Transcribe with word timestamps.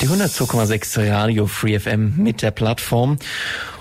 Die 0.00 0.08
102,6 0.08 1.10
Radio 1.10 1.46
Free 1.46 1.78
FM 1.78 2.14
mit 2.16 2.40
der 2.40 2.52
Plattform 2.52 3.18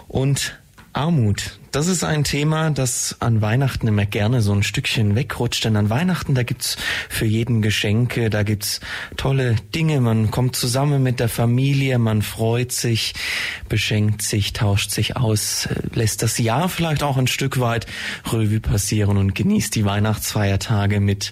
und 0.09 0.59
Armut. 0.91 1.57
Das 1.71 1.87
ist 1.87 2.03
ein 2.03 2.25
Thema, 2.25 2.71
das 2.71 3.15
an 3.21 3.41
Weihnachten 3.41 3.87
immer 3.87 4.05
gerne 4.05 4.41
so 4.41 4.51
ein 4.51 4.61
Stückchen 4.61 5.15
wegrutscht. 5.15 5.63
Denn 5.63 5.77
an 5.77 5.89
Weihnachten, 5.89 6.35
da 6.35 6.43
gibt's 6.43 6.75
für 7.07 7.23
jeden 7.23 7.61
Geschenke, 7.61 8.29
da 8.29 8.43
gibt's 8.43 8.81
tolle 9.15 9.55
Dinge. 9.73 10.01
Man 10.01 10.29
kommt 10.29 10.57
zusammen 10.57 11.01
mit 11.01 11.21
der 11.21 11.29
Familie, 11.29 11.99
man 11.99 12.21
freut 12.21 12.73
sich, 12.73 13.13
beschenkt 13.69 14.21
sich, 14.21 14.51
tauscht 14.51 14.91
sich 14.91 15.15
aus, 15.15 15.69
lässt 15.93 16.21
das 16.21 16.37
Jahr 16.37 16.67
vielleicht 16.67 17.01
auch 17.01 17.15
ein 17.15 17.27
Stück 17.27 17.61
weit 17.61 17.85
Revue 18.25 18.59
passieren 18.59 19.15
und 19.15 19.35
genießt 19.35 19.73
die 19.73 19.85
Weihnachtsfeiertage 19.85 20.99
mit 20.99 21.31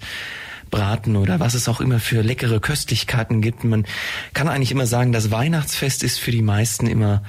Braten 0.69 1.15
oder 1.15 1.39
was 1.39 1.53
es 1.53 1.67
auch 1.67 1.81
immer 1.81 1.99
für 1.99 2.21
leckere 2.21 2.59
Köstlichkeiten 2.59 3.41
gibt. 3.41 3.63
Man 3.63 3.85
kann 4.33 4.47
eigentlich 4.47 4.71
immer 4.71 4.85
sagen, 4.85 5.11
das 5.11 5.31
Weihnachtsfest 5.31 6.03
ist 6.03 6.19
für 6.19 6.31
die 6.31 6.41
meisten 6.41 6.87
immer 6.87 7.23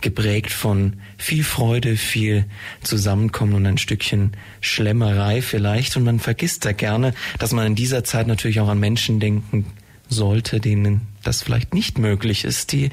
geprägt 0.00 0.52
von 0.52 0.94
viel 1.18 1.44
Freude, 1.44 1.96
viel 1.96 2.44
Zusammenkommen 2.82 3.54
und 3.54 3.66
ein 3.66 3.78
Stückchen 3.78 4.32
Schlemmerei 4.60 5.42
vielleicht. 5.42 5.96
Und 5.96 6.04
man 6.04 6.20
vergisst 6.20 6.64
da 6.64 6.72
gerne, 6.72 7.14
dass 7.38 7.52
man 7.52 7.66
in 7.66 7.74
dieser 7.74 8.04
Zeit 8.04 8.26
natürlich 8.26 8.60
auch 8.60 8.68
an 8.68 8.80
Menschen 8.80 9.20
denken 9.20 9.66
sollte, 10.08 10.60
denen 10.60 11.02
das 11.22 11.42
vielleicht 11.42 11.74
nicht 11.74 11.98
möglich 11.98 12.44
ist, 12.44 12.72
die 12.72 12.90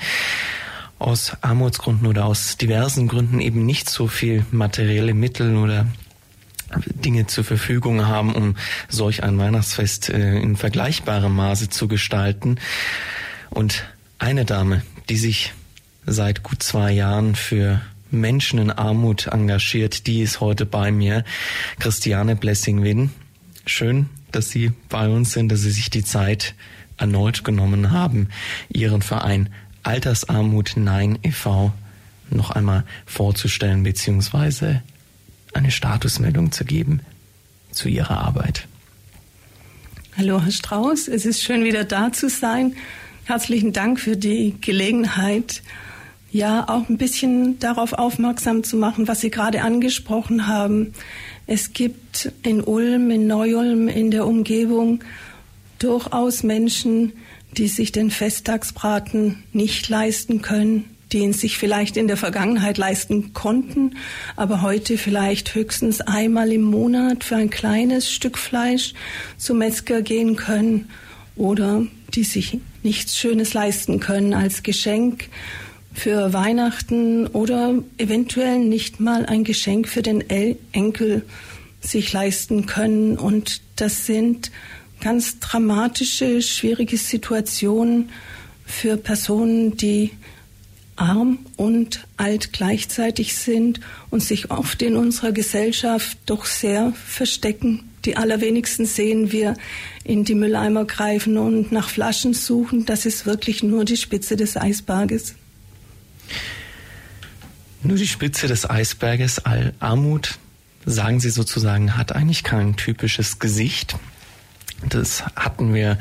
aus 1.00 1.34
Armutsgründen 1.42 2.08
oder 2.08 2.26
aus 2.26 2.58
diversen 2.58 3.08
Gründen 3.08 3.40
eben 3.40 3.66
nicht 3.66 3.90
so 3.90 4.08
viel 4.08 4.46
materielle 4.52 5.14
Mittel 5.14 5.56
oder 5.56 5.88
Dinge 6.76 7.28
zur 7.28 7.44
Verfügung 7.44 8.06
haben, 8.08 8.34
um 8.34 8.56
solch 8.88 9.24
ein 9.24 9.38
Weihnachtsfest 9.38 10.10
äh, 10.10 10.38
in 10.40 10.56
vergleichbarem 10.56 11.36
Maße 11.36 11.70
zu 11.70 11.88
gestalten. 11.88 12.58
Und 13.50 13.86
eine 14.20 14.46
Dame, 14.46 14.84
die 15.10 15.18
sich 15.18 15.54
seit 16.06 16.44
gut 16.44 16.62
zwei 16.64 16.92
Jahren 16.92 17.36
für 17.36 17.82
Menschen 18.12 18.60
in 18.60 18.72
Armut 18.72 19.28
engagiert, 19.28 20.08
die 20.08 20.22
ist 20.22 20.40
heute 20.40 20.66
bei 20.66 20.92
mir, 20.92 21.24
Christiane 21.80 22.36
Blessing-Win. 22.36 23.12
Schön, 23.66 24.10
dass 24.32 24.50
Sie 24.50 24.72
bei 24.90 25.08
uns 25.08 25.34
sind, 25.34 25.52
dass 25.52 25.62
Sie 25.62 25.72
sich 25.72 25.90
die 25.90 26.04
Zeit 26.04 26.56
erneut 26.98 27.44
genommen 27.44 27.92
haben, 27.92 28.30
Ihren 28.70 29.02
Verein 29.02 29.50
Altersarmut 29.84 30.74
Nein 30.76 31.20
e.V. 31.24 31.72
noch 32.30 32.52
einmal 32.52 32.84
vorzustellen 33.06 33.84
beziehungsweise 33.84 34.82
eine 35.54 35.72
Statusmeldung 35.72 36.52
zu 36.52 36.66
geben 36.66 37.02
zu 37.72 37.90
Ihrer 37.90 38.18
Arbeit. 38.18 38.68
Hallo, 40.18 40.42
Herr 40.42 40.52
Strauß. 40.52 41.08
Es 41.08 41.26
ist 41.26 41.42
schön, 41.42 41.64
wieder 41.64 41.84
da 41.84 42.12
zu 42.12 42.30
sein. 42.30 42.76
Herzlichen 43.26 43.74
Dank 43.74 44.00
für 44.00 44.18
die 44.18 44.56
Gelegenheit, 44.60 45.62
ja, 46.32 46.68
auch 46.68 46.90
ein 46.90 46.98
bisschen 46.98 47.58
darauf 47.60 47.94
aufmerksam 47.94 48.64
zu 48.64 48.78
machen, 48.78 49.08
was 49.08 49.22
Sie 49.22 49.32
gerade 49.32 49.62
angesprochen 49.62 50.48
haben. 50.48 50.94
Es 51.48 51.74
gibt 51.74 52.32
in 52.44 52.62
Ulm, 52.62 53.10
in 53.10 53.28
Neu-Ulm, 53.28 53.88
in 53.88 54.12
der 54.12 54.28
Umgebung 54.28 55.04
durchaus 55.80 56.44
Menschen, 56.44 57.14
die 57.58 57.68
sich 57.68 57.92
den 57.92 58.12
Festtagsbraten 58.12 59.44
nicht 59.54 59.90
leisten 59.90 60.42
können, 60.42 60.86
die 61.12 61.20
ihn 61.20 61.34
sich 61.34 61.58
vielleicht 61.58 61.98
in 61.98 62.08
der 62.08 62.18
Vergangenheit 62.18 62.78
leisten 62.78 63.34
konnten, 63.34 63.96
aber 64.36 64.62
heute 64.62 64.98
vielleicht 64.98 65.56
höchstens 65.56 66.02
einmal 66.02 66.52
im 66.52 66.64
Monat 66.64 67.24
für 67.24 67.36
ein 67.36 67.50
kleines 67.50 68.12
Stück 68.12 68.38
Fleisch 68.38 68.94
zum 69.38 69.58
Metzger 69.58 70.02
gehen 70.02 70.36
können 70.36 70.90
oder 71.36 71.86
die 72.14 72.24
sich 72.24 72.60
nichts 72.84 73.18
Schönes 73.18 73.54
leisten 73.54 74.00
können 74.00 74.34
als 74.34 74.64
Geschenk 74.64 75.30
für 75.94 76.34
Weihnachten 76.34 77.28
oder 77.28 77.76
eventuell 77.98 78.60
nicht 78.60 79.00
mal 79.00 79.26
ein 79.26 79.44
Geschenk 79.44 79.88
für 79.88 80.02
den 80.02 80.24
Enkel 80.72 81.24
sich 81.82 82.14
leisten 82.14 82.66
können. 82.66 83.18
Und 83.18 83.62
das 83.76 84.06
sind 84.06 84.52
ganz 85.02 85.40
dramatische, 85.40 86.42
schwierige 86.42 86.98
Situationen 86.98 88.10
für 88.66 88.98
Personen, 88.98 89.78
die 89.78 90.12
arm 91.00 91.40
und 91.56 92.08
alt 92.18 92.54
gleichzeitig 92.54 93.36
sind 93.36 93.80
und 94.10 94.22
sich 94.22 94.52
oft 94.52 94.82
in 94.82 94.96
unserer 94.96 95.32
Gesellschaft 95.32 96.18
doch 96.26 96.46
sehr 96.46 96.94
verstecken. 96.94 97.90
Die 98.06 98.18
allerwenigsten 98.18 98.86
sehen 98.86 99.32
wir 99.32 99.56
in 100.04 100.24
die 100.24 100.36
Mülleimer 100.36 100.86
greifen 100.86 101.38
und 101.38 101.72
nach 101.72 101.90
Flaschen 101.90 102.34
suchen. 102.34 102.86
Das 102.86 103.06
ist 103.06 103.26
wirklich 103.26 103.64
nur 103.64 103.86
die 103.86 103.98
Spitze 103.98 104.36
des 104.36 104.56
Eisberges. 104.56 105.36
Nur 107.84 107.98
die 107.98 108.08
Spitze 108.08 108.48
des 108.48 108.70
Eisberges. 108.70 109.46
All 109.46 109.74
Armut, 109.80 110.38
sagen 110.86 111.20
Sie 111.20 111.30
sozusagen, 111.30 111.98
hat 111.98 112.14
eigentlich 112.14 112.44
kein 112.44 112.76
typisches 112.76 113.40
Gesicht. 113.40 113.98
Das 114.88 115.26
hatten 115.36 115.74
wir 115.74 115.98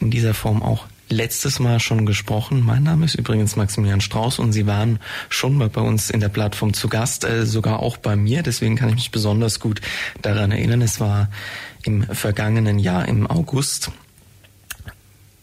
in 0.00 0.10
dieser 0.10 0.34
Form 0.34 0.62
auch 0.62 0.86
letztes 1.12 1.60
Mal 1.60 1.78
schon 1.78 2.06
gesprochen. 2.06 2.62
Mein 2.64 2.82
Name 2.82 3.04
ist 3.04 3.14
übrigens 3.14 3.56
Maximilian 3.56 4.00
Strauß 4.00 4.38
und 4.38 4.52
Sie 4.52 4.66
waren 4.66 4.98
schon 5.28 5.56
mal 5.56 5.68
bei 5.68 5.80
uns 5.80 6.10
in 6.10 6.20
der 6.20 6.28
Plattform 6.28 6.72
zu 6.72 6.88
Gast, 6.88 7.24
äh, 7.24 7.46
sogar 7.46 7.80
auch 7.80 7.96
bei 7.96 8.16
mir. 8.16 8.42
Deswegen 8.42 8.76
kann 8.76 8.88
ich 8.88 8.94
mich 8.96 9.10
besonders 9.10 9.60
gut 9.60 9.80
daran 10.22 10.50
erinnern. 10.50 10.82
Es 10.82 10.98
war 10.98 11.28
im 11.84 12.02
vergangenen 12.02 12.78
Jahr 12.78 13.06
im 13.06 13.26
August. 13.26 13.92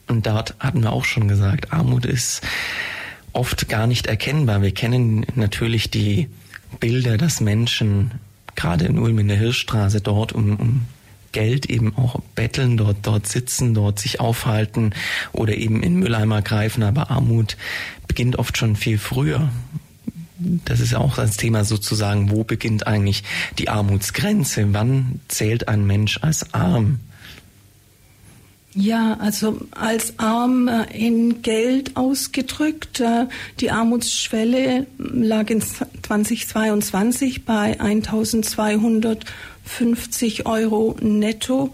Und 0.07 0.25
dort 0.25 0.55
hatten 0.59 0.81
wir 0.81 0.91
auch 0.91 1.05
schon 1.05 1.27
gesagt, 1.27 1.71
Armut 1.71 2.05
ist 2.05 2.41
oft 3.31 3.69
gar 3.69 3.87
nicht 3.87 4.07
erkennbar. 4.07 4.61
Wir 4.61 4.73
kennen 4.73 5.25
natürlich 5.35 5.91
die 5.91 6.27
Bilder, 6.79 7.17
dass 7.17 7.41
Menschen 7.41 8.11
gerade 8.55 8.85
in 8.85 8.97
Ulm 8.97 9.19
in 9.19 9.27
der 9.27 9.37
Hirschstraße 9.37 10.01
dort 10.01 10.33
um, 10.33 10.55
um 10.57 10.81
Geld 11.31 11.69
eben 11.69 11.95
auch 11.95 12.19
betteln, 12.35 12.77
dort, 12.77 12.97
dort 13.03 13.27
sitzen, 13.27 13.73
dort 13.73 13.99
sich 13.99 14.19
aufhalten 14.19 14.93
oder 15.31 15.55
eben 15.55 15.83
in 15.83 15.95
Mülleimer 15.95 16.41
greifen. 16.41 16.83
Aber 16.83 17.11
Armut 17.11 17.57
beginnt 18.07 18.37
oft 18.37 18.57
schon 18.57 18.75
viel 18.75 18.97
früher. 18.97 19.49
Das 20.39 20.79
ist 20.79 20.95
auch 20.95 21.15
das 21.15 21.35
Thema 21.35 21.65
sozusagen, 21.65 22.31
wo 22.31 22.43
beginnt 22.43 22.87
eigentlich 22.87 23.23
die 23.57 23.69
Armutsgrenze? 23.69 24.67
Wann 24.73 25.19
zählt 25.27 25.67
ein 25.67 25.85
Mensch 25.85 26.19
als 26.21 26.53
arm? 26.53 26.99
Ja, 28.73 29.17
also 29.19 29.59
als 29.71 30.19
arm 30.19 30.67
äh, 30.67 30.83
in 30.95 31.41
Geld 31.41 31.97
ausgedrückt. 31.97 32.99
Äh, 32.99 33.25
die 33.59 33.71
Armutsschwelle 33.71 34.85
lag 34.97 35.49
in 35.49 35.61
2022 35.61 37.45
bei 37.45 37.79
1200 37.79 39.25
50 39.69 40.45
Euro 40.45 40.97
netto 40.99 41.73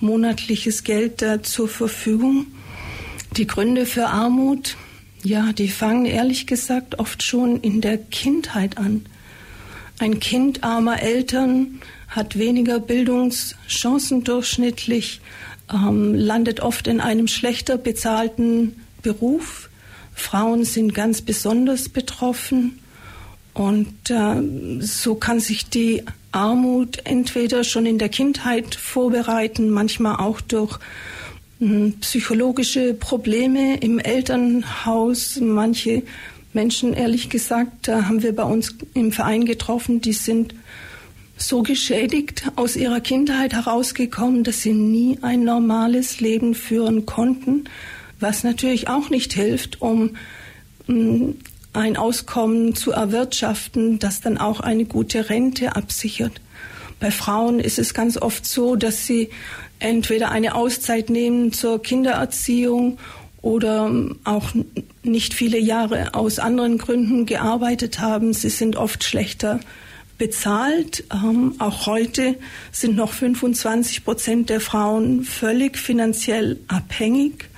monatliches 0.00 0.84
Geld 0.84 1.24
zur 1.42 1.68
Verfügung. 1.68 2.46
Die 3.36 3.46
Gründe 3.46 3.86
für 3.86 4.06
Armut, 4.06 4.76
ja, 5.22 5.52
die 5.52 5.68
fangen 5.68 6.06
ehrlich 6.06 6.46
gesagt 6.46 6.98
oft 6.98 7.22
schon 7.22 7.60
in 7.60 7.80
der 7.80 7.98
Kindheit 7.98 8.78
an. 8.78 9.06
Ein 9.98 10.18
Kind 10.18 10.64
armer 10.64 11.02
Eltern 11.02 11.80
hat 12.08 12.38
weniger 12.38 12.80
Bildungschancen 12.80 14.24
durchschnittlich, 14.24 15.20
ähm, 15.72 16.14
landet 16.14 16.60
oft 16.60 16.86
in 16.86 17.00
einem 17.00 17.28
schlechter 17.28 17.76
bezahlten 17.76 18.82
Beruf. 19.02 19.68
Frauen 20.14 20.64
sind 20.64 20.94
ganz 20.94 21.22
besonders 21.22 21.88
betroffen. 21.88 22.78
Und 23.56 24.10
äh, 24.10 24.82
so 24.82 25.14
kann 25.14 25.40
sich 25.40 25.70
die 25.70 26.02
Armut 26.30 26.98
entweder 27.04 27.64
schon 27.64 27.86
in 27.86 27.96
der 27.96 28.10
Kindheit 28.10 28.74
vorbereiten, 28.74 29.70
manchmal 29.70 30.16
auch 30.16 30.42
durch 30.42 30.78
hm, 31.58 31.94
psychologische 32.00 32.92
Probleme 32.92 33.78
im 33.78 33.98
Elternhaus. 33.98 35.40
Manche 35.40 36.02
Menschen, 36.52 36.92
ehrlich 36.92 37.30
gesagt, 37.30 37.88
da 37.88 38.04
haben 38.04 38.22
wir 38.22 38.36
bei 38.36 38.42
uns 38.42 38.76
im 38.92 39.10
Verein 39.10 39.46
getroffen, 39.46 40.02
die 40.02 40.12
sind 40.12 40.54
so 41.38 41.62
geschädigt 41.62 42.50
aus 42.56 42.76
ihrer 42.76 43.00
Kindheit 43.00 43.54
herausgekommen, 43.54 44.44
dass 44.44 44.60
sie 44.60 44.74
nie 44.74 45.18
ein 45.22 45.44
normales 45.44 46.20
Leben 46.20 46.54
führen 46.54 47.06
konnten, 47.06 47.64
was 48.20 48.44
natürlich 48.44 48.88
auch 48.88 49.08
nicht 49.08 49.32
hilft, 49.32 49.80
um 49.80 50.16
mm, 50.88 51.30
ein 51.76 51.96
Auskommen 51.96 52.74
zu 52.74 52.92
erwirtschaften, 52.92 53.98
das 53.98 54.20
dann 54.20 54.38
auch 54.38 54.60
eine 54.60 54.84
gute 54.84 55.30
Rente 55.30 55.76
absichert. 55.76 56.40
Bei 56.98 57.10
Frauen 57.10 57.60
ist 57.60 57.78
es 57.78 57.94
ganz 57.94 58.16
oft 58.16 58.46
so, 58.46 58.76
dass 58.76 59.06
sie 59.06 59.30
entweder 59.78 60.30
eine 60.30 60.54
Auszeit 60.54 61.10
nehmen 61.10 61.52
zur 61.52 61.82
Kindererziehung 61.82 62.98
oder 63.42 63.92
auch 64.24 64.48
nicht 65.02 65.34
viele 65.34 65.58
Jahre 65.58 66.14
aus 66.14 66.38
anderen 66.38 66.78
Gründen 66.78 67.26
gearbeitet 67.26 68.00
haben. 68.00 68.32
Sie 68.32 68.48
sind 68.48 68.76
oft 68.76 69.04
schlechter 69.04 69.60
bezahlt. 70.18 71.04
Ähm, 71.12 71.54
auch 71.58 71.86
heute 71.86 72.36
sind 72.72 72.96
noch 72.96 73.12
25 73.12 74.04
Prozent 74.04 74.50
der 74.50 74.60
Frauen 74.60 75.24
völlig 75.24 75.78
finanziell 75.78 76.58
abhängig. 76.68 77.48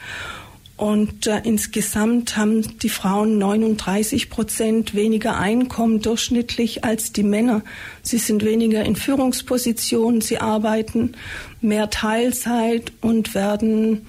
Und 0.79 1.27
äh, 1.27 1.41
insgesamt 1.43 2.37
haben 2.37 2.79
die 2.79 2.89
Frauen 2.89 3.37
39 3.37 4.31
Prozent 4.31 4.95
weniger 4.95 5.37
Einkommen 5.37 6.01
durchschnittlich 6.01 6.85
als 6.85 7.13
die 7.13 7.25
Männer. 7.25 7.63
Sie 8.03 8.19
sind 8.19 8.45
weniger 8.45 8.85
in 8.85 8.95
Führungspositionen, 8.95 10.21
sie 10.21 10.39
arbeiten 10.39 11.17
mehr 11.61 11.91
Teilzeit 11.91 12.93
und 13.01 13.35
werden 13.35 14.07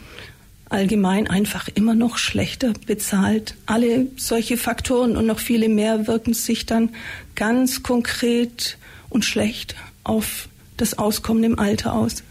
allgemein 0.69 1.27
einfach 1.27 1.69
immer 1.73 1.95
noch 1.95 2.19
schlechter 2.19 2.73
bezahlt. 2.85 3.55
Alle 3.65 4.05
solche 4.15 4.55
Faktoren 4.55 5.17
und 5.17 5.25
noch 5.25 5.39
viele 5.39 5.69
mehr 5.69 6.05
wirken 6.05 6.35
sich 6.35 6.67
dann 6.67 6.91
ganz 7.33 7.81
konkret 7.81 8.77
und 9.09 9.25
schlecht 9.25 9.73
auf 10.03 10.47
das 10.77 10.99
Auskommen 10.99 11.43
im 11.43 11.57
Alter 11.57 11.93
aus. 11.93 12.21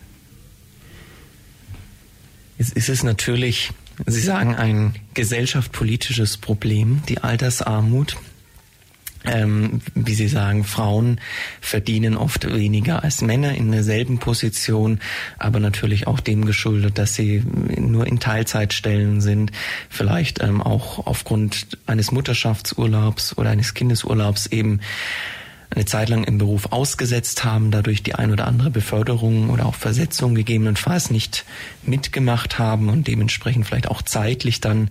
Jetzt 2.56 2.74
ist 2.74 2.88
es 2.88 3.02
natürlich 3.02 3.72
Sie 4.06 4.20
sagen 4.20 4.54
ein 4.54 4.94
gesellschaftspolitisches 5.14 6.36
Problem, 6.36 7.02
die 7.08 7.18
Altersarmut. 7.18 8.16
Ähm, 9.24 9.80
wie 9.94 10.14
Sie 10.14 10.28
sagen, 10.28 10.62
Frauen 10.62 11.20
verdienen 11.60 12.16
oft 12.16 12.46
weniger 12.54 13.02
als 13.02 13.20
Männer 13.20 13.54
in 13.54 13.72
derselben 13.72 14.18
Position, 14.18 15.00
aber 15.38 15.58
natürlich 15.58 16.06
auch 16.06 16.20
dem 16.20 16.44
geschuldet, 16.44 16.98
dass 16.98 17.16
sie 17.16 17.42
nur 17.76 18.06
in 18.06 18.20
Teilzeitstellen 18.20 19.20
sind, 19.20 19.50
vielleicht 19.90 20.40
ähm, 20.40 20.62
auch 20.62 21.04
aufgrund 21.04 21.66
eines 21.86 22.12
Mutterschaftsurlaubs 22.12 23.36
oder 23.36 23.50
eines 23.50 23.74
Kindesurlaubs 23.74 24.46
eben 24.46 24.80
eine 25.70 25.84
Zeit 25.84 26.08
lang 26.08 26.24
im 26.24 26.38
Beruf 26.38 26.72
ausgesetzt 26.72 27.44
haben, 27.44 27.70
dadurch 27.70 28.02
die 28.02 28.14
ein 28.14 28.32
oder 28.32 28.46
andere 28.46 28.70
Beförderung 28.70 29.50
oder 29.50 29.66
auch 29.66 29.74
Versetzung 29.74 30.34
gegebenenfalls 30.34 31.10
nicht 31.10 31.44
mitgemacht 31.82 32.58
haben 32.58 32.88
und 32.88 33.06
dementsprechend 33.06 33.66
vielleicht 33.66 33.88
auch 33.88 34.02
zeitlich 34.02 34.60
dann 34.60 34.90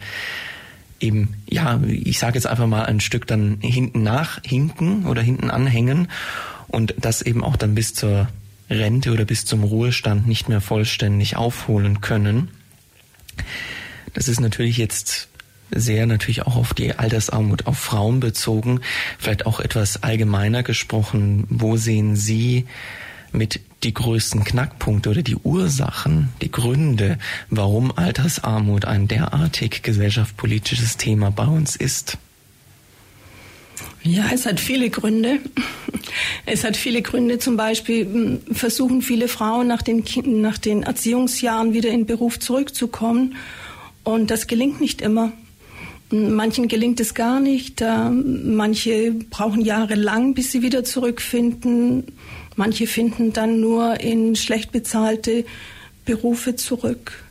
eben, 1.00 1.36
ja, 1.48 1.80
ich 1.88 2.20
sage 2.20 2.36
jetzt 2.36 2.48
einfach 2.48 2.68
mal 2.68 2.86
ein 2.86 3.00
Stück 3.00 3.28
dann 3.28 3.58
hinten 3.62 4.04
nachhinken 4.04 5.06
oder 5.06 5.22
hinten 5.22 5.50
anhängen 5.50 6.10
und 6.68 6.96
das 7.00 7.22
eben 7.22 7.44
auch 7.44 7.56
dann 7.56 7.76
bis 7.76 7.94
zur 7.94 8.28
Rente 8.70 9.12
oder 9.12 9.26
bis 9.26 9.46
zum 9.46 9.64
Ruhestand 9.64 10.28
nicht 10.28 10.50
mehr 10.50 10.62
vollständig 10.62 11.38
aufholen 11.38 12.02
können. 12.02 12.50
Das 14.14 14.28
ist 14.28 14.40
natürlich 14.40 14.78
jetzt 14.78 15.30
sehr 15.72 16.06
natürlich 16.06 16.44
auch 16.44 16.56
auf 16.56 16.74
die 16.74 16.94
Altersarmut 16.94 17.68
auf 17.68 17.78
Frauen 17.78 18.20
bezogen, 18.20 18.82
vielleicht 19.18 19.46
auch 19.46 19.60
etwas 19.60 20.04
allgemeiner 20.04 20.64
gesprochen. 20.64 21.46
Wo 21.50 21.78
sehen 21.78 22.16
Sie 22.16 22.66
mit 23.32 23.60
die 23.84 23.94
größten 23.94 24.44
Knackpunkte 24.44 25.10
oder 25.10 25.22
die 25.22 25.36
Ursachen, 25.36 26.30
die 26.42 26.52
Gründe, 26.52 27.20
warum 27.50 27.96
Altersarmut 27.96 28.86
ein 28.86 29.08
derartig 29.08 29.84
gesellschaftspolitisches 29.84 30.98
Thema 30.98 31.32
bei 31.32 31.46
uns 31.46 31.76
ist? 31.76 32.18
Ja, 34.02 34.26
es 34.34 34.46
hat 34.46 34.60
viele 34.60 34.90
Gründe. 34.90 35.40
Es 36.46 36.64
hat 36.64 36.78
viele 36.78 37.02
Gründe. 37.02 37.40
Zum 37.40 37.58
Beispiel 37.58 38.06
hm, 38.06 38.40
versuchen 38.52 39.02
viele 39.02 39.28
Frauen 39.28 39.68
nach 39.68 39.82
den, 39.82 40.04
nach 40.42 40.58
den 40.58 40.84
Erziehungsjahren 40.84 41.74
wieder 41.74 41.90
in 41.90 42.02
den 42.02 42.06
Beruf 42.06 42.40
zurückzukommen. 42.40 43.36
Und 44.04 44.32
das 44.32 44.48
gelingt 44.48 44.80
nicht 44.80 45.02
immer. 45.02 45.34
Manchen 46.10 46.68
gelingt 46.68 47.00
es 47.00 47.14
gar 47.14 47.40
nicht. 47.40 47.82
Manche 47.82 49.12
brauchen 49.30 49.62
jahrelang, 49.62 50.34
bis 50.34 50.52
sie 50.52 50.62
wieder 50.62 50.84
zurückfinden. 50.84 52.06
Manche 52.56 52.88
finden 52.88 53.34
dann 53.34 53.60
nur 53.60 54.00
in 54.00 54.36
schlecht 54.36 54.72
bezahlte 54.72 55.46
Berufe 56.06 56.56
zurück. 56.56 57.24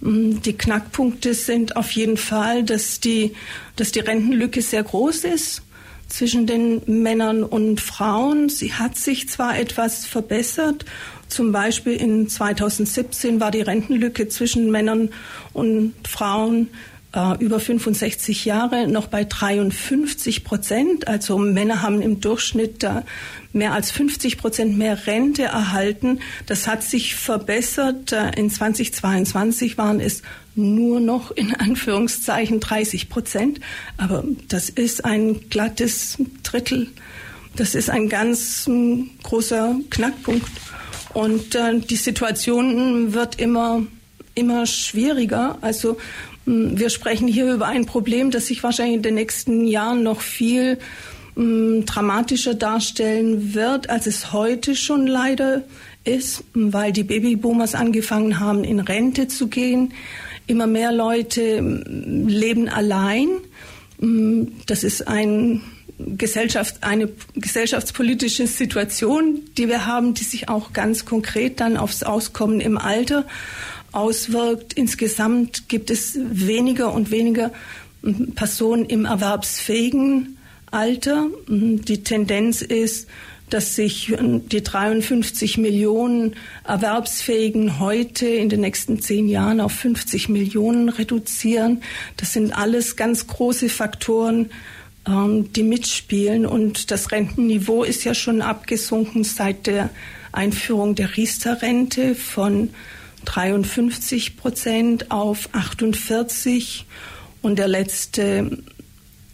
Die 0.00 0.52
Knackpunkte 0.52 1.34
sind 1.34 1.76
auf 1.76 1.90
jeden 1.92 2.16
Fall, 2.16 2.64
dass 2.64 3.00
die, 3.00 3.32
dass 3.76 3.92
die 3.92 4.00
Rentenlücke 4.00 4.62
sehr 4.62 4.82
groß 4.82 5.24
ist 5.24 5.62
zwischen 6.08 6.46
den 6.46 6.82
Männern 6.86 7.42
und 7.42 7.80
Frauen. 7.80 8.48
Sie 8.48 8.72
hat 8.72 8.96
sich 8.96 9.28
zwar 9.28 9.58
etwas 9.58 10.06
verbessert. 10.06 10.84
Zum 11.28 11.50
Beispiel 11.50 11.94
in 11.94 12.28
2017 12.28 13.40
war 13.40 13.50
die 13.50 13.62
Rentenlücke 13.62 14.28
zwischen 14.28 14.70
Männern 14.70 15.10
und 15.52 15.94
Frauen 16.06 16.68
äh, 17.16 17.42
über 17.42 17.58
65 17.58 18.44
Jahre 18.44 18.86
noch 18.86 19.06
bei 19.06 19.24
53 19.24 20.44
Prozent. 20.44 21.08
Also 21.08 21.38
Männer 21.38 21.82
haben 21.82 22.02
im 22.02 22.20
Durchschnitt 22.20 22.82
da 22.82 23.04
mehr 23.54 23.72
als 23.72 23.90
50 23.90 24.36
Prozent 24.36 24.76
mehr 24.76 25.06
Rente 25.06 25.44
erhalten. 25.44 26.20
Das 26.44 26.68
hat 26.68 26.82
sich 26.82 27.14
verbessert. 27.14 28.12
Äh, 28.12 28.32
in 28.36 28.50
2022 28.50 29.78
waren 29.78 29.98
es 29.98 30.22
nur 30.54 31.00
noch 31.00 31.30
in 31.30 31.54
Anführungszeichen 31.54 32.60
30 32.60 33.08
Prozent. 33.08 33.60
Aber 33.96 34.22
das 34.48 34.68
ist 34.68 35.04
ein 35.04 35.48
glattes 35.48 36.18
Drittel. 36.42 36.88
Das 37.56 37.74
ist 37.74 37.88
ein 37.88 38.10
ganz 38.10 38.68
äh, 38.68 39.04
großer 39.22 39.76
Knackpunkt. 39.88 40.50
Und 41.14 41.54
äh, 41.54 41.78
die 41.80 41.96
Situation 41.96 43.14
wird 43.14 43.40
immer, 43.40 43.82
immer 44.34 44.66
schwieriger. 44.66 45.56
Also 45.62 45.96
hm, 45.96 46.35
wir 46.46 46.90
sprechen 46.90 47.26
hier 47.26 47.52
über 47.52 47.66
ein 47.66 47.86
Problem, 47.86 48.30
das 48.30 48.46
sich 48.46 48.62
wahrscheinlich 48.62 48.96
in 48.96 49.02
den 49.02 49.14
nächsten 49.14 49.66
Jahren 49.66 50.04
noch 50.04 50.20
viel 50.20 50.78
hm, 51.34 51.84
dramatischer 51.84 52.54
darstellen 52.54 53.52
wird, 53.52 53.90
als 53.90 54.06
es 54.06 54.32
heute 54.32 54.76
schon 54.76 55.06
leider 55.06 55.64
ist, 56.04 56.44
weil 56.54 56.92
die 56.92 57.02
Babyboomers 57.02 57.74
angefangen 57.74 58.38
haben, 58.38 58.62
in 58.62 58.78
Rente 58.78 59.26
zu 59.26 59.48
gehen. 59.48 59.92
Immer 60.46 60.68
mehr 60.68 60.92
Leute 60.92 61.58
hm, 61.58 62.28
leben 62.28 62.68
allein. 62.68 63.28
Das 64.66 64.84
ist 64.84 65.08
ein 65.08 65.62
Gesellschaft, 65.98 66.76
eine 66.82 67.08
gesellschaftspolitische 67.34 68.46
Situation, 68.46 69.40
die 69.56 69.68
wir 69.68 69.86
haben, 69.86 70.14
die 70.14 70.24
sich 70.24 70.48
auch 70.48 70.72
ganz 70.72 71.06
konkret 71.06 71.58
dann 71.58 71.76
aufs 71.76 72.02
Auskommen 72.02 72.60
im 72.60 72.76
Alter 72.76 73.24
auswirkt. 73.96 74.74
Insgesamt 74.74 75.68
gibt 75.68 75.90
es 75.90 76.18
weniger 76.22 76.92
und 76.92 77.10
weniger 77.10 77.50
Personen 78.34 78.84
im 78.84 79.06
erwerbsfähigen 79.06 80.36
Alter. 80.70 81.26
Die 81.48 82.02
Tendenz 82.02 82.62
ist, 82.62 83.08
dass 83.50 83.76
sich 83.76 84.14
die 84.18 84.62
53 84.62 85.58
Millionen 85.58 86.34
Erwerbsfähigen 86.64 87.78
heute 87.78 88.26
in 88.26 88.48
den 88.48 88.60
nächsten 88.60 89.00
zehn 89.00 89.28
Jahren 89.28 89.60
auf 89.60 89.72
50 89.72 90.28
Millionen 90.28 90.88
reduzieren. 90.88 91.82
Das 92.16 92.32
sind 92.32 92.56
alles 92.56 92.96
ganz 92.96 93.26
große 93.26 93.68
Faktoren, 93.68 94.50
ähm, 95.06 95.52
die 95.52 95.62
mitspielen. 95.62 96.44
Und 96.44 96.90
das 96.90 97.12
Rentenniveau 97.12 97.84
ist 97.84 98.04
ja 98.04 98.14
schon 98.14 98.42
abgesunken 98.42 99.22
seit 99.22 99.66
der 99.66 99.90
Einführung 100.32 100.96
der 100.96 101.16
Riester-Rente 101.16 102.16
von 102.16 102.70
53 103.26 104.36
Prozent 104.38 105.10
auf 105.10 105.50
48 105.52 106.86
und 107.42 107.58
der 107.58 107.68
letzte 107.68 108.62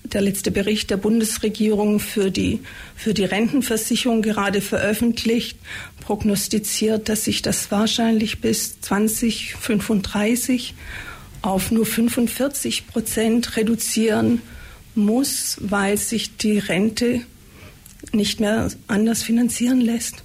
der 0.05 0.21
letzte 0.21 0.51
Bericht 0.51 0.91
der 0.91 0.97
Bundesregierung 0.99 2.01
für 2.01 2.31
die, 2.31 2.61
für 2.97 3.15
die 3.15 3.25
Rentenversicherung 3.25 4.21
gerade 4.21 4.61
veröffentlicht, 4.61 5.59
prognostiziert, 6.01 7.09
dass 7.09 7.25
sich 7.25 7.41
das 7.43 7.71
wahrscheinlich 7.71 8.41
bis 8.41 8.81
2035 8.81 10.75
auf 11.41 11.71
nur 11.71 11.87
45 11.87 12.89
Prozent 12.89 13.57
reduzieren 13.57 14.43
muss, 14.95 15.57
weil 15.61 15.97
sich 15.97 16.37
die 16.37 16.59
Rente 16.59 17.23
nicht 18.13 18.41
mehr 18.41 18.69
anders 18.89 19.23
finanzieren 19.23 19.81
lässt. 19.81 20.25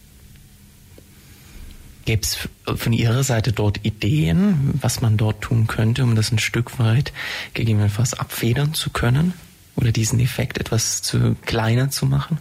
Gäbe 2.07 2.21
es 2.21 2.37
von 2.79 2.93
Ihrer 2.93 3.21
Seite 3.21 3.51
dort 3.51 3.85
Ideen, 3.85 4.73
was 4.81 5.01
man 5.01 5.17
dort 5.17 5.41
tun 5.41 5.67
könnte, 5.67 6.03
um 6.03 6.15
das 6.15 6.31
ein 6.31 6.39
Stück 6.39 6.79
weit 6.79 7.11
gegebenenfalls 7.53 8.13
abfedern 8.13 8.73
zu 8.73 8.91
können 8.91 9.33
oder 9.75 9.91
diesen 9.91 10.21
Effekt 10.21 10.57
etwas 10.57 11.01
zu 11.01 11.35
kleiner 11.45 11.89
zu 11.89 12.05
machen? 12.05 12.37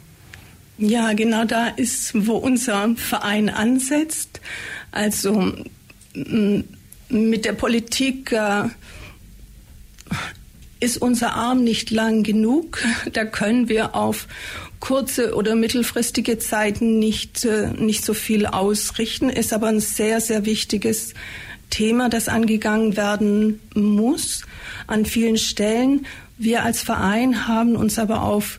Ja, 0.79 1.15
genau 1.15 1.45
da 1.45 1.67
ist, 1.67 2.13
wo 2.15 2.37
unser 2.37 2.95
Verein 2.95 3.49
ansetzt. 3.49 4.41
Also 4.93 5.53
mit 7.09 7.45
der 7.45 7.53
Politik 7.53 8.31
äh, 8.31 8.69
ist 10.79 10.99
unser 10.99 11.35
Arm 11.35 11.65
nicht 11.65 11.91
lang 11.91 12.23
genug. 12.23 12.85
Da 13.13 13.25
können 13.25 13.69
wir 13.69 13.97
auf 13.97 14.29
kurze 14.81 15.35
oder 15.35 15.55
mittelfristige 15.55 16.39
Zeiten 16.39 16.99
nicht, 16.99 17.45
äh, 17.45 17.69
nicht 17.69 18.05
so 18.05 18.15
viel 18.15 18.47
ausrichten, 18.47 19.31
ist 19.31 19.53
aber 19.53 19.69
ein 19.69 19.81
sehr, 19.81 20.21
sehr 20.21 20.45
wichtiges 20.45 21.15
Thema, 21.71 22.09
das 22.09 22.29
angegangen 22.29 22.97
werden 22.97 23.61
muss 23.75 24.43
an 24.87 25.05
vielen 25.05 25.37
Stellen. 25.37 26.07
Wir 26.39 26.65
als 26.65 26.83
Verein 26.83 27.49
haben 27.49 27.77
uns 27.77 27.99
aber 27.99 28.23
auf 28.23 28.59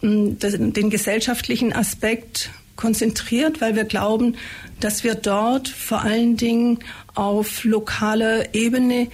hm, 0.00 0.38
den 0.38 0.90
gesellschaftlichen 0.90 1.72
Aspekt 1.72 2.50
konzentriert, 2.76 3.60
weil 3.60 3.76
wir 3.76 3.84
glauben, 3.84 4.36
dass 4.80 5.04
wir 5.04 5.14
dort 5.14 5.68
vor 5.68 6.02
allen 6.02 6.36
Dingen 6.36 6.78
auf 7.14 7.64
lokaler 7.64 8.54
Ebene 8.54 9.08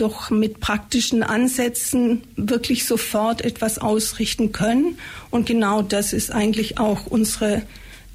doch 0.00 0.30
mit 0.30 0.60
praktischen 0.60 1.22
Ansätzen 1.22 2.22
wirklich 2.36 2.86
sofort 2.86 3.44
etwas 3.44 3.78
ausrichten 3.78 4.52
können. 4.52 4.98
Und 5.30 5.46
genau 5.46 5.82
das 5.82 6.12
ist 6.12 6.30
eigentlich 6.32 6.78
auch 6.78 7.06
unsere 7.06 7.62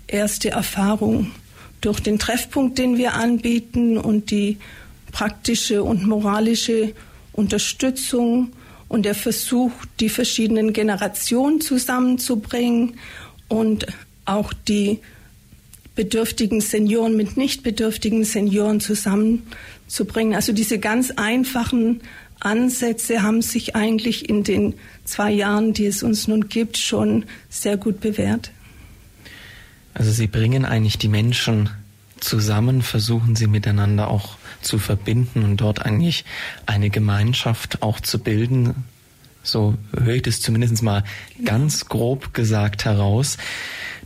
erste 0.08 0.50
Erfahrung. 0.50 1.32
Durch 1.82 2.00
den 2.00 2.18
Treffpunkt, 2.18 2.78
den 2.78 2.98
wir 2.98 3.14
anbieten 3.14 3.98
und 3.98 4.32
die 4.32 4.58
praktische 5.12 5.84
und 5.84 6.08
moralische 6.08 6.94
Unterstützung 7.34 8.54
und 8.88 9.04
der 9.04 9.16
Versuch, 9.16 9.72
die 10.00 10.10
verschiedenen 10.10 10.72
Generationen 10.72 11.62
zusammenzubringen 11.62 12.98
und 13.50 13.88
auch 14.26 14.54
die 14.54 15.00
bedürftigen 15.96 16.62
Senioren 16.62 17.16
mit 17.16 17.38
nicht 17.38 17.64
bedürftigen 17.64 18.24
Senioren 18.24 18.80
zusammenzubringen. 19.94 20.36
Also 20.36 20.54
diese 20.54 20.80
ganz 20.80 21.12
einfachen 21.12 22.02
Ansätze 22.40 23.22
haben 23.22 23.42
sich 23.42 23.76
eigentlich 23.76 24.28
in 24.28 24.44
den 24.44 24.74
zwei 25.06 25.32
Jahren, 25.32 25.74
die 25.74 25.86
es 25.86 26.04
uns 26.04 26.28
nun 26.28 26.50
gibt, 26.50 26.78
schon 26.78 27.26
sehr 27.50 27.78
gut 27.78 28.00
bewährt. 28.02 28.52
Also 29.94 30.12
Sie 30.12 30.28
bringen 30.28 30.66
eigentlich 30.66 30.98
die 30.98 31.08
Menschen 31.08 31.70
zusammen, 32.20 32.82
versuchen 32.82 33.36
sie 33.36 33.48
miteinander 33.48 34.08
auch 34.08 34.38
zu 34.62 34.80
verbinden 34.80 35.44
und 35.44 35.58
dort 35.58 35.86
eigentlich 35.86 36.24
eine 36.66 36.90
Gemeinschaft 36.90 37.82
auch 37.82 38.00
zu 38.00 38.18
bilden. 38.18 38.86
So 39.44 39.76
höre 39.94 40.16
ich 40.16 40.22
das 40.22 40.40
zumindest 40.40 40.82
mal 40.82 41.04
genau. 41.36 41.52
ganz 41.52 41.86
grob 41.86 42.34
gesagt 42.34 42.86
heraus. 42.86 43.38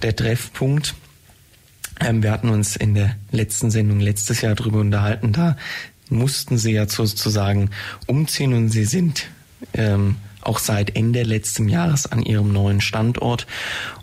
Der 0.02 0.16
Treffpunkt 0.16 0.96
ähm, 2.00 2.24
wir 2.24 2.32
hatten 2.32 2.50
uns 2.50 2.76
in 2.76 2.94
der 2.94 3.16
letzten 3.32 3.72
Sendung 3.72 4.00
letztes 4.00 4.42
Jahr 4.42 4.56
darüber 4.56 4.80
unterhalten. 4.80 5.34
Da 5.34 5.58
mussten 6.10 6.58
sie 6.58 6.72
ja 6.72 6.88
sozusagen 6.88 7.70
umziehen 8.06 8.54
und 8.54 8.70
sie 8.70 8.86
sind 8.86 9.28
ähm, 9.74 10.18
auch 10.42 10.60
seit 10.60 10.96
Ende 10.96 11.24
letzten 11.24 11.68
Jahres 11.68 12.10
an 12.10 12.22
ihrem 12.22 12.54
neuen 12.54 12.80
Standort 12.80 13.48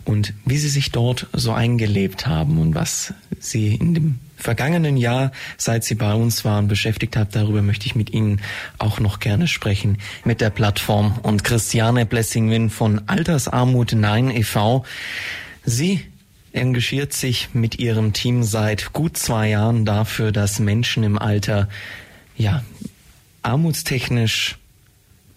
und 0.03 0.33
wie 0.45 0.57
sie 0.57 0.69
sich 0.69 0.91
dort 0.91 1.27
so 1.33 1.53
eingelebt 1.53 2.27
haben 2.27 2.59
und 2.59 2.75
was 2.75 3.13
sie 3.39 3.73
in 3.73 3.93
dem 3.95 4.19
vergangenen 4.35 4.97
Jahr, 4.97 5.31
seit 5.57 5.83
sie 5.83 5.95
bei 5.95 6.13
uns 6.13 6.45
waren, 6.45 6.67
beschäftigt 6.67 7.17
hat, 7.17 7.35
darüber 7.35 7.61
möchte 7.61 7.87
ich 7.87 7.95
mit 7.95 8.11
Ihnen 8.11 8.41
auch 8.77 8.99
noch 8.99 9.19
gerne 9.19 9.47
sprechen 9.47 9.97
mit 10.23 10.41
der 10.41 10.49
Plattform 10.49 11.17
und 11.23 11.43
Christiane 11.43 12.05
Blessingwin 12.05 12.69
von 12.69 13.01
Altersarmut 13.07 13.93
Nein 13.93 14.29
e.V. 14.29 14.85
Sie 15.63 16.03
engagiert 16.55 17.13
sich 17.13 17.49
mit 17.53 17.79
ihrem 17.79 18.13
Team 18.13 18.43
seit 18.43 18.93
gut 18.93 19.17
zwei 19.17 19.49
Jahren 19.49 19.85
dafür, 19.85 20.31
dass 20.31 20.59
Menschen 20.59 21.03
im 21.03 21.17
Alter, 21.17 21.69
ja, 22.37 22.63
armutstechnisch 23.41 24.57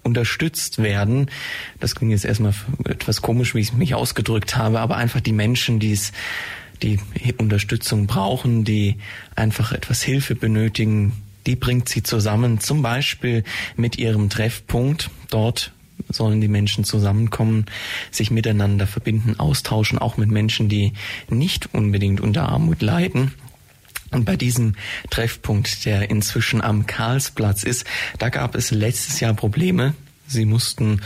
unterstützt 0.02 0.82
werden. 0.82 1.30
Das 1.80 1.94
klingt 1.94 2.12
jetzt 2.12 2.24
erstmal 2.24 2.54
etwas 2.84 3.20
komisch, 3.20 3.54
wie 3.54 3.60
ich 3.60 3.72
mich 3.72 3.94
ausgedrückt 3.94 4.56
habe, 4.56 4.80
aber 4.80 4.96
einfach 4.96 5.20
die 5.20 5.32
Menschen, 5.32 5.78
die 5.80 5.92
es, 5.92 6.12
die 6.82 6.98
Unterstützung 7.36 8.06
brauchen, 8.06 8.64
die 8.64 8.96
einfach 9.36 9.72
etwas 9.72 10.02
Hilfe 10.02 10.34
benötigen, 10.34 11.12
die 11.46 11.56
bringt 11.56 11.88
sie 11.88 12.02
zusammen, 12.02 12.60
zum 12.60 12.82
Beispiel 12.82 13.44
mit 13.76 13.98
ihrem 13.98 14.30
Treffpunkt. 14.30 15.10
Dort 15.30 15.72
sollen 16.08 16.40
die 16.40 16.48
Menschen 16.48 16.84
zusammenkommen, 16.84 17.66
sich 18.10 18.30
miteinander 18.30 18.86
verbinden, 18.86 19.38
austauschen, 19.38 19.98
auch 19.98 20.16
mit 20.16 20.30
Menschen, 20.30 20.68
die 20.68 20.92
nicht 21.28 21.74
unbedingt 21.74 22.20
unter 22.20 22.48
Armut 22.48 22.82
leiden. 22.82 23.32
Und 24.10 24.24
bei 24.24 24.36
diesem 24.36 24.74
Treffpunkt, 25.10 25.84
der 25.84 26.10
inzwischen 26.10 26.62
am 26.62 26.86
Karlsplatz 26.86 27.62
ist, 27.62 27.86
da 28.18 28.30
gab 28.30 28.54
es 28.54 28.70
letztes 28.70 29.20
Jahr 29.20 29.34
Probleme. 29.34 29.94
Sie 30.26 30.46
mussten 30.46 31.02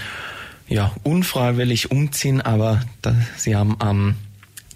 ja 0.68 0.94
unfreiwillig 1.02 1.90
umziehen, 1.90 2.40
aber 2.40 2.82
da, 3.02 3.16
sie 3.36 3.56
haben 3.56 3.76
am 3.80 4.16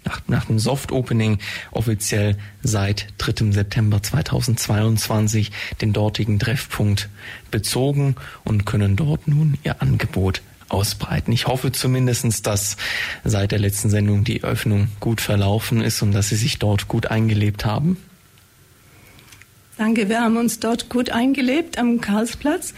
nach, 0.07 0.21
nach 0.27 0.45
dem 0.45 0.59
Soft 0.59 0.91
Opening 0.91 1.39
offiziell 1.71 2.37
seit 2.63 3.07
3. 3.17 3.51
September 3.51 4.01
2022 4.01 5.51
den 5.81 5.93
dortigen 5.93 6.39
Treffpunkt 6.39 7.09
bezogen 7.51 8.15
und 8.43 8.65
können 8.65 8.95
dort 8.95 9.27
nun 9.27 9.57
ihr 9.63 9.81
Angebot 9.81 10.41
ausbreiten. 10.69 11.31
Ich 11.31 11.47
hoffe 11.47 11.71
zumindestens, 11.71 12.41
dass 12.41 12.77
seit 13.23 13.51
der 13.51 13.59
letzten 13.59 13.89
Sendung 13.89 14.23
die 14.23 14.43
Öffnung 14.43 14.89
gut 14.99 15.21
verlaufen 15.21 15.81
ist 15.81 16.01
und 16.01 16.11
dass 16.11 16.29
Sie 16.29 16.35
sich 16.35 16.59
dort 16.59 16.87
gut 16.87 17.07
eingelebt 17.07 17.65
haben. 17.65 17.97
Danke, 19.77 20.09
wir 20.09 20.21
haben 20.21 20.37
uns 20.37 20.59
dort 20.59 20.89
gut 20.89 21.11
eingelebt 21.11 21.77
am 21.77 22.01
Karlsplatz. 22.01 22.73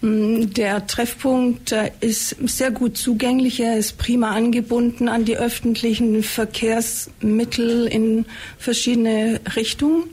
Mm, 0.00 0.46
der 0.46 0.86
Treffpunkt 0.86 1.74
ist 2.00 2.36
sehr 2.46 2.70
gut 2.70 2.96
zugänglich. 2.96 3.60
Er 3.60 3.76
ist 3.76 3.98
prima 3.98 4.30
angebunden 4.30 5.08
an 5.08 5.26
die 5.26 5.36
öffentlichen 5.36 6.22
Verkehrsmittel 6.22 7.86
in 7.86 8.24
verschiedene 8.56 9.40
Richtungen. 9.56 10.04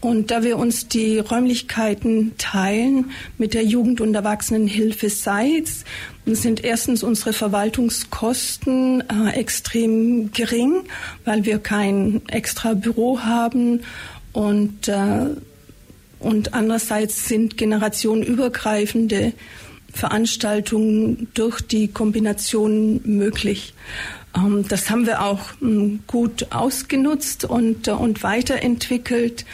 Und 0.00 0.30
da 0.30 0.42
wir 0.42 0.56
uns 0.56 0.88
die 0.88 1.18
Räumlichkeiten 1.18 2.32
teilen 2.38 3.10
mit 3.36 3.52
der 3.52 3.64
Jugend- 3.64 4.00
und 4.00 4.14
Erwachsenenhilfe 4.14 5.10
Seitz, 5.10 5.84
sind 6.24 6.64
erstens 6.64 7.02
unsere 7.02 7.34
Verwaltungskosten 7.34 9.02
äh, 9.02 9.30
extrem 9.32 10.30
gering, 10.32 10.84
weil 11.26 11.44
wir 11.44 11.58
kein 11.58 12.22
extra 12.28 12.74
Büro 12.74 13.20
haben 13.20 13.80
und 14.32 14.86
äh, 14.86 15.30
und 16.20 16.54
andererseits 16.54 17.28
sind 17.28 17.56
generationenübergreifende 17.56 19.32
Veranstaltungen 19.92 21.28
durch 21.34 21.60
die 21.60 21.88
Kombination 21.88 23.00
möglich. 23.04 23.74
Ähm, 24.36 24.64
das 24.68 24.90
haben 24.90 25.06
wir 25.06 25.22
auch 25.22 25.40
ähm, 25.62 26.00
gut 26.06 26.48
ausgenutzt 26.50 27.44
und, 27.44 27.88
äh, 27.88 27.92
und 27.92 28.22
weiterentwickelt. 28.22 29.44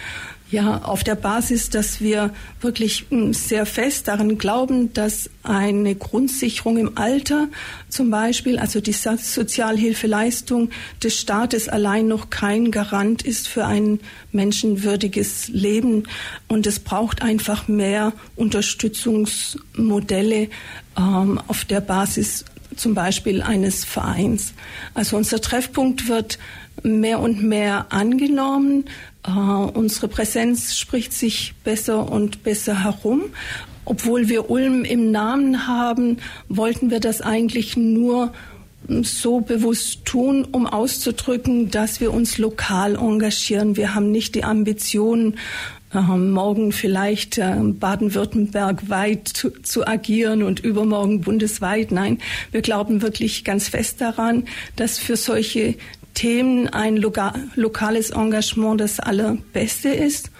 Ja, 0.54 0.82
auf 0.84 1.02
der 1.02 1.16
Basis, 1.16 1.68
dass 1.68 2.00
wir 2.00 2.32
wirklich 2.60 3.06
hm, 3.08 3.34
sehr 3.34 3.66
fest 3.66 4.06
daran 4.06 4.38
glauben, 4.38 4.92
dass 4.92 5.28
eine 5.42 5.96
Grundsicherung 5.96 6.76
im 6.76 6.96
Alter 6.96 7.48
zum 7.88 8.08
Beispiel, 8.08 8.60
also 8.60 8.80
die 8.80 8.92
Sozialhilfeleistung 8.92 10.70
des 11.02 11.18
Staates 11.18 11.68
allein 11.68 12.06
noch 12.06 12.30
kein 12.30 12.70
Garant 12.70 13.22
ist 13.22 13.48
für 13.48 13.66
ein 13.66 13.98
menschenwürdiges 14.30 15.48
Leben. 15.48 16.04
Und 16.46 16.68
es 16.68 16.78
braucht 16.78 17.20
einfach 17.20 17.66
mehr 17.66 18.12
Unterstützungsmodelle 18.36 20.50
ähm, 20.96 21.40
auf 21.48 21.64
der 21.64 21.80
Basis 21.80 22.44
zum 22.76 22.94
Beispiel 22.94 23.42
eines 23.42 23.84
Vereins. 23.84 24.54
Also 24.94 25.16
unser 25.16 25.40
Treffpunkt 25.40 26.06
wird 26.06 26.38
mehr 26.84 27.18
und 27.18 27.42
mehr 27.42 27.86
angenommen. 27.90 28.84
Uh, 29.26 29.70
unsere 29.72 30.08
Präsenz 30.08 30.76
spricht 30.76 31.14
sich 31.14 31.54
besser 31.64 32.10
und 32.10 32.42
besser 32.42 32.84
herum. 32.84 33.22
Obwohl 33.86 34.28
wir 34.28 34.50
Ulm 34.50 34.84
im 34.84 35.10
Namen 35.10 35.66
haben, 35.66 36.18
wollten 36.48 36.90
wir 36.90 37.00
das 37.00 37.20
eigentlich 37.20 37.76
nur 37.76 38.32
so 39.02 39.40
bewusst 39.40 40.04
tun, 40.04 40.46
um 40.52 40.66
auszudrücken, 40.66 41.70
dass 41.70 42.00
wir 42.00 42.12
uns 42.12 42.38
lokal 42.38 42.96
engagieren. 42.96 43.76
Wir 43.76 43.94
haben 43.94 44.10
nicht 44.10 44.34
die 44.34 44.44
Ambition, 44.44 45.36
äh, 45.94 46.00
morgen 46.00 46.72
vielleicht 46.72 47.38
äh, 47.38 47.54
Baden-Württemberg 47.62 48.90
weit 48.90 49.28
zu, 49.28 49.86
agieren 49.86 50.42
und 50.42 50.60
übermorgen 50.60 51.20
bundesweit. 51.20 51.92
Nein, 51.92 52.18
wir 52.50 52.62
glauben 52.62 53.00
wirklich 53.00 53.44
ganz 53.44 53.68
fest 53.68 54.00
daran, 54.00 54.44
dass 54.76 54.98
für 54.98 55.16
solche 55.16 55.76
Themen 56.14 56.68
ein 56.68 56.96
loka 56.96 57.34
lokales 57.54 58.10
Engagement 58.10 58.80
das 58.80 59.00
Allerbeste 59.00 59.88
ist. 59.90 60.30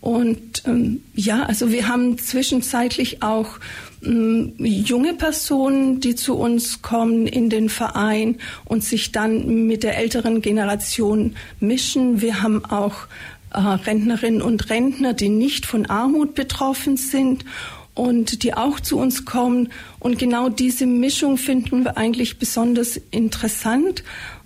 Und 0.00 0.62
ähm, 0.66 1.00
ja, 1.14 1.44
also 1.44 1.72
wir 1.72 1.88
haben 1.88 2.18
zwischenzeitlich 2.18 3.22
auch 3.22 3.58
ähm, 4.04 4.52
junge 4.58 5.14
Personen, 5.14 6.00
die 6.00 6.14
zu 6.14 6.34
uns 6.34 6.82
kommen 6.82 7.26
in 7.26 7.48
den 7.48 7.70
Verein 7.70 8.36
und 8.66 8.84
sich 8.84 9.12
dann 9.12 9.66
mit 9.66 9.82
der 9.82 9.96
älteren 9.96 10.42
Generation 10.42 11.36
mischen. 11.58 12.20
Wir 12.20 12.42
haben 12.42 12.66
auch 12.66 13.06
äh, 13.54 13.60
Rentnerinnen 13.60 14.42
und 14.42 14.68
Rentner, 14.68 15.14
die 15.14 15.30
nicht 15.30 15.64
von 15.64 15.86
Armut 15.86 16.34
betroffen 16.34 16.98
sind 16.98 17.46
und 17.94 18.42
die 18.42 18.54
auch 18.54 18.80
zu 18.80 18.98
uns 18.98 19.24
kommen. 19.24 19.70
Und 20.00 20.18
genau 20.18 20.50
diese 20.50 20.84
Mischung 20.84 21.38
finden 21.38 21.84
wir 21.84 21.96
eigentlich 21.96 22.38
besonders 22.38 23.00
interessant, 23.10 24.04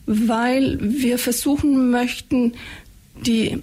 weil 0.09 0.79
wir 0.81 1.19
versuchen 1.19 1.91
möchten, 1.91 2.55
die 3.27 3.63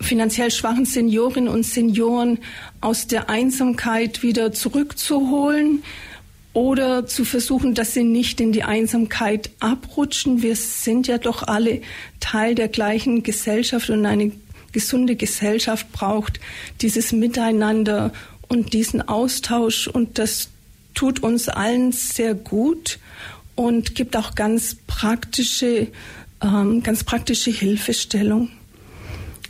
finanziell 0.00 0.50
schwachen 0.50 0.86
Seniorinnen 0.86 1.48
und 1.48 1.64
Senioren 1.64 2.38
aus 2.80 3.06
der 3.06 3.28
Einsamkeit 3.28 4.22
wieder 4.22 4.52
zurückzuholen 4.52 5.82
oder 6.54 7.06
zu 7.06 7.26
versuchen, 7.26 7.74
dass 7.74 7.92
sie 7.92 8.04
nicht 8.04 8.40
in 8.40 8.52
die 8.52 8.62
Einsamkeit 8.62 9.50
abrutschen. 9.60 10.40
Wir 10.40 10.56
sind 10.56 11.06
ja 11.06 11.18
doch 11.18 11.42
alle 11.42 11.82
Teil 12.18 12.54
der 12.54 12.68
gleichen 12.68 13.22
Gesellschaft 13.22 13.90
und 13.90 14.06
eine 14.06 14.32
gesunde 14.72 15.16
Gesellschaft 15.16 15.92
braucht 15.92 16.40
dieses 16.80 17.12
Miteinander 17.12 18.10
und 18.48 18.72
diesen 18.72 19.06
Austausch 19.06 19.86
und 19.86 20.18
das 20.18 20.48
tut 20.94 21.22
uns 21.22 21.48
allen 21.48 21.92
sehr 21.92 22.34
gut 22.34 22.98
und 23.54 23.94
gibt 23.94 24.16
auch 24.16 24.34
ganz 24.34 24.76
praktische, 24.86 25.88
ähm, 26.42 26.82
ganz 26.82 27.04
praktische 27.04 27.50
Hilfestellung. 27.50 28.50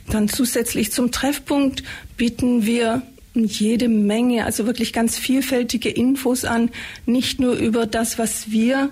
Dann 0.09 0.29
zusätzlich 0.29 0.91
zum 0.91 1.11
Treffpunkt 1.11 1.83
bieten 2.17 2.65
wir 2.65 3.01
jede 3.33 3.89
Menge, 3.89 4.45
also 4.45 4.65
wirklich 4.65 4.93
ganz 4.93 5.17
vielfältige 5.17 5.89
Infos 5.89 6.45
an, 6.45 6.69
nicht 7.05 7.39
nur 7.39 7.55
über 7.55 7.85
das, 7.85 8.17
was 8.17 8.51
wir 8.51 8.91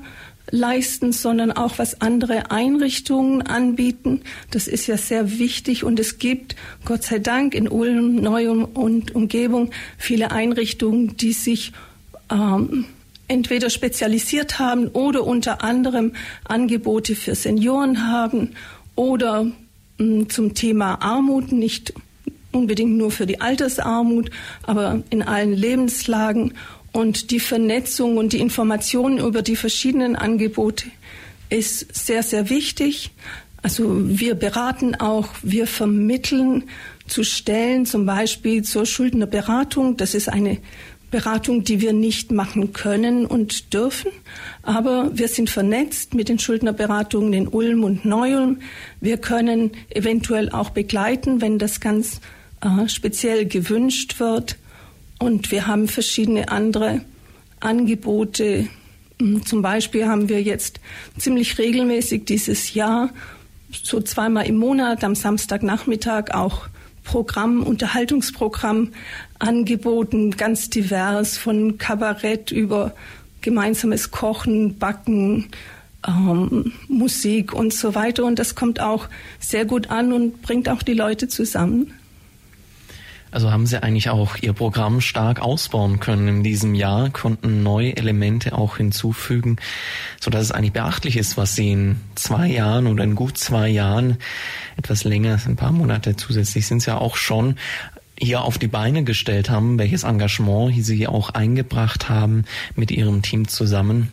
leisten, 0.51 1.13
sondern 1.13 1.51
auch 1.51 1.79
was 1.79 2.01
andere 2.01 2.51
Einrichtungen 2.51 3.41
anbieten. 3.41 4.22
Das 4.51 4.67
ist 4.67 4.88
ja 4.88 4.98
sehr 4.98 5.39
wichtig 5.39 5.84
und 5.84 6.00
es 6.00 6.17
gibt, 6.17 6.55
Gott 6.84 7.03
sei 7.03 7.20
Dank, 7.20 7.55
in 7.55 7.70
Ulm, 7.70 8.15
Neum 8.15 8.65
und 8.65 9.15
Umgebung 9.15 9.72
viele 9.98 10.32
Einrichtungen, 10.32 11.15
die 11.15 11.34
sich 11.34 11.72
ähm, 12.29 12.86
entweder 13.27 13.70
spezialisiert 13.70 14.60
haben 14.60 14.88
oder 14.89 15.25
unter 15.25 15.63
anderem 15.63 16.13
Angebote 16.46 17.15
für 17.15 17.36
Senioren 17.36 18.08
haben 18.08 18.51
oder 18.96 19.48
zum 20.27 20.53
Thema 20.53 21.01
Armut, 21.01 21.51
nicht 21.51 21.94
unbedingt 22.51 22.98
nur 22.98 23.12
für 23.12 23.25
die 23.25 23.42
Altersarmut, 23.42 24.30
aber 24.63 25.03
in 25.10 25.24
allen 25.24 25.53
Lebenslagen. 25.53 26.53
Und 26.92 27.32
die 27.32 27.39
Vernetzung 27.39 28.18
und 28.18 28.34
die 28.34 28.39
Informationen 28.39 29.18
über 29.18 29.42
die 29.42 29.56
verschiedenen 29.56 30.15
Angebote 30.15 30.86
ist 31.50 31.96
sehr, 31.96 32.22
sehr 32.22 32.50
wichtig. 32.50 33.12
Also 33.63 33.86
wir 34.08 34.36
beraten 34.36 34.96
auch, 34.96 35.30
wir 35.42 35.65
vermitteln 35.68 36.65
zu 37.08 37.24
Stellen, 37.24 37.86
zum 37.86 38.06
Beispiel 38.06 38.63
zur 38.63 38.86
Schuldnerberatung. 38.86 39.98
Das 39.98 40.13
ist 40.13 40.30
eine 40.30 40.58
Beratung, 41.13 41.63
die 41.63 41.79
wir 41.79 41.93
nicht 41.93 42.32
machen 42.32 42.74
können 42.74 43.27
und 43.27 43.72
dürfen. 43.72 44.12
Aber 44.63 45.15
wir 45.15 45.27
sind 45.27 45.48
vernetzt 45.48 46.15
mit 46.15 46.27
den 46.27 46.39
Schuldnerberatungen 46.39 47.34
in 47.34 47.48
Ulm 47.48 47.84
und 47.84 48.03
Neu-Ulm. 48.03 48.62
Wir 49.00 49.17
können 49.17 49.72
eventuell 49.91 50.50
auch 50.50 50.72
begleiten, 50.72 51.39
wenn 51.39 51.60
das 51.60 51.79
ganz 51.79 52.20
äh, 52.62 52.89
speziell 52.89 53.46
gewünscht 53.46 54.20
wird. 54.20 54.58
Und 55.20 55.51
wir 55.51 55.67
haben 55.67 55.88
verschiedene 55.88 56.50
andere 56.50 57.01
Angebote. 57.60 58.67
Hm, 59.20 59.46
zum 59.46 59.62
Beispiel 59.62 60.08
haben 60.08 60.29
wir 60.29 60.41
jetzt 60.41 60.79
ziemlich 61.20 61.60
regelmäßig 61.60 62.25
dieses 62.25 62.74
Jahr, 62.74 63.12
so 63.72 64.01
zweimal 64.01 64.48
im 64.48 64.58
Monat 64.58 65.03
am 65.03 65.13
Samstagnachmittag 65.13 66.32
auch 66.32 66.70
Programm, 67.03 67.62
Unterhaltungsprogramm 67.62 68.93
angeboten, 69.43 70.31
ganz 70.31 70.69
divers, 70.69 71.38
von 71.38 71.77
Kabarett 71.77 72.51
über 72.51 72.94
gemeinsames 73.41 74.11
Kochen, 74.11 74.77
Backen, 74.79 75.50
ähm, 76.07 76.74
Musik 76.87 77.53
und 77.53 77.74
so 77.74 77.94
weiter. 77.94 78.25
Und 78.25 78.39
das 78.39 78.55
kommt 78.55 78.79
auch 78.79 79.09
sehr 79.39 79.65
gut 79.65 79.89
an 79.89 80.13
und 80.13 80.41
bringt 80.41 80.70
auch 80.70 80.81
die 80.81 80.94
Leute 80.94 81.27
zusammen. 81.27 81.94
Also 83.33 83.51
haben 83.51 83.65
Sie 83.65 83.81
eigentlich 83.81 84.11
auch 84.11 84.35
Ihr 84.41 84.53
Programm 84.53 85.01
stark 85.01 85.41
ausbauen 85.41 86.00
können 86.00 86.27
in 86.27 86.44
diesem 86.44 86.75
Jahr, 86.75 87.09
konnten 87.09 87.63
neue 87.63 87.98
Elemente 87.98 88.55
auch 88.55 88.77
hinzufügen, 88.77 89.57
so 90.22 90.29
dass 90.29 90.44
es 90.44 90.51
eigentlich 90.51 90.74
beachtlich 90.74 91.18
ist, 91.18 91.35
was 91.35 91.55
Sie 91.55 91.72
in 91.72 91.96
zwei 92.13 92.48
Jahren 92.48 92.85
oder 92.85 93.03
in 93.03 93.15
gut 93.15 93.39
zwei 93.39 93.70
Jahren, 93.70 94.18
etwas 94.77 95.03
länger, 95.03 95.39
ein 95.48 95.55
paar 95.55 95.72
Monate 95.72 96.15
zusätzlich 96.15 96.68
sind 96.68 96.77
es 96.77 96.85
ja 96.85 97.00
auch 97.00 97.15
schon, 97.15 97.55
hier 98.19 98.43
auf 98.43 98.57
die 98.57 98.67
Beine 98.67 99.03
gestellt 99.03 99.49
haben, 99.49 99.77
welches 99.77 100.03
Engagement 100.03 100.73
Sie 100.83 101.07
auch 101.07 101.31
eingebracht 101.31 102.09
haben 102.09 102.45
mit 102.75 102.91
Ihrem 102.91 103.21
Team 103.21 103.47
zusammen. 103.47 104.11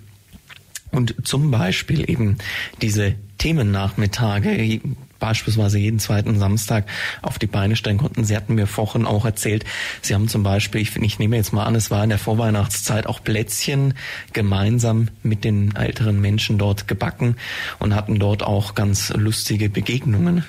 Und 0.90 1.14
zum 1.24 1.50
Beispiel 1.50 2.10
eben 2.10 2.38
diese 2.82 3.14
Themennachmittage, 3.38 4.80
beispielsweise 5.20 5.78
jeden 5.78 6.00
zweiten 6.00 6.38
Samstag 6.38 6.86
auf 7.22 7.38
die 7.38 7.46
Beine 7.46 7.76
stellen 7.76 7.98
konnten. 7.98 8.24
Sie 8.24 8.36
hatten 8.36 8.54
mir 8.54 8.66
vorhin 8.66 9.06
auch 9.06 9.24
erzählt, 9.24 9.64
Sie 10.02 10.14
haben 10.14 10.28
zum 10.28 10.42
Beispiel, 10.42 10.80
ich, 10.80 10.96
ich 10.96 11.18
nehme 11.18 11.36
jetzt 11.36 11.52
mal 11.52 11.64
an, 11.64 11.74
es 11.74 11.90
war 11.90 12.02
in 12.02 12.10
der 12.10 12.18
Vorweihnachtszeit 12.18 13.06
auch 13.06 13.22
Plätzchen 13.22 13.94
gemeinsam 14.32 15.08
mit 15.22 15.44
den 15.44 15.76
älteren 15.76 16.20
Menschen 16.20 16.58
dort 16.58 16.88
gebacken 16.88 17.36
und 17.78 17.94
hatten 17.94 18.18
dort 18.18 18.42
auch 18.42 18.74
ganz 18.74 19.10
lustige 19.10 19.68
Begegnungen. 19.68 20.44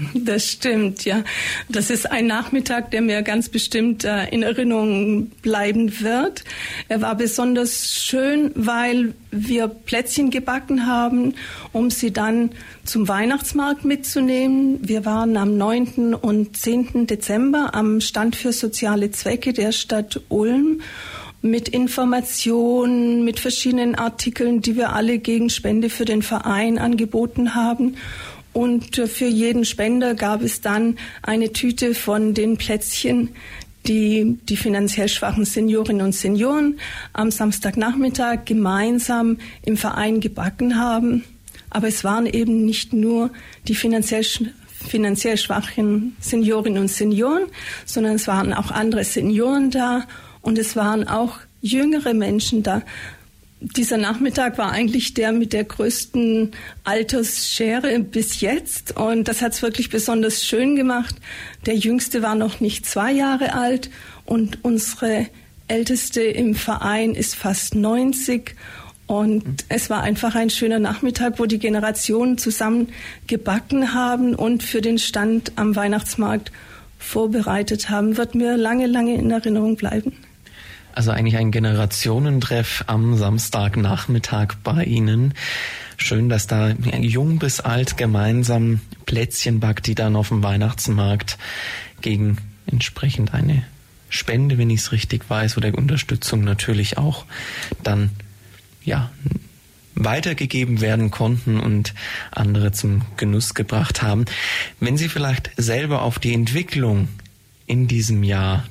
Das 0.14 0.50
stimmt, 0.50 1.04
ja. 1.04 1.24
Das 1.68 1.90
ist 1.90 2.10
ein 2.10 2.26
Nachmittag, 2.26 2.90
der 2.90 3.02
mir 3.02 3.22
ganz 3.22 3.48
bestimmt 3.48 4.04
äh, 4.04 4.26
in 4.28 4.42
Erinnerung 4.42 5.26
bleiben 5.42 6.00
wird. 6.00 6.44
Er 6.88 7.00
war 7.00 7.14
besonders 7.14 7.94
schön, 7.94 8.52
weil 8.54 9.14
wir 9.30 9.68
Plätzchen 9.68 10.30
gebacken 10.30 10.86
haben, 10.86 11.34
um 11.72 11.90
sie 11.90 12.12
dann 12.12 12.50
zum 12.84 13.08
Weihnachtsmarkt 13.08 13.84
mitzunehmen. 13.84 14.78
Wir 14.82 15.04
waren 15.04 15.36
am 15.36 15.56
9. 15.56 16.14
und 16.14 16.56
10. 16.56 17.06
Dezember 17.06 17.74
am 17.74 18.00
Stand 18.00 18.36
für 18.36 18.52
soziale 18.52 19.10
Zwecke 19.10 19.52
der 19.52 19.72
Stadt 19.72 20.20
Ulm 20.28 20.80
mit 21.42 21.68
Informationen, 21.70 23.24
mit 23.24 23.40
verschiedenen 23.40 23.94
Artikeln, 23.94 24.60
die 24.60 24.76
wir 24.76 24.92
alle 24.92 25.18
gegen 25.18 25.48
Spende 25.48 25.88
für 25.88 26.04
den 26.04 26.22
Verein 26.22 26.78
angeboten 26.78 27.54
haben. 27.54 27.96
Und 28.52 28.98
äh, 28.98 29.06
für 29.06 29.26
jeden 29.26 29.64
Spender 29.64 30.14
gab 30.14 30.42
es 30.42 30.60
dann 30.60 30.96
eine 31.22 31.52
Tüte 31.52 31.94
von 31.94 32.34
den 32.34 32.56
Plätzchen, 32.56 33.30
die 33.86 34.38
die 34.48 34.56
finanziell 34.56 35.08
schwachen 35.08 35.44
Seniorinnen 35.44 36.04
und 36.04 36.14
Senioren 36.14 36.78
am 37.12 37.30
Samstagnachmittag 37.30 38.44
gemeinsam 38.44 39.38
im 39.64 39.76
Verein 39.76 40.20
gebacken 40.20 40.78
haben. 40.78 41.24
Aber 41.70 41.88
es 41.88 42.04
waren 42.04 42.26
eben 42.26 42.64
nicht 42.64 42.92
nur 42.92 43.30
die 43.68 43.74
finanziell, 43.74 44.24
finanziell 44.86 45.38
schwachen 45.38 46.16
Seniorinnen 46.20 46.82
und 46.82 46.88
Senioren, 46.88 47.44
sondern 47.86 48.16
es 48.16 48.26
waren 48.26 48.52
auch 48.52 48.70
andere 48.70 49.04
Senioren 49.04 49.70
da 49.70 50.06
und 50.42 50.58
es 50.58 50.76
waren 50.76 51.06
auch 51.06 51.38
jüngere 51.62 52.12
Menschen 52.14 52.62
da, 52.62 52.82
dieser 53.60 53.98
Nachmittag 53.98 54.56
war 54.56 54.72
eigentlich 54.72 55.14
der 55.14 55.32
mit 55.32 55.52
der 55.52 55.64
größten 55.64 56.52
Altersschere 56.84 58.00
bis 58.00 58.40
jetzt. 58.40 58.96
Und 58.96 59.28
das 59.28 59.42
hat 59.42 59.52
es 59.52 59.62
wirklich 59.62 59.90
besonders 59.90 60.44
schön 60.44 60.76
gemacht. 60.76 61.14
Der 61.66 61.76
Jüngste 61.76 62.22
war 62.22 62.34
noch 62.34 62.60
nicht 62.60 62.86
zwei 62.86 63.12
Jahre 63.12 63.54
alt 63.54 63.90
und 64.24 64.64
unsere 64.64 65.26
Älteste 65.68 66.22
im 66.22 66.54
Verein 66.54 67.14
ist 67.14 67.36
fast 67.36 67.74
90. 67.74 68.56
Und 69.06 69.64
es 69.68 69.90
war 69.90 70.02
einfach 70.02 70.34
ein 70.36 70.50
schöner 70.50 70.78
Nachmittag, 70.78 71.38
wo 71.38 71.46
die 71.46 71.58
Generationen 71.58 72.38
zusammen 72.38 72.88
gebacken 73.26 73.92
haben 73.92 74.34
und 74.34 74.62
für 74.62 74.80
den 74.80 74.98
Stand 74.98 75.52
am 75.56 75.76
Weihnachtsmarkt 75.76 76.50
vorbereitet 76.98 77.90
haben. 77.90 78.16
Wird 78.16 78.34
mir 78.34 78.56
lange, 78.56 78.86
lange 78.86 79.16
in 79.16 79.30
Erinnerung 79.30 79.76
bleiben. 79.76 80.12
Also 80.94 81.12
eigentlich 81.12 81.36
ein 81.36 81.50
Generationentreff 81.50 82.84
am 82.86 83.16
Samstagnachmittag 83.16 84.54
bei 84.62 84.84
Ihnen. 84.84 85.34
Schön, 85.96 86.28
dass 86.28 86.46
da 86.46 86.70
jung 86.70 87.38
bis 87.38 87.60
alt 87.60 87.96
gemeinsam 87.96 88.80
Plätzchen 89.06 89.60
backt, 89.60 89.86
die 89.86 89.94
dann 89.94 90.16
auf 90.16 90.28
dem 90.28 90.42
Weihnachtsmarkt 90.42 91.38
gegen 92.00 92.38
entsprechend 92.66 93.34
eine 93.34 93.62
Spende, 94.08 94.58
wenn 94.58 94.70
ich 94.70 94.80
es 94.80 94.92
richtig 94.92 95.28
weiß, 95.28 95.56
oder 95.56 95.72
Unterstützung 95.74 96.42
natürlich 96.42 96.98
auch 96.98 97.24
dann 97.82 98.10
ja 98.82 99.10
weitergegeben 99.94 100.80
werden 100.80 101.10
konnten 101.10 101.60
und 101.60 101.94
andere 102.30 102.72
zum 102.72 103.02
Genuss 103.16 103.54
gebracht 103.54 104.02
haben. 104.02 104.24
Wenn 104.80 104.96
Sie 104.96 105.08
vielleicht 105.08 105.50
selber 105.56 106.02
auf 106.02 106.18
die 106.18 106.32
Entwicklung 106.32 107.08
in 107.66 107.86
diesem 107.86 108.24
Jahr, 108.24 108.64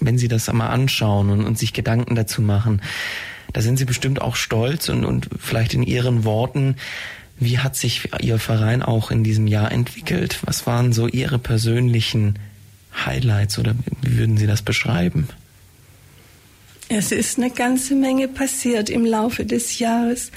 wenn 0.00 0.18
Sie 0.18 0.28
das 0.28 0.48
einmal 0.48 0.68
anschauen 0.68 1.30
und, 1.30 1.44
und 1.44 1.58
sich 1.58 1.72
Gedanken 1.72 2.14
dazu 2.14 2.42
machen, 2.42 2.82
da 3.52 3.60
sind 3.60 3.78
Sie 3.78 3.84
bestimmt 3.84 4.20
auch 4.20 4.36
stolz 4.36 4.88
und, 4.88 5.04
und 5.04 5.28
vielleicht 5.38 5.74
in 5.74 5.82
Ihren 5.82 6.24
Worten, 6.24 6.76
wie 7.38 7.58
hat 7.58 7.76
sich 7.76 8.10
Ihr 8.20 8.38
Verein 8.38 8.82
auch 8.82 9.10
in 9.10 9.24
diesem 9.24 9.46
Jahr 9.46 9.70
entwickelt? 9.72 10.40
Was 10.44 10.66
waren 10.66 10.92
so 10.92 11.06
Ihre 11.06 11.38
persönlichen 11.38 12.38
Highlights 13.04 13.58
oder 13.58 13.74
wie 14.02 14.16
würden 14.16 14.36
Sie 14.36 14.46
das 14.46 14.62
beschreiben? 14.62 15.28
Es 16.88 17.12
ist 17.12 17.38
eine 17.38 17.50
ganze 17.50 17.94
Menge 17.94 18.28
passiert 18.28 18.88
im 18.88 19.04
Laufe 19.04 19.44
des 19.44 19.78
Jahres. 19.78 20.30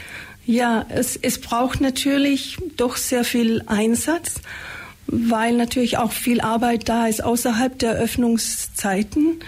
Ja, 0.45 0.86
es, 0.89 1.15
es 1.15 1.39
braucht 1.39 1.80
natürlich 1.80 2.58
doch 2.76 2.98
sehr 2.98 3.24
viel 3.24 3.62
Einsatz, 3.67 4.41
weil 5.12 5.56
natürlich 5.56 5.98
auch 5.98 6.12
viel 6.12 6.41
Arbeit 6.41 6.89
da 6.89 7.08
ist 7.08 7.24
außerhalb 7.24 7.78
der 7.80 7.93
Öffnungszeiten. 7.93 9.39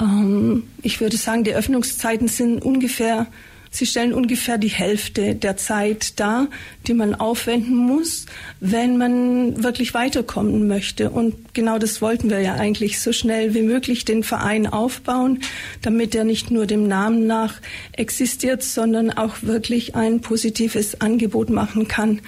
Ähm, 0.00 0.64
ich 0.82 1.00
würde 1.00 1.16
sagen, 1.16 1.44
die 1.44 1.54
Öffnungszeiten 1.54 2.28
sind 2.28 2.62
ungefähr 2.62 3.26
Sie 3.72 3.86
stellen 3.86 4.12
ungefähr 4.12 4.58
die 4.58 4.68
Hälfte 4.68 5.36
der 5.36 5.56
Zeit 5.56 6.18
dar, 6.18 6.48
die 6.88 6.94
man 6.94 7.14
aufwenden 7.14 7.76
muss, 7.76 8.26
wenn 8.58 8.98
man 8.98 9.62
wirklich 9.62 9.94
weiterkommen 9.94 10.66
möchte. 10.66 11.10
Und 11.10 11.54
genau 11.54 11.78
das 11.78 12.02
wollten 12.02 12.30
wir 12.30 12.40
ja 12.40 12.54
eigentlich 12.54 12.98
so 12.98 13.12
schnell 13.12 13.54
wie 13.54 13.62
möglich 13.62 14.04
den 14.04 14.24
Verein 14.24 14.66
aufbauen, 14.66 15.38
damit 15.82 16.16
er 16.16 16.24
nicht 16.24 16.50
nur 16.50 16.66
dem 16.66 16.88
Namen 16.88 17.28
nach 17.28 17.54
existiert, 17.92 18.64
sondern 18.64 19.10
auch 19.10 19.36
wirklich 19.42 19.94
ein 19.94 20.20
positives 20.20 21.00
Angebot 21.00 21.48
machen 21.48 21.86
kann. 21.86 22.20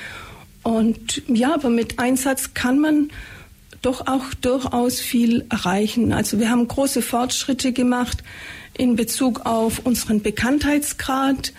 Und 0.62 1.22
ja, 1.28 1.54
aber 1.54 1.70
mit 1.70 1.98
Einsatz 1.98 2.54
kann 2.54 2.78
man 2.78 3.10
doch 3.82 4.06
auch 4.06 4.32
durchaus 4.40 5.00
viel 5.00 5.44
erreichen. 5.50 6.12
Also 6.12 6.38
wir 6.38 6.50
haben 6.50 6.68
große 6.68 7.02
Fortschritte 7.02 7.72
gemacht 7.72 8.22
in 8.78 8.96
Bezug 8.96 9.44
auf 9.44 9.80
unseren 9.84 10.22
Bekanntheitsgrad. 10.22 11.52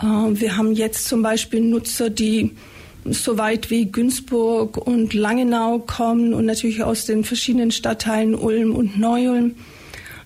Äh, 0.00 0.04
wir 0.04 0.56
haben 0.56 0.72
jetzt 0.72 1.06
zum 1.06 1.22
Beispiel 1.22 1.60
Nutzer, 1.60 2.10
die 2.10 2.56
so 3.04 3.38
weit 3.38 3.70
wie 3.70 3.90
Günzburg 3.90 4.76
und 4.76 5.14
Langenau 5.14 5.78
kommen 5.78 6.34
und 6.34 6.46
natürlich 6.46 6.82
aus 6.82 7.06
den 7.06 7.24
verschiedenen 7.24 7.70
Stadtteilen 7.70 8.34
Ulm 8.34 8.74
und 8.74 8.98
Neu-Ulm. 8.98 9.54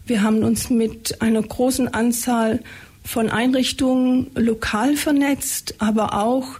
Wir 0.07 0.23
haben 0.23 0.42
uns 0.42 0.68
mit 0.71 1.21
einer 1.21 1.42
großen 1.42 1.92
Anzahl 1.92 2.61
von 3.05 3.31
Einrichtungen 3.31 4.31
lokal 4.35 4.97
vernetzt, 4.97 5.75
aber 5.79 6.14
auch 6.14 6.59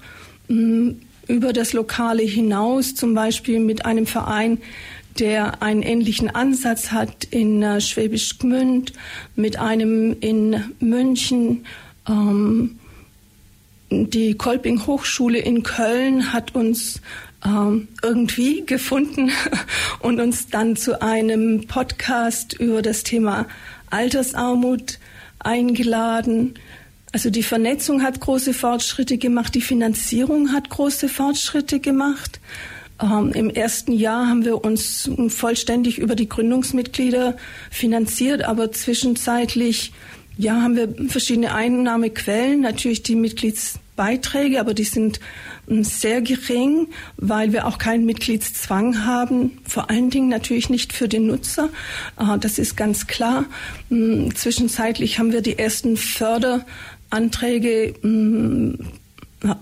mm, 0.49 0.91
über 1.29 1.53
das 1.53 1.73
Lokale 1.73 2.23
hinaus, 2.23 2.95
zum 2.95 3.15
Beispiel 3.15 3.61
mit 3.61 3.85
einem 3.85 4.07
Verein, 4.07 4.59
der 5.19 5.63
einen 5.63 5.83
ähnlichen 5.83 6.35
Ansatz 6.35 6.91
hat 6.91 7.25
in 7.25 7.63
äh, 7.63 7.81
Schwäbisch 7.81 8.39
Gmünd, 8.39 8.93
mit 9.37 9.59
einem 9.59 10.17
in 10.21 10.73
München. 10.81 11.67
Ähm, 12.09 12.79
die 13.91 14.35
Kolping 14.35 14.87
Hochschule 14.87 15.39
in 15.39 15.63
Köln 15.63 16.33
hat 16.33 16.55
uns 16.55 17.03
ähm, 17.45 17.89
irgendwie 18.03 18.65
gefunden 18.65 19.31
und 20.01 20.21
uns 20.21 20.49
dann 20.49 20.77
zu 20.77 21.03
einem 21.03 21.67
Podcast 21.67 22.55
über 22.55 22.81
das 22.81 23.03
Thema 23.03 23.47
Altersarmut 23.91 24.99
eingeladen. 25.41 26.55
Also 27.13 27.29
die 27.29 27.43
Vernetzung 27.43 28.03
hat 28.03 28.21
große 28.21 28.55
Fortschritte 28.55 29.19
gemacht, 29.19 29.55
die 29.55 29.61
Finanzierung 29.61 30.53
hat 30.53 30.71
große 30.71 31.11
Fortschritte 31.11 31.79
gemacht. 31.79 32.41
Ähm, 33.03 33.33
Im 33.35 33.51
ersten 33.51 33.93
Jahr 33.93 34.29
haben 34.29 34.45
wir 34.45 34.65
uns 34.65 35.11
vollständig 35.29 35.99
über 35.99 36.15
die 36.15 36.29
Gründungsmitglieder 36.29 37.37
finanziert, 37.71 38.43
aber 38.43 38.73
zwischenzeitlich 38.73 39.93
ja, 40.39 40.63
haben 40.63 40.77
wir 40.77 41.09
verschiedene 41.09 41.55
Einnahmequellen, 41.55 42.61
natürlich 42.61 43.03
die 43.03 43.17
Mitgliedsbeiträge, 43.17 44.61
aber 44.61 44.73
die 44.73 44.85
sind 44.85 45.21
ähm, 45.69 45.85
sehr 45.85 46.23
gering, 46.23 46.89
weil 47.17 47.53
wir 47.53 47.67
auch 47.67 47.79
keinen 47.79 48.07
Mitgliedszwang 48.07 49.05
haben, 49.05 49.59
vor 49.69 49.91
allen 49.91 50.11
Dingen 50.11 50.29
natürlich 50.29 50.71
nicht 50.71 50.93
für 50.93 51.09
den 51.09 51.27
Nutzer. 51.27 51.69
Äh, 52.19 52.39
das 52.39 52.59
ist 52.59 52.77
ganz 52.77 53.07
klar. 53.07 53.45
Ähm, 53.91 54.35
zwischenzeitlich 54.35 55.19
haben 55.19 55.33
wir 55.33 55.43
die 55.43 55.59
ersten 55.59 55.97
Förderanträge 57.13 57.95
ähm, 58.03 58.79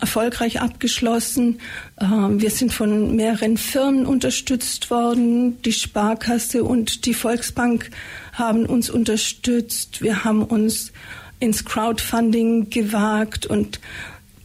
erfolgreich 0.00 0.60
abgeschlossen. 0.60 1.58
Ähm, 2.00 2.40
wir 2.40 2.50
sind 2.50 2.72
von 2.72 3.16
mehreren 3.16 3.56
Firmen 3.56 4.06
unterstützt 4.06 4.90
worden. 4.90 5.60
Die 5.62 5.72
Sparkasse 5.72 6.62
und 6.62 7.06
die 7.06 7.14
Volksbank 7.14 7.90
haben 8.32 8.66
uns 8.66 8.88
unterstützt. 8.88 10.00
Wir 10.00 10.24
haben 10.24 10.44
uns 10.44 10.92
ins 11.40 11.64
Crowdfunding 11.64 12.70
gewagt 12.70 13.46
und 13.46 13.80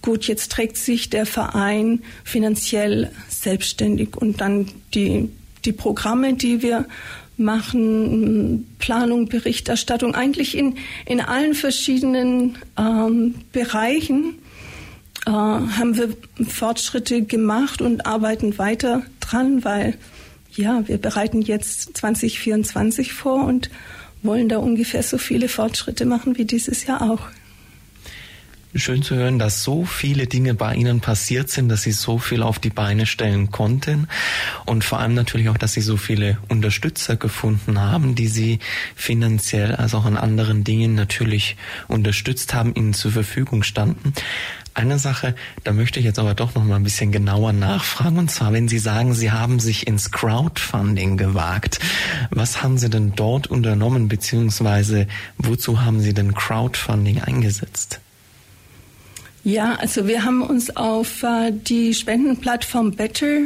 gut, 0.01 0.25
jetzt 0.25 0.51
trägt 0.51 0.77
sich 0.77 1.09
der 1.09 1.27
Verein 1.27 2.01
finanziell 2.23 3.11
selbstständig 3.27 4.17
und 4.17 4.41
dann 4.41 4.67
die, 4.95 5.29
die 5.63 5.73
Programme, 5.73 6.33
die 6.33 6.61
wir 6.63 6.85
machen, 7.37 8.67
Planung, 8.79 9.27
Berichterstattung, 9.27 10.15
eigentlich 10.15 10.57
in, 10.57 10.75
in 11.05 11.21
allen 11.21 11.53
verschiedenen 11.53 12.57
ähm, 12.77 13.35
Bereichen 13.51 14.35
äh, 15.25 15.31
haben 15.31 15.97
wir 15.97 16.09
Fortschritte 16.47 17.23
gemacht 17.23 17.81
und 17.81 18.05
arbeiten 18.05 18.57
weiter 18.57 19.03
dran, 19.19 19.63
weil 19.63 19.95
ja, 20.51 20.87
wir 20.87 20.97
bereiten 20.97 21.41
jetzt 21.41 21.97
2024 21.97 23.13
vor 23.13 23.43
und 23.43 23.69
wollen 24.23 24.49
da 24.49 24.57
ungefähr 24.57 25.03
so 25.03 25.17
viele 25.17 25.49
Fortschritte 25.49 26.05
machen 26.05 26.37
wie 26.37 26.45
dieses 26.45 26.85
Jahr 26.85 27.01
auch. 27.01 27.27
Schön 28.77 29.03
zu 29.03 29.15
hören, 29.15 29.39
dass 29.39 29.63
so 29.63 29.85
viele 29.85 30.27
Dinge 30.27 30.53
bei 30.53 30.75
Ihnen 30.75 30.99
passiert 30.99 31.49
sind, 31.49 31.69
dass 31.69 31.83
Sie 31.83 31.93
so 31.93 32.17
viel 32.17 32.43
auf 32.43 32.59
die 32.59 32.69
Beine 32.69 33.05
stellen 33.05 33.49
konnten 33.49 34.09
und 34.65 34.83
vor 34.83 34.99
allem 34.99 35.13
natürlich 35.13 35.47
auch, 35.47 35.57
dass 35.57 35.71
Sie 35.71 35.81
so 35.81 35.95
viele 35.95 36.37
Unterstützer 36.49 37.15
gefunden 37.15 37.79
haben, 37.79 38.15
die 38.15 38.27
Sie 38.27 38.59
finanziell 38.93 39.75
als 39.75 39.95
auch 39.95 40.05
in 40.05 40.17
anderen 40.17 40.65
Dingen 40.65 40.93
natürlich 40.93 41.55
unterstützt 41.87 42.53
haben, 42.53 42.75
Ihnen 42.75 42.93
zur 42.93 43.13
Verfügung 43.13 43.63
standen. 43.63 44.13
Eine 44.73 44.99
Sache, 44.99 45.35
da 45.63 45.71
möchte 45.71 45.99
ich 45.99 46.05
jetzt 46.05 46.19
aber 46.19 46.33
doch 46.33 46.53
noch 46.53 46.65
mal 46.65 46.75
ein 46.75 46.83
bisschen 46.83 47.13
genauer 47.13 47.53
nachfragen. 47.53 48.17
Und 48.17 48.29
zwar, 48.29 48.51
wenn 48.51 48.67
Sie 48.67 48.79
sagen, 48.79 49.13
Sie 49.13 49.31
haben 49.31 49.61
sich 49.61 49.87
ins 49.87 50.11
Crowdfunding 50.11 51.15
gewagt. 51.15 51.79
Was 52.29 52.61
haben 52.61 52.77
Sie 52.77 52.89
denn 52.89 53.13
dort 53.15 53.47
unternommen, 53.47 54.09
beziehungsweise 54.09 55.07
wozu 55.37 55.85
haben 55.85 56.01
Sie 56.01 56.13
denn 56.13 56.33
Crowdfunding 56.33 57.21
eingesetzt? 57.21 58.01
Ja, 59.45 59.75
also 59.75 60.07
wir 60.07 60.25
haben 60.25 60.41
uns 60.41 60.75
auf 60.75 61.21
äh, 61.21 61.51
die 61.51 61.93
Spendenplattform 61.93 62.93
Better 62.93 63.41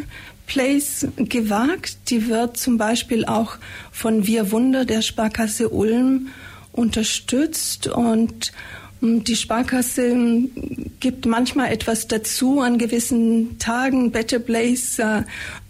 Place 0.48 1.06
gewagt. 1.18 1.98
Die 2.10 2.30
wird 2.30 2.56
zum 2.56 2.78
Beispiel 2.78 3.26
auch 3.26 3.58
von 3.92 4.26
Wir 4.26 4.54
Wunder 4.54 4.86
der 4.86 5.02
Sparkasse 5.02 5.68
Ulm 5.68 6.30
unterstützt 6.72 7.88
und 7.88 8.54
die 9.02 9.36
Sparkasse 9.36 10.14
gibt 11.00 11.26
manchmal 11.26 11.72
etwas 11.72 12.08
dazu 12.08 12.60
an 12.60 12.78
gewissen 12.78 13.58
Tagen. 13.58 14.12
Better 14.12 14.40
Place 14.40 15.00
äh, 15.00 15.24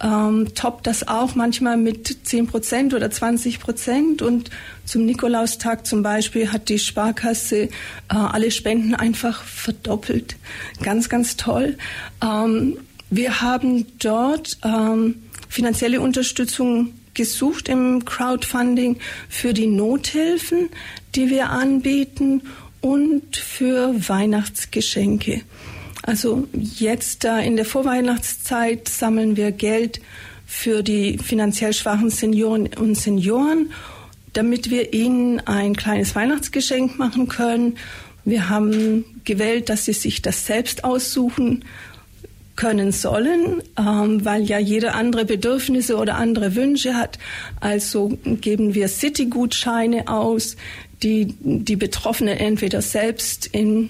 ähm, 0.04 0.48
toppt 0.56 0.88
das 0.88 1.08
auch 1.08 1.36
manchmal 1.36 1.78
mit 1.78 2.26
10 2.28 2.48
Prozent 2.48 2.94
oder 2.96 3.12
20 3.12 3.60
Prozent. 3.60 4.22
Und 4.24 4.50
zum 4.86 5.06
Nikolaustag 5.06 5.86
zum 5.86 6.02
Beispiel 6.02 6.52
hat 6.52 6.70
die 6.70 6.80
Sparkasse 6.80 7.64
äh, 7.64 7.70
alle 8.08 8.50
Spenden 8.50 8.96
einfach 8.96 9.44
verdoppelt. 9.44 10.36
Ganz, 10.82 11.08
ganz 11.08 11.38
toll. 11.38 11.78
Ähm, 12.24 12.78
wir 13.12 13.42
haben 13.42 13.86
dort 14.00 14.58
ähm, 14.64 15.16
finanzielle 15.48 16.02
Unterstützung 16.02 16.94
gesucht 17.14 17.70
im 17.70 18.06
Crowdfunding 18.06 18.98
für 19.28 19.54
die 19.54 19.68
Nothilfen, 19.68 20.70
die 21.16 21.30
wir 21.30 21.50
anbieten 21.50 22.42
und 22.82 23.36
für 23.36 23.94
Weihnachtsgeschenke. 24.10 25.42
Also 26.04 26.48
jetzt 26.54 27.24
da 27.24 27.40
in 27.40 27.56
der 27.56 27.66
Vorweihnachtszeit 27.66 28.88
sammeln 28.88 29.36
wir 29.36 29.52
Geld 29.52 30.02
für 30.46 30.82
die 30.82 31.18
finanziell 31.18 31.74
schwachen 31.74 32.10
Senioren 32.10 32.68
und 32.78 32.96
Senioren, 32.96 33.72
damit 34.34 34.70
wir 34.70 34.94
ihnen 34.94 35.40
ein 35.42 35.76
kleines 35.76 36.16
Weihnachtsgeschenk 36.16 36.98
machen 36.98 37.28
können. 37.28 37.78
Wir 38.26 38.50
haben 38.50 39.22
gewählt, 39.24 39.70
dass 39.70 39.86
sie 39.86 39.94
sich 39.94 40.22
das 40.22 40.46
selbst 40.46 40.84
aussuchen 40.84 41.66
können 42.56 42.92
sollen, 42.92 43.64
ähm, 43.78 44.26
weil 44.26 44.44
ja 44.44 44.60
jeder 44.60 44.96
andere 44.96 45.24
Bedürfnisse 45.24 45.96
oder 45.96 46.16
andere 46.16 46.56
Wünsche 46.56 46.96
hat. 46.96 47.18
Also 47.62 48.18
geben 48.26 48.74
wir 48.74 48.90
City-Gutscheine 48.90 50.10
aus, 50.10 50.58
die 51.04 51.36
die 51.42 51.76
Betroffenen 51.76 52.38
entweder 52.38 52.82
selbst 52.82 53.48
in 53.48 53.90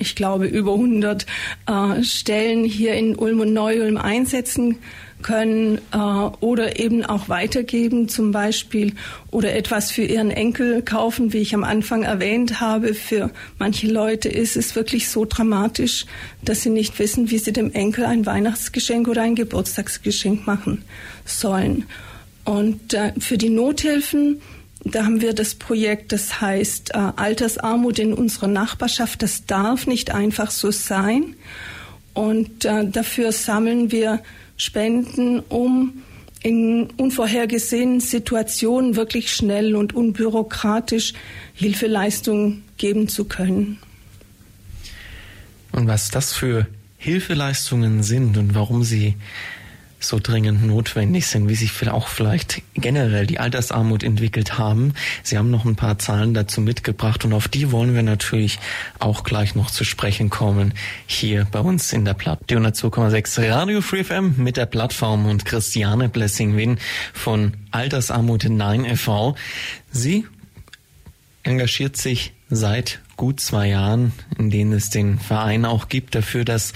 ich 0.00 0.16
glaube, 0.16 0.46
über 0.46 0.72
100 0.72 1.26
äh, 1.66 2.02
Stellen 2.02 2.64
hier 2.64 2.94
in 2.94 3.16
Ulm 3.16 3.40
und 3.40 3.52
Neu-Ulm 3.52 3.98
einsetzen 3.98 4.78
können 5.22 5.78
äh, 5.92 5.98
oder 5.98 6.80
eben 6.80 7.04
auch 7.04 7.28
weitergeben 7.28 8.08
zum 8.08 8.32
Beispiel 8.32 8.94
oder 9.30 9.54
etwas 9.54 9.90
für 9.90 10.02
ihren 10.02 10.30
Enkel 10.30 10.82
kaufen, 10.82 11.32
wie 11.34 11.38
ich 11.38 11.54
am 11.54 11.64
Anfang 11.64 12.02
erwähnt 12.02 12.60
habe. 12.60 12.94
Für 12.94 13.30
manche 13.58 13.88
Leute 13.88 14.30
ist 14.30 14.56
es 14.56 14.74
wirklich 14.74 15.08
so 15.08 15.26
dramatisch, 15.26 16.06
dass 16.42 16.62
sie 16.62 16.70
nicht 16.70 16.98
wissen, 16.98 17.30
wie 17.30 17.38
sie 17.38 17.52
dem 17.52 17.72
Enkel 17.72 18.06
ein 18.06 18.24
Weihnachtsgeschenk 18.24 19.06
oder 19.06 19.22
ein 19.22 19.34
Geburtstagsgeschenk 19.34 20.46
machen 20.46 20.82
sollen. 21.26 21.84
Und 22.44 22.94
äh, 22.94 23.12
für 23.18 23.36
die 23.36 23.50
Nothilfen 23.50 24.40
da 24.84 25.04
haben 25.04 25.20
wir 25.20 25.34
das 25.34 25.54
Projekt, 25.54 26.12
das 26.12 26.40
heißt 26.40 26.94
äh, 26.94 26.98
Altersarmut 27.16 27.98
in 27.98 28.14
unserer 28.14 28.48
Nachbarschaft. 28.48 29.22
Das 29.22 29.46
darf 29.46 29.86
nicht 29.86 30.10
einfach 30.10 30.50
so 30.50 30.70
sein. 30.70 31.36
Und 32.14 32.64
äh, 32.64 32.88
dafür 32.88 33.32
sammeln 33.32 33.92
wir 33.92 34.20
Spenden, 34.56 35.40
um 35.40 36.02
in 36.42 36.88
unvorhergesehenen 36.96 38.00
Situationen 38.00 38.96
wirklich 38.96 39.32
schnell 39.32 39.76
und 39.76 39.94
unbürokratisch 39.94 41.12
Hilfeleistungen 41.54 42.64
geben 42.78 43.08
zu 43.08 43.26
können. 43.26 43.78
Und 45.72 45.86
was 45.86 46.10
das 46.10 46.32
für 46.32 46.66
Hilfeleistungen 46.96 48.02
sind 48.02 48.38
und 48.38 48.54
warum 48.54 48.82
sie 48.82 49.16
so 50.00 50.18
dringend 50.18 50.66
notwendig 50.66 51.26
sind, 51.26 51.48
wie 51.48 51.54
sich 51.54 51.88
auch 51.88 52.08
vielleicht 52.08 52.62
generell 52.74 53.26
die 53.26 53.38
Altersarmut 53.38 54.02
entwickelt 54.02 54.58
haben. 54.58 54.94
Sie 55.22 55.36
haben 55.36 55.50
noch 55.50 55.64
ein 55.64 55.76
paar 55.76 55.98
Zahlen 55.98 56.34
dazu 56.34 56.60
mitgebracht 56.60 57.24
und 57.24 57.32
auf 57.32 57.48
die 57.48 57.70
wollen 57.70 57.94
wir 57.94 58.02
natürlich 58.02 58.58
auch 58.98 59.24
gleich 59.24 59.54
noch 59.54 59.70
zu 59.70 59.84
sprechen 59.84 60.30
kommen 60.30 60.72
hier 61.06 61.46
bei 61.52 61.60
uns 61.60 61.92
in 61.92 62.04
der 62.04 62.14
Platt. 62.14 62.40
Die 62.48 62.56
102,6 62.56 63.50
Radio 63.50 63.82
Free 63.82 64.04
FM 64.04 64.34
mit 64.38 64.56
der 64.56 64.66
Plattform 64.66 65.26
und 65.26 65.44
Christiane 65.44 66.08
Blessing-Win 66.08 66.78
von 67.12 67.52
Altersarmut 67.70 68.44
9 68.48 68.86
e.V. 68.86 69.36
Sie 69.92 70.26
engagiert 71.42 71.96
sich 71.96 72.32
seit 72.48 73.00
gut 73.16 73.40
zwei 73.40 73.68
Jahren, 73.68 74.12
in 74.38 74.50
denen 74.50 74.72
es 74.72 74.90
den 74.90 75.18
Verein 75.18 75.64
auch 75.64 75.88
gibt, 75.88 76.14
dafür, 76.14 76.44
dass 76.44 76.72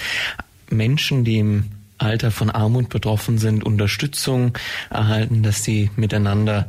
Menschen, 0.71 1.25
die 1.25 1.39
im 1.39 1.71
Alter 1.99 2.31
von 2.31 2.51
Armut 2.51 2.89
betroffen 2.89 3.39
sind, 3.39 3.65
Unterstützung 3.65 4.57
erhalten, 4.91 5.43
dass 5.43 5.65
sie 5.65 5.91
miteinander 5.97 6.69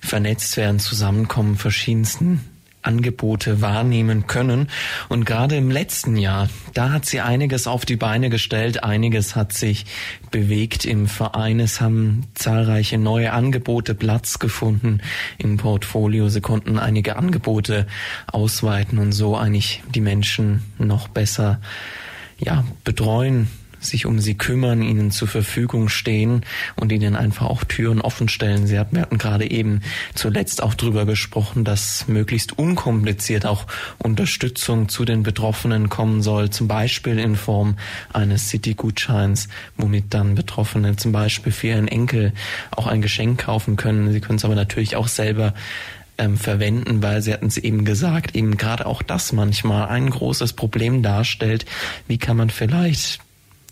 vernetzt 0.00 0.56
werden, 0.56 0.78
zusammenkommen, 0.78 1.56
verschiedensten 1.56 2.40
Angebote 2.86 3.60
wahrnehmen 3.60 4.26
können. 4.26 4.68
Und 5.08 5.26
gerade 5.26 5.56
im 5.56 5.70
letzten 5.70 6.16
Jahr, 6.16 6.48
da 6.72 6.92
hat 6.92 7.04
sie 7.04 7.20
einiges 7.20 7.66
auf 7.66 7.84
die 7.84 7.96
Beine 7.96 8.30
gestellt, 8.30 8.84
einiges 8.84 9.34
hat 9.34 9.52
sich 9.52 9.86
bewegt 10.30 10.84
im 10.84 11.08
Verein. 11.08 11.58
Es 11.60 11.80
haben 11.80 12.24
zahlreiche 12.34 12.96
neue 12.96 13.32
Angebote 13.32 13.94
Platz 13.94 14.38
gefunden 14.38 15.00
im 15.38 15.56
Portfolio. 15.56 16.28
Sie 16.28 16.40
konnten 16.40 16.78
einige 16.78 17.16
Angebote 17.16 17.86
ausweiten 18.28 18.98
und 18.98 19.12
so 19.12 19.36
eigentlich 19.36 19.82
die 19.94 20.00
Menschen 20.00 20.62
noch 20.78 21.08
besser 21.08 21.60
ja, 22.38 22.64
betreuen, 22.84 23.48
sich 23.88 24.06
um 24.06 24.18
sie 24.18 24.34
kümmern, 24.34 24.82
ihnen 24.82 25.10
zur 25.10 25.28
Verfügung 25.28 25.88
stehen 25.88 26.42
und 26.76 26.92
ihnen 26.92 27.16
einfach 27.16 27.46
auch 27.46 27.64
Türen 27.64 28.00
offen 28.00 28.28
stellen. 28.28 28.66
Sie 28.66 28.78
hatten, 28.78 29.04
gerade 29.18 29.50
eben 29.50 29.80
zuletzt 30.14 30.62
auch 30.62 30.74
drüber 30.74 31.06
gesprochen, 31.06 31.64
dass 31.64 32.08
möglichst 32.08 32.58
unkompliziert 32.58 33.46
auch 33.46 33.66
Unterstützung 33.98 34.88
zu 34.88 35.04
den 35.04 35.22
Betroffenen 35.22 35.88
kommen 35.88 36.22
soll, 36.22 36.50
zum 36.50 36.68
Beispiel 36.68 37.18
in 37.18 37.36
Form 37.36 37.76
eines 38.12 38.48
City-Gutscheins, 38.48 39.48
womit 39.76 40.14
dann 40.14 40.34
Betroffene 40.34 40.96
zum 40.96 41.12
Beispiel 41.12 41.52
für 41.52 41.68
ihren 41.68 41.88
Enkel 41.88 42.32
auch 42.70 42.86
ein 42.86 43.02
Geschenk 43.02 43.40
kaufen 43.40 43.76
können. 43.76 44.12
Sie 44.12 44.20
können 44.20 44.36
es 44.36 44.44
aber 44.44 44.54
natürlich 44.54 44.96
auch 44.96 45.08
selber 45.08 45.54
ähm, 46.18 46.36
verwenden, 46.36 47.02
weil 47.02 47.22
sie 47.22 47.32
hatten 47.32 47.46
es 47.46 47.58
eben 47.58 47.84
gesagt, 47.84 48.34
eben 48.34 48.56
gerade 48.56 48.86
auch 48.86 49.02
das 49.02 49.32
manchmal 49.32 49.88
ein 49.88 50.10
großes 50.10 50.54
Problem 50.54 51.02
darstellt. 51.02 51.66
Wie 52.06 52.18
kann 52.18 52.36
man 52.36 52.50
vielleicht 52.50 53.20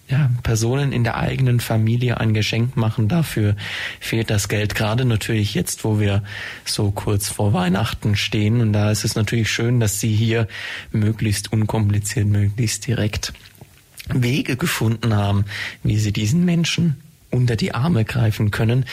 ja, 0.08 0.30
Personen 0.42 0.92
in 0.92 1.02
der 1.02 1.16
eigenen 1.16 1.60
Familie 1.60 2.18
ein 2.20 2.34
Geschenk 2.34 2.76
machen. 2.76 3.08
Dafür 3.08 3.56
fehlt 4.00 4.30
das 4.30 4.48
Geld. 4.48 4.74
Gerade 4.74 5.04
natürlich 5.04 5.54
jetzt, 5.54 5.84
wo 5.84 5.98
wir 5.98 6.22
so 6.64 6.90
kurz 6.90 7.28
vor 7.28 7.52
Weihnachten 7.52 8.14
stehen. 8.14 8.60
Und 8.60 8.72
da 8.72 8.90
ist 8.90 9.04
es 9.04 9.14
natürlich 9.14 9.50
schön, 9.50 9.80
dass 9.80 10.00
Sie 10.00 10.14
hier 10.14 10.46
möglichst 10.92 11.52
unkompliziert, 11.52 12.26
möglichst 12.26 12.86
direkt 12.86 13.32
Wege 14.08 14.56
gefunden 14.56 15.14
haben, 15.14 15.46
wie 15.82 15.98
Sie 15.98 16.12
diesen 16.12 16.44
Menschen 16.44 17.00
unter 17.30 17.56
die 17.56 17.74
Arme 17.74 18.04
greifen 18.04 18.50
können. 18.50 18.84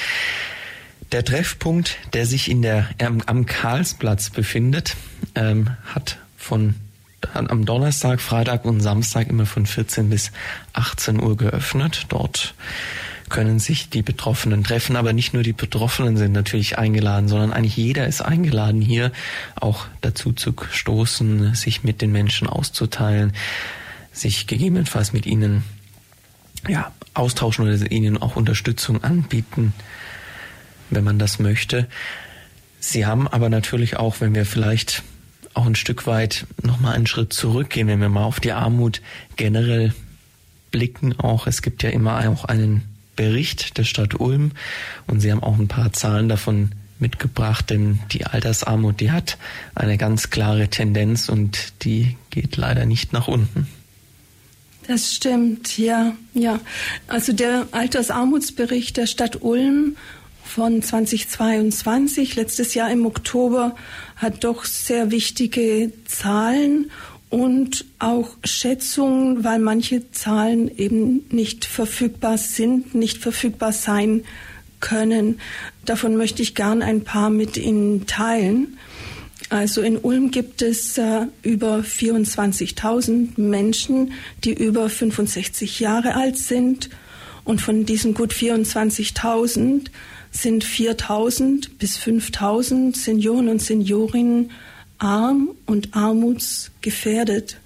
Der 1.11 1.25
Treffpunkt, 1.25 1.97
der 2.13 2.25
sich 2.25 2.49
in 2.49 2.61
der, 2.61 2.87
ähm, 2.99 3.21
am 3.25 3.45
Karlsplatz 3.45 4.29
befindet, 4.29 4.95
ähm, 5.35 5.71
hat 5.93 6.17
von 6.37 6.75
am 7.33 7.65
Donnerstag, 7.65 8.21
Freitag 8.21 8.65
und 8.65 8.81
Samstag 8.81 9.27
immer 9.27 9.45
von 9.45 9.65
14 9.65 10.09
bis 10.09 10.31
18 10.73 11.21
Uhr 11.21 11.37
geöffnet. 11.37 12.05
Dort 12.09 12.53
können 13.29 13.59
sich 13.59 13.89
die 13.89 14.01
Betroffenen 14.01 14.63
treffen, 14.63 14.95
aber 14.97 15.13
nicht 15.13 15.33
nur 15.33 15.41
die 15.41 15.53
Betroffenen 15.53 16.17
sind 16.17 16.33
natürlich 16.33 16.77
eingeladen, 16.77 17.29
sondern 17.29 17.53
eigentlich 17.53 17.77
jeder 17.77 18.05
ist 18.05 18.21
eingeladen, 18.21 18.81
hier 18.81 19.11
auch 19.55 19.85
dazu 20.01 20.33
zu 20.33 20.53
stoßen, 20.69 21.55
sich 21.55 21.83
mit 21.83 22.01
den 22.01 22.11
Menschen 22.11 22.47
auszuteilen, 22.47 23.33
sich 24.11 24.47
gegebenenfalls 24.47 25.13
mit 25.13 25.25
ihnen 25.25 25.63
ja, 26.67 26.91
austauschen 27.13 27.65
oder 27.65 27.91
ihnen 27.91 28.21
auch 28.21 28.35
Unterstützung 28.35 29.03
anbieten, 29.03 29.73
wenn 30.89 31.03
man 31.03 31.17
das 31.17 31.39
möchte. 31.39 31.87
Sie 32.79 33.05
haben 33.05 33.27
aber 33.27 33.49
natürlich 33.49 33.95
auch, 33.95 34.19
wenn 34.19 34.35
wir 34.35 34.45
vielleicht 34.45 35.03
auch 35.53 35.65
ein 35.65 35.75
Stück 35.75 36.07
weit 36.07 36.45
nochmal 36.63 36.95
einen 36.95 37.07
Schritt 37.07 37.33
zurückgehen, 37.33 37.87
wenn 37.87 38.01
wir 38.01 38.09
mal 38.09 38.23
auf 38.23 38.39
die 38.39 38.51
Armut 38.51 39.01
generell 39.35 39.93
blicken. 40.71 41.19
Auch 41.19 41.47
es 41.47 41.61
gibt 41.61 41.83
ja 41.83 41.89
immer 41.89 42.27
auch 42.29 42.45
einen 42.45 42.83
Bericht 43.15 43.77
der 43.77 43.83
Stadt 43.83 44.19
Ulm 44.19 44.51
und 45.07 45.19
Sie 45.19 45.31
haben 45.31 45.43
auch 45.43 45.59
ein 45.59 45.67
paar 45.67 45.93
Zahlen 45.93 46.29
davon 46.29 46.71
mitgebracht, 46.99 47.69
denn 47.69 47.99
die 48.11 48.25
Altersarmut, 48.25 48.99
die 48.99 49.11
hat 49.11 49.37
eine 49.75 49.97
ganz 49.97 50.29
klare 50.29 50.69
Tendenz 50.69 51.29
und 51.29 51.73
die 51.83 52.15
geht 52.29 52.55
leider 52.57 52.85
nicht 52.85 53.11
nach 53.11 53.27
unten. 53.27 53.67
Das 54.87 55.13
stimmt, 55.13 55.77
ja, 55.77 56.13
ja. 56.33 56.59
Also 57.07 57.33
der 57.33 57.67
Altersarmutsbericht 57.71 58.97
der 58.97 59.07
Stadt 59.07 59.41
Ulm 59.41 59.95
von 60.43 60.81
2022, 60.81 62.35
letztes 62.35 62.73
Jahr 62.73 62.91
im 62.91 63.05
Oktober, 63.05 63.75
hat 64.21 64.43
doch 64.43 64.65
sehr 64.65 65.09
wichtige 65.09 65.91
Zahlen 66.05 66.91
und 67.31 67.85
auch 67.97 68.37
Schätzungen, 68.43 69.43
weil 69.43 69.57
manche 69.59 70.11
Zahlen 70.11 70.69
eben 70.77 71.25
nicht 71.29 71.65
verfügbar 71.65 72.37
sind, 72.37 72.93
nicht 72.93 73.17
verfügbar 73.17 73.71
sein 73.71 74.23
können. 74.79 75.39
Davon 75.85 76.17
möchte 76.17 76.43
ich 76.43 76.53
gern 76.53 76.83
ein 76.83 77.03
paar 77.03 77.31
mit 77.31 77.57
Ihnen 77.57 78.05
teilen. 78.05 78.77
Also 79.49 79.81
in 79.81 79.97
Ulm 79.97 80.29
gibt 80.29 80.61
es 80.61 80.97
äh, 80.97 81.25
über 81.41 81.79
24.000 81.79 83.39
Menschen, 83.39 84.13
die 84.43 84.53
über 84.53 84.87
65 84.87 85.79
Jahre 85.79 86.15
alt 86.15 86.37
sind. 86.37 86.89
Und 87.43 87.59
von 87.59 87.85
diesen 87.85 88.13
gut 88.13 88.33
24.000 88.33 89.87
sind 90.31 90.63
4000 90.63 91.77
bis 91.77 91.97
5000 91.97 92.95
Senioren 92.95 93.49
und 93.49 93.61
Seniorinnen 93.61 94.51
arm 94.97 95.49
und 95.65 95.95
armutsgefährdet. 95.95 97.57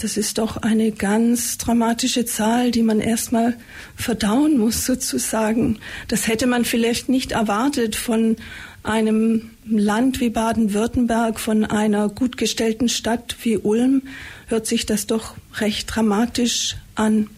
Das 0.00 0.16
ist 0.16 0.38
doch 0.38 0.58
eine 0.58 0.92
ganz 0.92 1.58
dramatische 1.58 2.24
Zahl, 2.24 2.70
die 2.70 2.82
man 2.82 3.00
erstmal 3.00 3.56
verdauen 3.96 4.58
muss, 4.58 4.84
sozusagen. 4.84 5.78
Das 6.06 6.28
hätte 6.28 6.46
man 6.46 6.64
vielleicht 6.64 7.08
nicht 7.08 7.32
erwartet 7.32 7.96
von 7.96 8.36
einem 8.84 9.50
Land 9.66 10.20
wie 10.20 10.30
Baden-Württemberg, 10.30 11.40
von 11.40 11.64
einer 11.64 12.08
gut 12.08 12.36
gestellten 12.36 12.88
Stadt 12.88 13.36
wie 13.42 13.56
Ulm, 13.56 14.02
hört 14.46 14.66
sich 14.66 14.86
das 14.86 15.06
doch 15.06 15.34
recht 15.56 15.94
dramatisch 15.94 16.76
an 16.94 17.28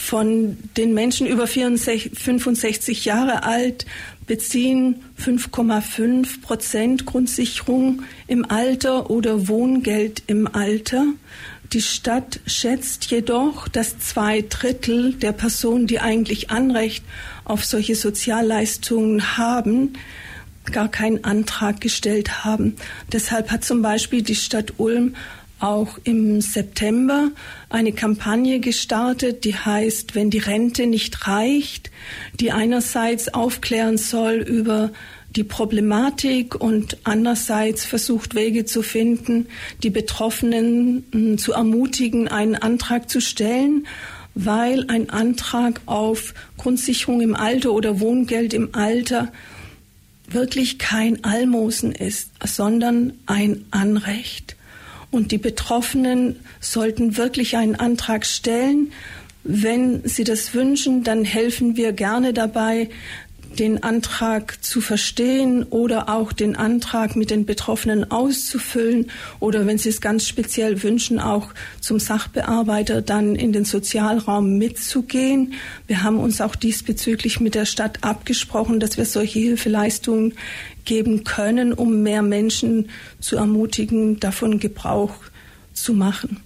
von 0.00 0.56
den 0.76 0.94
Menschen 0.94 1.26
über 1.26 1.46
64, 1.46 2.12
65 2.14 3.04
Jahre 3.04 3.42
alt 3.44 3.84
beziehen 4.26 5.04
5,5 5.22 6.40
Prozent 6.40 7.04
Grundsicherung 7.04 8.02
im 8.26 8.50
Alter 8.50 9.10
oder 9.10 9.46
Wohngeld 9.46 10.22
im 10.26 10.46
Alter. 10.52 11.04
Die 11.72 11.82
Stadt 11.82 12.40
schätzt 12.46 13.10
jedoch, 13.10 13.68
dass 13.68 13.98
zwei 13.98 14.42
Drittel 14.48 15.12
der 15.12 15.32
Personen, 15.32 15.86
die 15.86 16.00
eigentlich 16.00 16.50
Anrecht 16.50 17.04
auf 17.44 17.64
solche 17.64 17.94
Sozialleistungen 17.94 19.36
haben, 19.36 19.92
gar 20.72 20.88
keinen 20.88 21.24
Antrag 21.24 21.80
gestellt 21.80 22.44
haben. 22.44 22.76
Deshalb 23.12 23.50
hat 23.50 23.64
zum 23.64 23.82
Beispiel 23.82 24.22
die 24.22 24.34
Stadt 24.34 24.74
Ulm 24.78 25.14
auch 25.60 25.98
im 26.04 26.40
September 26.40 27.30
eine 27.68 27.92
Kampagne 27.92 28.60
gestartet, 28.60 29.44
die 29.44 29.54
heißt, 29.54 30.14
wenn 30.14 30.30
die 30.30 30.38
Rente 30.38 30.86
nicht 30.86 31.26
reicht, 31.28 31.90
die 32.38 32.52
einerseits 32.52 33.32
aufklären 33.32 33.98
soll 33.98 34.34
über 34.34 34.90
die 35.36 35.44
Problematik 35.44 36.56
und 36.56 36.98
andererseits 37.04 37.84
versucht 37.84 38.34
Wege 38.34 38.64
zu 38.64 38.82
finden, 38.82 39.46
die 39.82 39.90
Betroffenen 39.90 41.04
hm, 41.12 41.38
zu 41.38 41.52
ermutigen, 41.52 42.28
einen 42.28 42.56
Antrag 42.56 43.08
zu 43.08 43.20
stellen, 43.20 43.86
weil 44.34 44.86
ein 44.88 45.10
Antrag 45.10 45.80
auf 45.86 46.34
Grundsicherung 46.56 47.20
im 47.20 47.36
Alter 47.36 47.72
oder 47.72 48.00
Wohngeld 48.00 48.54
im 48.54 48.74
Alter 48.74 49.32
wirklich 50.28 50.78
kein 50.78 51.24
Almosen 51.24 51.92
ist, 51.92 52.30
sondern 52.44 53.12
ein 53.26 53.64
Anrecht. 53.70 54.56
Und 55.10 55.32
die 55.32 55.38
Betroffenen 55.38 56.36
sollten 56.60 57.16
wirklich 57.16 57.56
einen 57.56 57.74
Antrag 57.74 58.24
stellen. 58.24 58.92
Wenn 59.42 60.02
sie 60.04 60.24
das 60.24 60.54
wünschen, 60.54 61.02
dann 61.02 61.24
helfen 61.24 61.76
wir 61.76 61.92
gerne 61.92 62.32
dabei, 62.32 62.90
den 63.58 63.82
Antrag 63.82 64.62
zu 64.62 64.80
verstehen 64.80 65.64
oder 65.64 66.08
auch 66.08 66.32
den 66.32 66.56
Antrag 66.56 67.16
mit 67.16 67.30
den 67.30 67.46
Betroffenen 67.46 68.10
auszufüllen 68.10 69.10
oder 69.40 69.66
wenn 69.66 69.78
Sie 69.78 69.88
es 69.88 70.00
ganz 70.00 70.26
speziell 70.26 70.82
wünschen, 70.82 71.18
auch 71.18 71.52
zum 71.80 71.98
Sachbearbeiter 71.98 73.02
dann 73.02 73.34
in 73.34 73.52
den 73.52 73.64
Sozialraum 73.64 74.56
mitzugehen. 74.56 75.54
Wir 75.86 76.02
haben 76.02 76.18
uns 76.18 76.40
auch 76.40 76.54
diesbezüglich 76.54 77.40
mit 77.40 77.54
der 77.54 77.66
Stadt 77.66 78.02
abgesprochen, 78.02 78.80
dass 78.80 78.96
wir 78.96 79.04
solche 79.04 79.40
Hilfeleistungen 79.40 80.34
geben 80.84 81.24
können, 81.24 81.72
um 81.72 82.02
mehr 82.02 82.22
Menschen 82.22 82.88
zu 83.20 83.36
ermutigen, 83.36 84.20
davon 84.20 84.60
Gebrauch 84.60 85.14
zu 85.72 85.92
machen. 85.92 86.40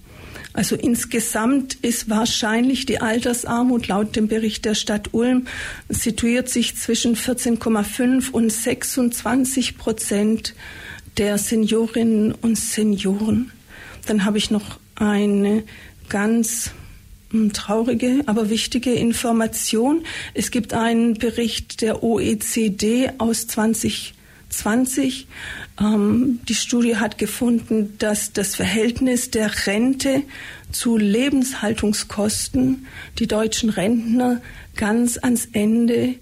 Also 0.55 0.77
insgesamt 0.77 1.73
ist 1.81 2.09
wahrscheinlich 2.09 2.85
die 2.85 3.01
Altersarmut 3.01 3.89
laut 3.89 4.15
dem 4.15 4.29
Bericht 4.29 4.63
der 4.63 4.73
Stadt 4.73 5.13
Ulm 5.13 5.47
situiert 5.89 6.47
sich 6.47 6.77
zwischen 6.77 7.17
14,5 7.17 8.31
und 8.31 8.49
26 8.49 9.77
Prozent 9.77 10.55
der 11.17 11.37
Seniorinnen 11.37 12.31
und 12.31 12.57
Senioren. 12.57 13.51
Dann 14.05 14.23
habe 14.23 14.37
ich 14.37 14.49
noch 14.49 14.79
eine 14.95 15.63
ganz 16.07 16.71
hm, 17.31 17.51
traurige, 17.51 18.21
aber 18.25 18.49
wichtige 18.49 18.93
Information. 18.93 20.05
Es 20.33 20.51
gibt 20.51 20.73
einen 20.73 21.15
Bericht 21.15 21.81
der 21.81 22.01
OECD 22.01 23.09
aus 23.17 23.47
2020 23.47 25.27
ähm, 25.79 26.39
die 26.47 26.55
Studie 26.55 26.97
hat 26.97 27.17
gefunden, 27.17 27.95
dass 27.99 28.31
das 28.33 28.55
Verhältnis 28.55 29.31
der 29.31 29.67
Rente 29.67 30.23
zu 30.71 30.97
Lebenshaltungskosten 30.97 32.87
die 33.19 33.27
deutschen 33.27 33.69
Rentner 33.69 34.41
ganz 34.75 35.17
ans 35.17 35.47
Ende 35.51 36.15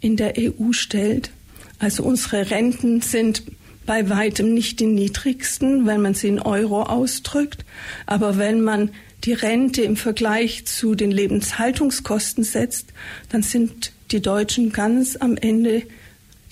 in 0.00 0.16
der 0.16 0.34
EU 0.38 0.72
stellt. 0.72 1.30
Also 1.78 2.02
unsere 2.02 2.50
Renten 2.50 3.00
sind 3.00 3.42
bei 3.86 4.10
weitem 4.10 4.52
nicht 4.52 4.80
die 4.80 4.86
niedrigsten, 4.86 5.86
wenn 5.86 6.02
man 6.02 6.14
sie 6.14 6.28
in 6.28 6.40
Euro 6.40 6.82
ausdrückt. 6.82 7.64
Aber 8.06 8.36
wenn 8.36 8.60
man 8.60 8.90
die 9.24 9.32
Rente 9.32 9.82
im 9.82 9.96
Vergleich 9.96 10.66
zu 10.66 10.94
den 10.94 11.10
Lebenshaltungskosten 11.10 12.44
setzt, 12.44 12.92
dann 13.30 13.42
sind 13.42 13.92
die 14.10 14.20
Deutschen 14.20 14.72
ganz 14.72 15.16
am 15.16 15.36
Ende 15.36 15.82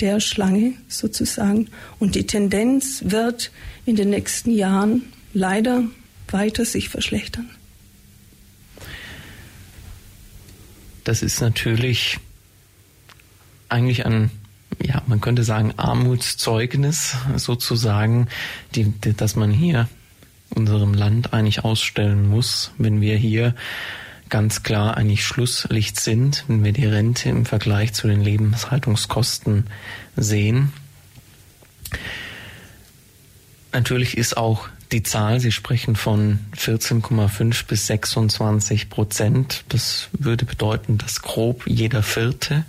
der 0.00 0.20
Schlange 0.20 0.74
sozusagen. 0.88 1.68
Und 1.98 2.14
die 2.14 2.26
Tendenz 2.26 3.02
wird 3.04 3.50
in 3.84 3.96
den 3.96 4.10
nächsten 4.10 4.50
Jahren 4.50 5.02
leider 5.32 5.84
weiter 6.28 6.64
sich 6.64 6.88
verschlechtern. 6.88 7.48
Das 11.04 11.22
ist 11.22 11.40
natürlich 11.40 12.18
eigentlich 13.68 14.06
ein, 14.06 14.30
ja, 14.82 15.02
man 15.06 15.20
könnte 15.20 15.44
sagen, 15.44 15.72
Armutszeugnis 15.76 17.16
sozusagen, 17.36 18.28
die, 18.74 18.84
die, 18.84 19.14
das 19.14 19.36
man 19.36 19.50
hier 19.52 19.88
unserem 20.50 20.94
Land 20.94 21.32
eigentlich 21.32 21.64
ausstellen 21.64 22.28
muss, 22.28 22.72
wenn 22.78 23.00
wir 23.00 23.16
hier 23.16 23.54
ganz 24.28 24.62
klar 24.62 24.96
eigentlich 24.96 25.24
Schlusslicht 25.24 26.00
sind, 26.00 26.44
wenn 26.48 26.64
wir 26.64 26.72
die 26.72 26.86
Rente 26.86 27.28
im 27.28 27.46
Vergleich 27.46 27.92
zu 27.92 28.08
den 28.08 28.20
Lebenshaltungskosten 28.20 29.66
sehen. 30.16 30.72
Natürlich 33.72 34.16
ist 34.16 34.36
auch 34.36 34.68
die 34.92 35.02
Zahl, 35.02 35.40
Sie 35.40 35.52
sprechen 35.52 35.96
von 35.96 36.38
14,5 36.56 37.66
bis 37.66 37.86
26 37.88 38.88
Prozent. 38.88 39.64
Das 39.68 40.08
würde 40.12 40.44
bedeuten, 40.44 40.98
dass 40.98 41.22
grob 41.22 41.66
jeder 41.66 42.02
vierte 42.02 42.64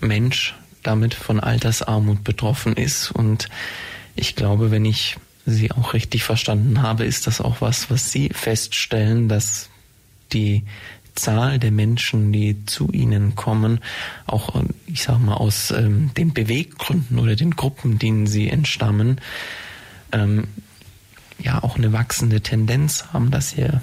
Mensch 0.00 0.54
damit 0.82 1.14
von 1.14 1.40
Altersarmut 1.40 2.24
betroffen 2.24 2.74
ist. 2.74 3.10
Und 3.10 3.48
ich 4.14 4.36
glaube, 4.36 4.70
wenn 4.70 4.84
ich 4.84 5.16
Sie 5.46 5.70
auch 5.70 5.94
richtig 5.94 6.24
verstanden 6.24 6.82
habe, 6.82 7.04
ist 7.04 7.26
das 7.28 7.40
auch 7.40 7.60
was, 7.60 7.90
was 7.90 8.10
Sie 8.10 8.30
feststellen, 8.30 9.28
dass 9.28 9.68
die 10.32 10.64
Zahl 11.14 11.58
der 11.58 11.72
Menschen, 11.72 12.32
die 12.32 12.64
zu 12.66 12.90
ihnen 12.92 13.34
kommen, 13.34 13.80
auch, 14.26 14.54
ähm, 14.54 14.68
ich 14.86 15.02
sag 15.02 15.18
mal, 15.18 15.34
aus 15.34 15.70
ähm, 15.70 16.10
den 16.16 16.32
Beweggründen 16.32 17.18
oder 17.18 17.36
den 17.36 17.52
Gruppen, 17.52 17.98
denen 17.98 18.26
sie 18.26 18.48
entstammen, 18.48 19.20
ähm, 20.12 20.44
ja 21.38 21.62
auch 21.62 21.76
eine 21.76 21.92
wachsende 21.92 22.40
Tendenz 22.40 23.06
haben, 23.12 23.30
dass 23.30 23.52
hier 23.52 23.80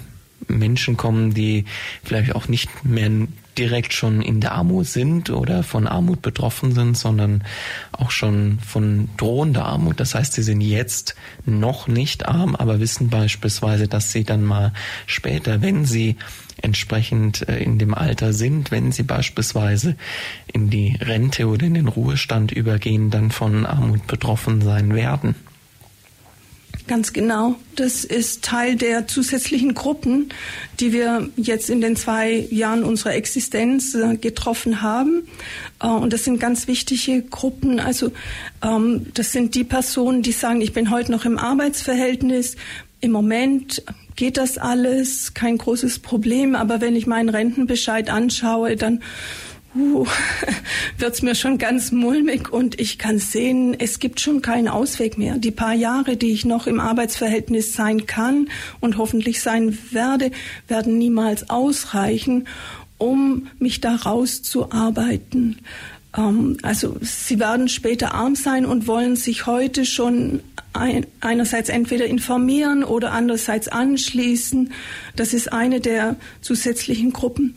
Menschen 0.48 0.96
kommen, 0.96 1.34
die 1.34 1.64
vielleicht 2.02 2.34
auch 2.34 2.48
nicht 2.48 2.84
mehr 2.84 3.10
direkt 3.58 3.92
schon 3.92 4.22
in 4.22 4.40
der 4.40 4.52
Armut 4.52 4.86
sind 4.86 5.30
oder 5.30 5.62
von 5.62 5.86
Armut 5.86 6.22
betroffen 6.22 6.72
sind, 6.72 6.96
sondern 6.96 7.44
auch 7.92 8.10
schon 8.10 8.58
von 8.60 9.08
drohender 9.16 9.64
Armut. 9.64 10.00
Das 10.00 10.14
heißt, 10.14 10.32
sie 10.32 10.42
sind 10.42 10.60
jetzt 10.60 11.14
noch 11.44 11.88
nicht 11.88 12.26
arm, 12.26 12.54
aber 12.56 12.80
wissen 12.80 13.08
beispielsweise, 13.08 13.88
dass 13.88 14.12
sie 14.12 14.24
dann 14.24 14.44
mal 14.44 14.72
später, 15.06 15.62
wenn 15.62 15.84
sie 15.84 16.16
entsprechend 16.62 17.48
äh, 17.48 17.58
in 17.58 17.78
dem 17.78 17.94
Alter 17.94 18.32
sind, 18.32 18.70
wenn 18.70 18.92
sie 18.92 19.02
beispielsweise 19.02 19.96
in 20.52 20.70
die 20.70 20.96
Rente 21.00 21.46
oder 21.48 21.66
in 21.66 21.74
den 21.74 21.88
Ruhestand 21.88 22.52
übergehen, 22.52 23.10
dann 23.10 23.30
von 23.30 23.66
Armut 23.66 24.06
betroffen 24.06 24.60
sein 24.62 24.94
werden. 24.94 25.34
Ganz 26.86 27.14
genau. 27.14 27.54
Das 27.76 28.04
ist 28.04 28.44
Teil 28.44 28.76
der 28.76 29.06
zusätzlichen 29.06 29.72
Gruppen, 29.72 30.28
die 30.80 30.92
wir 30.92 31.30
jetzt 31.34 31.70
in 31.70 31.80
den 31.80 31.96
zwei 31.96 32.46
Jahren 32.50 32.84
unserer 32.84 33.14
Existenz 33.14 33.94
äh, 33.94 34.18
getroffen 34.18 34.82
haben. 34.82 35.26
Äh, 35.82 35.86
und 35.86 36.12
das 36.12 36.24
sind 36.24 36.38
ganz 36.38 36.68
wichtige 36.68 37.22
Gruppen. 37.22 37.80
Also 37.80 38.12
ähm, 38.62 39.06
das 39.14 39.32
sind 39.32 39.54
die 39.54 39.64
Personen, 39.64 40.20
die 40.20 40.32
sagen, 40.32 40.60
ich 40.60 40.74
bin 40.74 40.90
heute 40.90 41.10
noch 41.10 41.24
im 41.24 41.38
Arbeitsverhältnis. 41.38 42.56
Im 43.00 43.12
Moment 43.12 43.82
geht 44.16 44.36
das 44.36 44.58
alles, 44.58 45.32
kein 45.32 45.56
großes 45.56 46.00
Problem. 46.00 46.54
Aber 46.54 46.82
wenn 46.82 46.96
ich 46.96 47.06
meinen 47.06 47.30
Rentenbescheid 47.30 48.10
anschaue, 48.10 48.76
dann 48.76 49.02
uh, 49.74 50.06
wird's 50.98 51.22
mir 51.22 51.34
schon 51.34 51.58
ganz 51.58 51.92
mulmig 51.92 52.52
und 52.52 52.80
ich 52.80 52.98
kann 52.98 53.18
sehen, 53.18 53.76
es 53.78 53.98
gibt 53.98 54.20
schon 54.20 54.42
keinen 54.42 54.68
Ausweg 54.68 55.18
mehr. 55.18 55.38
Die 55.38 55.50
paar 55.50 55.74
Jahre, 55.74 56.16
die 56.16 56.32
ich 56.32 56.44
noch 56.44 56.66
im 56.66 56.80
Arbeitsverhältnis 56.80 57.72
sein 57.74 58.06
kann 58.06 58.48
und 58.80 58.98
hoffentlich 58.98 59.40
sein 59.40 59.78
werde, 59.90 60.30
werden 60.68 60.98
niemals 60.98 61.50
ausreichen, 61.50 62.46
um 62.98 63.48
mich 63.58 63.80
da 63.80 63.96
rauszuarbeiten. 63.96 65.58
Ähm, 66.16 66.56
also 66.62 66.96
sie 67.00 67.38
werden 67.38 67.68
später 67.68 68.14
arm 68.14 68.36
sein 68.36 68.66
und 68.66 68.86
wollen 68.86 69.16
sich 69.16 69.46
heute 69.46 69.84
schon 69.84 70.40
einerseits 71.20 71.68
entweder 71.68 72.06
informieren 72.06 72.84
oder 72.84 73.12
andererseits 73.12 73.68
anschließen. 73.68 74.72
Das 75.16 75.32
ist 75.32 75.52
eine 75.52 75.80
der 75.80 76.16
zusätzlichen 76.40 77.12
Gruppen. 77.12 77.54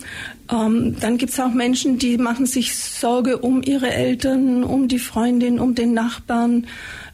Ähm, 0.51 0.95
dann 0.99 1.17
gibt 1.17 1.33
es 1.33 1.39
auch 1.39 1.51
Menschen, 1.51 1.97
die 1.97 2.17
machen 2.17 2.45
sich 2.45 2.75
Sorge 2.75 3.39
um 3.39 3.63
ihre 3.63 3.91
Eltern, 3.91 4.63
um 4.63 4.87
die 4.87 4.99
Freundin, 4.99 5.59
um 5.59 5.73
den 5.73 5.93
Nachbarn. 5.93 6.67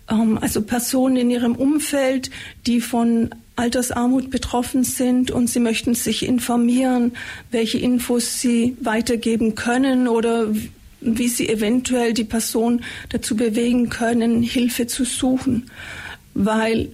Ähm, 0.10 0.38
also 0.40 0.62
Personen 0.62 1.16
in 1.16 1.32
ihrem 1.32 1.56
Umfeld, 1.56 2.30
die 2.68 2.82
von 2.82 3.30
Altersarmut 3.56 4.30
betroffen 4.30 4.84
sind 4.84 5.32
und 5.32 5.48
sie 5.48 5.60
möchten 5.60 5.94
sich 5.94 6.26
informieren, 6.26 7.14
welche 7.52 7.78
Infos 7.78 8.42
sie 8.42 8.76
weitergeben 8.82 9.56
können 9.56 10.08
oder 10.08 10.48
wie 11.04 11.28
sie 11.28 11.50
eventuell 11.50 12.14
die 12.14 12.24
Person 12.24 12.84
dazu 13.10 13.36
bewegen 13.36 13.90
können, 13.90 14.42
Hilfe 14.42 14.88
zu 14.88 15.06
suchen. 15.06 15.70
Weil 16.34 16.90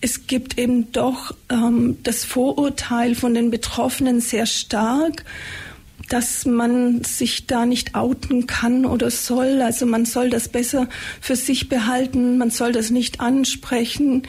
es 0.00 0.26
gibt 0.26 0.58
eben 0.58 0.92
doch 0.92 1.34
ähm, 1.50 1.98
das 2.02 2.24
Vorurteil 2.24 3.14
von 3.14 3.34
den 3.34 3.50
Betroffenen 3.50 4.20
sehr 4.20 4.46
stark, 4.46 5.24
dass 6.08 6.44
man 6.44 7.04
sich 7.04 7.46
da 7.46 7.66
nicht 7.66 7.94
outen 7.94 8.46
kann 8.46 8.84
oder 8.84 9.10
soll. 9.10 9.62
Also 9.62 9.86
man 9.86 10.06
soll 10.06 10.30
das 10.30 10.48
besser 10.48 10.88
für 11.20 11.36
sich 11.36 11.68
behalten, 11.68 12.38
man 12.38 12.50
soll 12.50 12.72
das 12.72 12.90
nicht 12.90 13.20
ansprechen. 13.20 14.22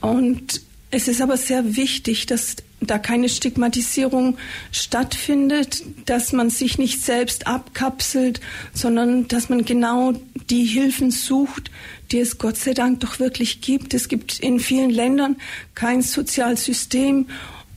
Und 0.00 0.62
Es 0.92 1.06
ist 1.06 1.20
aber 1.20 1.36
sehr 1.36 1.76
wichtig, 1.76 2.26
dass 2.26 2.56
da 2.80 2.98
keine 2.98 3.28
Stigmatisierung 3.28 4.38
stattfindet, 4.72 5.82
dass 6.06 6.32
man 6.32 6.50
sich 6.50 6.78
nicht 6.78 7.02
selbst 7.02 7.46
abkapselt, 7.46 8.40
sondern 8.72 9.28
dass 9.28 9.48
man 9.48 9.64
genau 9.64 10.14
die 10.48 10.64
Hilfen 10.64 11.10
sucht, 11.10 11.70
die 12.10 12.18
es 12.18 12.38
Gott 12.38 12.56
sei 12.56 12.72
Dank 12.72 13.00
doch 13.00 13.20
wirklich 13.20 13.60
gibt. 13.60 13.94
Es 13.94 14.08
gibt 14.08 14.40
in 14.40 14.60
vielen 14.60 14.90
Ländern 14.90 15.36
kein 15.74 16.02
Sozialsystem 16.02 17.26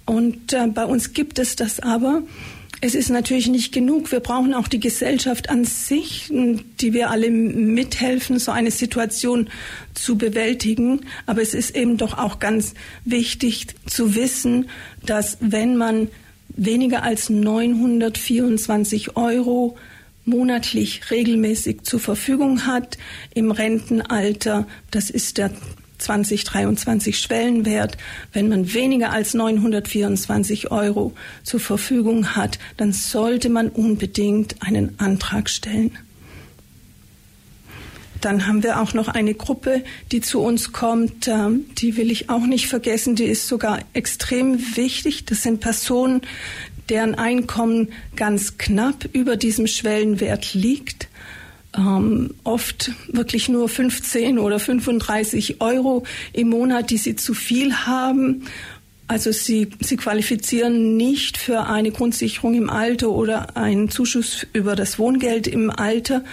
und 0.06 0.54
äh, 0.54 0.68
bei 0.68 0.86
uns 0.86 1.14
gibt 1.14 1.40
es 1.40 1.56
das 1.56 1.80
aber. 1.80 2.24
Es 2.86 2.96
ist 2.96 3.10
natürlich 3.10 3.48
nicht 3.48 3.72
genug. 3.72 4.12
Wir 4.12 4.20
brauchen 4.20 4.54
auch 4.54 4.68
die 4.68 4.82
Gesellschaft 4.82 5.50
an 5.50 5.64
sich, 5.64 6.30
die 6.30 6.92
wir 6.92 7.12
alle 7.12 7.32
mithelfen, 7.32 8.40
so 8.40 8.52
eine 8.52 8.72
Situation 8.72 9.50
zu 9.94 10.18
bewältigen. 10.18 11.06
Aber 11.26 11.42
es 11.42 11.54
ist 11.54 11.78
eben 11.78 11.96
doch 11.96 12.18
auch 12.18 12.40
ganz 12.40 12.74
wichtig 13.06 13.68
zu 13.86 14.16
wissen, 14.16 14.68
dass 15.06 15.38
wenn 15.40 15.78
man 15.78 16.10
weniger 16.50 17.04
als 17.04 17.30
924 17.30 19.16
Euro 19.16 19.78
monatlich 20.26 21.10
regelmäßig 21.10 21.84
zur 21.84 22.02
Verfügung 22.02 22.66
hat 22.66 22.98
im 23.34 23.52
Rentenalter, 23.52 24.68
das 24.92 25.10
ist 25.10 25.38
der 25.38 25.52
2023 26.04 27.18
Schwellenwert. 27.18 27.98
Wenn 28.32 28.50
man 28.50 28.74
weniger 28.74 29.12
als 29.12 29.34
924 29.34 30.72
Euro 30.72 31.14
zur 31.44 31.60
Verfügung 31.60 32.36
hat, 32.36 32.60
dann 32.78 32.94
sollte 32.94 33.50
man 33.50 33.70
unbedingt 33.70 34.62
einen 34.62 35.00
Antrag 35.00 35.50
stellen. 35.50 35.98
Dann 38.22 38.48
haben 38.48 38.64
wir 38.64 38.80
auch 38.80 38.94
noch 38.94 39.10
eine 39.10 39.34
Gruppe, 39.34 39.84
die 40.14 40.22
zu 40.22 40.40
uns 40.40 40.72
kommt, 40.72 41.28
ähm, 41.28 41.66
die 41.78 41.98
will 41.98 42.10
ich 42.10 42.30
auch 42.30 42.46
nicht 42.46 42.68
vergessen, 42.68 43.16
die 43.16 43.26
ist 43.26 43.50
sogar 43.50 43.80
extrem 43.92 44.78
wichtig. 44.78 45.26
Das 45.26 45.44
sind 45.44 45.60
Personen, 45.60 46.22
deren 46.88 47.16
Einkommen 47.16 47.90
ganz 48.16 48.58
knapp 48.58 49.10
über 49.12 49.36
diesem 49.36 49.68
Schwellenwert 49.68 50.54
liegt 50.54 51.10
ähm, 51.78 52.36
oft 52.44 52.92
wirklich 53.08 53.50
nur 53.50 53.70
15 53.70 54.40
oder 54.40 54.60
35 54.60 55.62
Euro 55.62 56.04
im 56.32 56.50
Monat, 56.50 56.90
die 56.90 56.98
sie 56.98 57.16
zu 57.16 57.34
viel 57.34 57.74
haben. 57.74 58.44
Also 59.08 59.32
sie, 59.32 59.70
sie 59.80 59.98
qualifizieren 59.98 60.98
nicht 60.98 61.38
für 61.38 61.66
eine 61.66 61.92
Grundsicherung 61.92 62.54
im 62.56 62.70
Alter 62.70 63.10
oder 63.10 63.58
einen 63.58 63.90
Zuschuss 63.90 64.48
über 64.54 64.76
das 64.76 64.98
Wohngeld 64.98 65.48
im 65.48 65.70
Alter. 65.70 66.24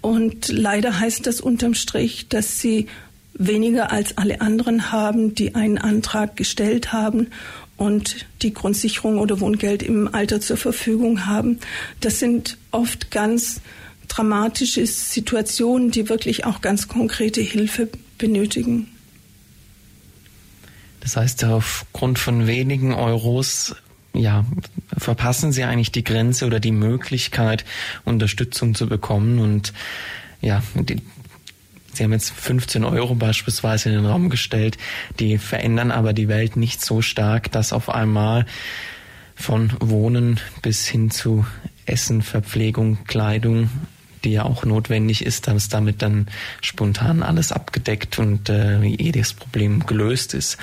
Und 0.00 0.48
leider 0.48 0.98
heißt 0.98 1.26
das 1.26 1.40
unterm 1.40 1.74
Strich, 1.74 2.28
dass 2.28 2.60
sie 2.60 2.86
weniger 3.34 3.92
als 3.92 4.16
alle 4.16 4.40
anderen 4.40 4.90
haben, 4.92 5.34
die 5.34 5.54
einen 5.54 5.78
Antrag 5.78 6.36
gestellt 6.36 6.92
haben 6.92 7.28
und 7.76 8.26
die 8.42 8.54
Grundsicherung 8.54 9.18
oder 9.18 9.40
Wohngeld 9.40 9.82
im 9.82 10.12
Alter 10.14 10.40
zur 10.40 10.56
Verfügung 10.56 11.26
haben. 11.26 11.58
Das 12.00 12.18
sind 12.18 12.56
oft 12.70 13.10
ganz 13.10 13.60
dramatische 14.08 14.86
Situationen, 14.86 15.90
die 15.90 16.08
wirklich 16.08 16.44
auch 16.44 16.60
ganz 16.60 16.88
konkrete 16.88 17.40
Hilfe 17.40 17.88
benötigen. 18.18 18.88
Das 21.00 21.16
heißt, 21.16 21.44
aufgrund 21.44 22.18
von 22.18 22.46
wenigen 22.46 22.92
Euros 22.92 23.76
ja, 24.12 24.44
verpassen 24.96 25.52
Sie 25.52 25.64
eigentlich 25.64 25.92
die 25.92 26.04
Grenze 26.04 26.46
oder 26.46 26.60
die 26.60 26.72
Möglichkeit, 26.72 27.64
Unterstützung 28.04 28.74
zu 28.74 28.86
bekommen. 28.88 29.38
Und 29.38 29.72
ja, 30.40 30.62
die, 30.74 31.02
Sie 31.92 32.04
haben 32.04 32.12
jetzt 32.12 32.30
15 32.30 32.84
Euro 32.84 33.14
beispielsweise 33.14 33.88
in 33.88 33.96
den 33.96 34.06
Raum 34.06 34.28
gestellt, 34.28 34.76
die 35.18 35.38
verändern 35.38 35.90
aber 35.90 36.12
die 36.12 36.28
Welt 36.28 36.56
nicht 36.56 36.84
so 36.84 37.02
stark, 37.02 37.50
dass 37.52 37.72
auf 37.72 37.88
einmal 37.88 38.46
von 39.34 39.72
Wohnen 39.80 40.40
bis 40.62 40.86
hin 40.86 41.10
zu 41.10 41.46
Essen, 41.84 42.22
Verpflegung, 42.22 43.04
Kleidung 43.04 43.70
die 44.26 44.32
ja 44.32 44.44
auch 44.44 44.64
notwendig 44.64 45.24
ist, 45.24 45.46
dass 45.46 45.68
damit 45.68 46.02
dann 46.02 46.26
spontan 46.60 47.22
alles 47.22 47.52
abgedeckt 47.52 48.18
und 48.18 48.48
äh, 48.48 48.82
jedes 48.82 49.32
Problem 49.32 49.86
gelöst 49.86 50.34
ist. 50.34 50.58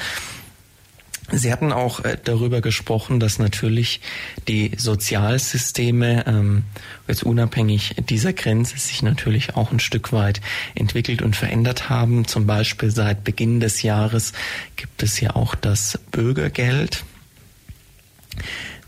Sie 1.31 1.51
hatten 1.51 1.71
auch 1.71 2.01
äh, 2.01 2.17
darüber 2.21 2.59
gesprochen, 2.59 3.21
dass 3.21 3.39
natürlich 3.39 4.01
die 4.49 4.71
Sozialsysteme 4.77 6.27
ähm, 6.27 6.63
jetzt 7.07 7.23
unabhängig 7.23 7.95
dieser 8.09 8.33
Grenze 8.33 8.77
sich 8.77 9.01
natürlich 9.01 9.55
auch 9.55 9.71
ein 9.71 9.79
Stück 9.79 10.11
weit 10.11 10.41
entwickelt 10.75 11.21
und 11.21 11.37
verändert 11.37 11.89
haben. 11.89 12.27
Zum 12.27 12.45
Beispiel 12.45 12.91
seit 12.91 13.23
Beginn 13.23 13.61
des 13.61 13.81
Jahres 13.81 14.33
gibt 14.75 15.01
es 15.01 15.21
ja 15.21 15.35
auch 15.35 15.55
das 15.55 15.97
Bürgergeld. 16.11 17.05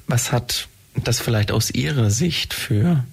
Was 0.07 0.33
hat 0.33 0.67
das 0.95 1.21
vielleicht 1.21 1.51
aus 1.51 1.71
Ihrer 1.71 2.11
Sicht 2.11 2.53
für 2.53 3.05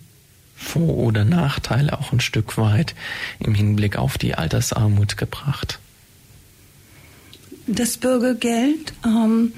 vor- 0.63 0.97
oder 0.97 1.25
Nachteile 1.25 1.99
auch 1.99 2.13
ein 2.13 2.21
Stück 2.21 2.57
weit 2.57 2.95
im 3.41 3.55
Hinblick 3.55 3.97
auf 3.97 4.19
die 4.19 4.35
Altersarmut 4.35 5.17
gebracht? 5.17 5.79
Das 7.67 7.97
Bürgergeld 7.97 8.93
ähm, 9.05 9.53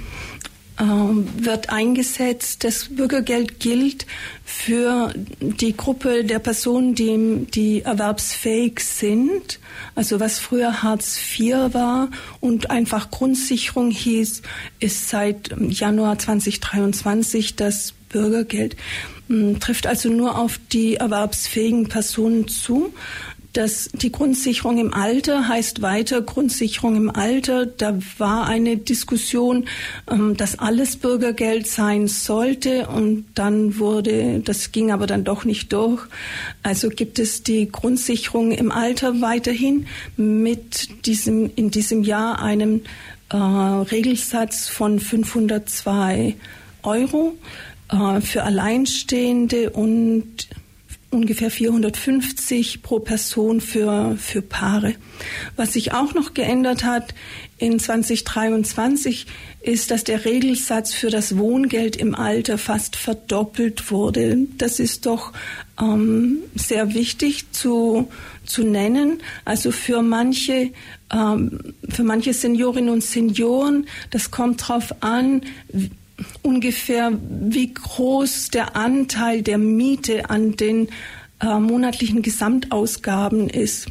ähm, 0.78 1.28
wird 1.36 1.70
eingesetzt. 1.70 2.64
Das 2.64 2.88
Bürgergeld 2.88 3.60
gilt 3.60 4.06
für 4.44 5.12
die 5.40 5.76
Gruppe 5.76 6.24
der 6.24 6.40
Personen, 6.40 6.94
die, 6.94 7.46
die 7.46 7.82
erwerbsfähig 7.82 8.80
sind. 8.80 9.60
Also 9.94 10.18
was 10.18 10.38
früher 10.38 10.82
Hartz 10.82 11.16
IV 11.38 11.72
war 11.72 12.10
und 12.40 12.70
einfach 12.70 13.10
Grundsicherung 13.10 13.90
hieß, 13.90 14.42
ist 14.80 15.08
seit 15.08 15.54
Januar 15.60 16.18
2023 16.18 17.54
das 17.54 17.94
Bürgergeld. 18.14 18.76
Hm, 19.28 19.58
trifft 19.58 19.86
also 19.88 20.08
nur 20.08 20.38
auf 20.38 20.60
die 20.72 20.96
erwerbsfähigen 20.96 21.88
Personen 21.88 22.46
zu. 22.46 22.94
Das, 23.52 23.88
die 23.92 24.10
Grundsicherung 24.10 24.78
im 24.78 24.92
Alter 24.92 25.46
heißt 25.46 25.80
weiter 25.80 26.22
Grundsicherung 26.22 26.96
im 26.96 27.10
Alter. 27.10 27.66
Da 27.66 27.98
war 28.18 28.46
eine 28.46 28.76
Diskussion, 28.76 29.66
ähm, 30.10 30.36
dass 30.36 30.58
alles 30.58 30.96
Bürgergeld 30.96 31.68
sein 31.68 32.08
sollte 32.08 32.88
und 32.88 33.26
dann 33.34 33.78
wurde, 33.78 34.40
das 34.44 34.72
ging 34.72 34.90
aber 34.90 35.06
dann 35.06 35.22
doch 35.22 35.44
nicht 35.44 35.72
durch. 35.72 36.02
Also 36.64 36.88
gibt 36.88 37.20
es 37.20 37.44
die 37.44 37.70
Grundsicherung 37.70 38.50
im 38.50 38.72
Alter 38.72 39.20
weiterhin 39.20 39.86
mit 40.16 41.06
diesem, 41.06 41.50
in 41.54 41.70
diesem 41.70 42.02
Jahr 42.02 42.40
einem 42.40 42.82
äh, 43.30 43.36
Regelsatz 43.36 44.68
von 44.68 44.98
502 44.98 46.34
Euro. 46.82 47.34
Äh, 47.94 48.20
für 48.20 48.42
Alleinstehende 48.42 49.70
und 49.70 50.48
ungefähr 51.10 51.50
450 51.50 52.82
pro 52.82 52.98
Person 52.98 53.60
für, 53.60 54.16
für 54.18 54.42
Paare. 54.42 54.94
Was 55.54 55.74
sich 55.74 55.92
auch 55.92 56.12
noch 56.12 56.34
geändert 56.34 56.82
hat 56.82 57.14
in 57.56 57.78
2023 57.78 59.26
ist, 59.60 59.92
dass 59.92 60.02
der 60.02 60.24
Regelsatz 60.24 60.92
für 60.92 61.10
das 61.10 61.38
Wohngeld 61.38 61.94
im 61.94 62.16
Alter 62.16 62.58
fast 62.58 62.96
verdoppelt 62.96 63.92
wurde. 63.92 64.38
Das 64.58 64.80
ist 64.80 65.06
doch 65.06 65.32
ähm, 65.80 66.38
sehr 66.56 66.94
wichtig 66.94 67.52
zu, 67.52 68.08
zu 68.44 68.64
nennen. 68.64 69.22
Also 69.44 69.70
für 69.70 70.02
manche, 70.02 70.72
ähm, 71.12 71.74
für 71.88 72.02
manche 72.02 72.34
Seniorinnen 72.34 72.92
und 72.92 73.04
Senioren, 73.04 73.86
das 74.10 74.32
kommt 74.32 74.62
darauf 74.62 75.00
an, 75.00 75.42
ungefähr, 76.42 77.12
wie 77.28 77.72
groß 77.72 78.50
der 78.50 78.76
Anteil 78.76 79.42
der 79.42 79.58
Miete 79.58 80.30
an 80.30 80.56
den 80.56 80.88
äh, 81.40 81.58
monatlichen 81.58 82.22
Gesamtausgaben 82.22 83.48
ist. 83.48 83.88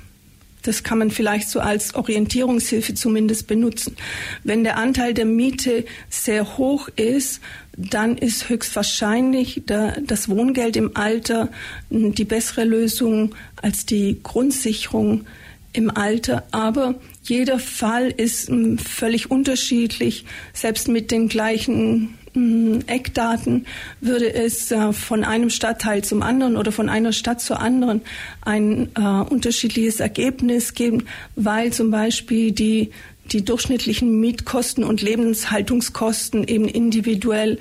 Das 0.64 0.84
kann 0.84 0.98
man 0.98 1.12
vielleicht 1.12 1.50
so 1.50 1.60
als 1.60 1.94
Orientierungshilfe 1.94 2.94
zumindest 2.94 3.48
benutzen. 3.48 3.98
Wenn 4.44 4.64
der 4.64 4.78
Anteil 4.78 5.14
der 5.14 5.26
Miete 5.26 5.86
sehr 6.10 6.58
hoch 6.58 6.88
ist, 6.96 7.42
dann 7.76 8.18
ist 8.18 8.50
höchstwahrscheinlich 8.50 9.64
der, 9.68 10.00
das 10.02 10.30
Wohngeld 10.30 10.78
im 10.78 10.96
Alter 10.96 11.50
die 11.90 12.24
bessere 12.24 12.64
Lösung 12.64 13.36
als 13.62 13.86
die 13.86 14.20
Grundsicherung 14.24 15.26
im 15.74 15.90
Alter. 15.90 16.44
Aber 16.52 16.96
jeder 17.24 17.60
Fall 17.60 18.10
ist 18.10 18.48
hm, 18.48 18.78
völlig 18.78 19.32
unterschiedlich. 19.32 20.26
Selbst 20.54 20.88
mit 20.88 21.12
den 21.12 21.28
gleichen 21.28 22.18
Eckdaten 22.36 23.66
würde 24.02 24.34
es 24.34 24.72
äh, 24.72 24.92
von 24.92 25.24
einem 25.24 25.50
Stadtteil 25.50 26.04
zum 26.04 26.24
anderen 26.24 26.58
oder 26.58 26.72
von 26.72 26.90
einer 26.90 27.14
Stadt 27.14 27.42
zur 27.42 27.60
anderen 27.60 28.02
ein 28.42 28.90
äh, 28.96 29.02
unterschiedliches 29.02 30.00
Ergebnis 30.00 30.74
geben, 30.74 31.06
weil 31.36 31.72
zum 31.72 31.92
Beispiel 31.92 32.52
die, 32.52 32.90
die 33.32 33.46
durchschnittlichen 33.46 34.20
Mietkosten 34.20 34.84
und 34.84 35.02
Lebenshaltungskosten 35.02 36.48
eben 36.48 36.68
individuell 36.68 37.60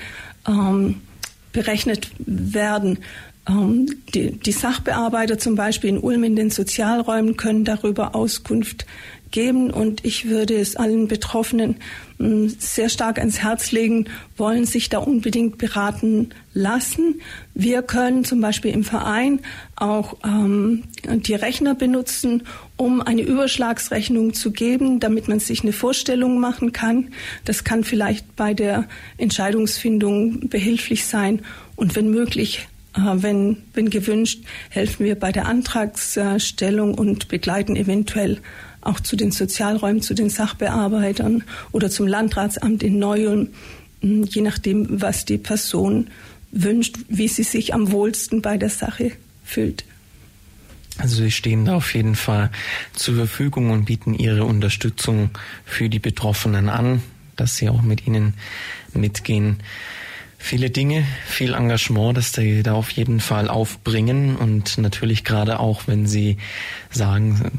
ähm, 0.49 1.03
berechnet 1.53 2.11
werden. 2.19 2.99
Ähm, 3.49 3.87
die, 4.15 4.33
die 4.33 4.53
Sachbearbeiter 4.53 5.39
zum 5.39 5.55
Beispiel 5.55 5.91
in 5.91 5.99
Ulm 5.99 6.25
in 6.25 6.37
den 6.37 6.51
Sozialräumen 6.51 7.37
können 7.37 7.65
darüber 7.65 8.15
Auskunft 8.15 8.87
geben 9.33 9.71
und 9.71 10.05
ich 10.05 10.29
würde 10.29 10.55
es 10.55 10.77
allen 10.77 11.09
Betroffenen 11.09 11.77
hm, 12.19 12.49
sehr 12.49 12.89
stark 12.89 13.19
ans 13.19 13.41
Herz 13.41 13.73
legen, 13.73 14.07
wollen 14.37 14.65
sich 14.65 14.89
da 14.89 14.99
unbedingt 14.99 15.59
beraten 15.59 16.31
lassen. 16.55 17.21
Wir 17.55 17.83
können 17.83 18.25
zum 18.25 18.41
Beispiel 18.41 18.71
im 18.71 18.85
Verein 18.85 19.41
auch 19.75 20.19
ähm, 20.25 20.85
die 21.05 21.35
Rechner 21.35 21.75
benutzen, 21.75 22.45
um 22.77 23.01
eine 23.01 23.23
Überschlagsrechnung 23.23 24.35
zu 24.35 24.53
geben, 24.53 25.01
damit 25.01 25.27
man 25.27 25.41
sich 25.41 25.63
eine 25.63 25.73
Vorstellung 25.73 26.39
machen 26.39 26.73
kann. 26.73 27.09
Das 27.45 27.65
kann 27.65 27.83
vielleicht 27.83 28.37
bei 28.37 28.55
der 28.55 28.87
Entscheidungsfindung 29.19 30.49
behilflich 30.49 31.07
sein 31.07 31.43
und 31.75 31.97
wenn 31.97 32.11
möglich 32.11 32.69
äh, 32.95 33.01
wenn, 33.15 33.59
wenn 33.75 33.91
gewünscht, 33.91 34.45
helfen 34.69 35.07
wir 35.07 35.15
bei 35.19 35.33
der 35.33 35.47
Antragsstellung 35.47 36.95
und 36.95 37.29
begleiten 37.29 37.77
eventuell 37.77 38.39
auch 38.83 39.01
zu 39.01 39.17
den 39.17 39.31
Sozialräumen, 39.31 40.03
zu 40.03 40.15
den 40.15 40.29
Sachbearbeitern 40.29 41.45
oder 41.73 41.91
zum 41.91 42.07
Landratsamt 42.07 42.83
in 42.83 42.99
Neulm, 42.99 43.49
hm, 44.01 44.25
je 44.25 44.43
nachdem, 44.43 45.01
was 45.01 45.25
die 45.25 45.39
Person 45.39 46.09
wünscht, 46.51 46.97
wie 47.09 47.29
sie 47.29 47.45
sich 47.45 47.73
am 47.73 47.93
wohlsten 47.93 48.43
bei 48.43 48.59
der 48.59 48.69
Sache 48.69 49.13
fühlt. 49.45 49.85
Also 50.99 51.23
Sie 51.23 51.31
stehen 51.31 51.65
da 51.65 51.77
auf 51.77 51.95
jeden 51.95 52.15
Fall 52.15 52.51
zur 52.93 53.17
Verfügung 53.17 53.71
und 53.71 53.87
bieten 53.87 54.15
Ihre 54.15 54.45
Unterstützung 54.45 55.31
für 55.65 55.89
die 55.89 55.99
Betroffenen 55.99 56.69
an, 56.69 57.03
dass 57.37 57.57
Sie 57.57 57.71
auch 57.71 57.81
mit 57.81 58.07
ihnen 58.07 58.35
mitgehen. 58.93 59.61
Viele 60.39 60.71
Dinge, 60.71 61.07
viel 61.27 61.55
Engagement, 61.55 62.17
das 62.17 62.33
Sie 62.33 62.63
da 62.63 62.75
auf 62.75 62.91
jeden 62.91 63.21
Fall 63.21 63.49
aufbringen 63.49 64.37
und 64.37 64.77
natürlich 64.77 65.25
gerade 65.25 65.61
auch, 65.61 65.87
wenn 65.87 66.07
Sie 66.07 66.37
sagen, 66.91 67.53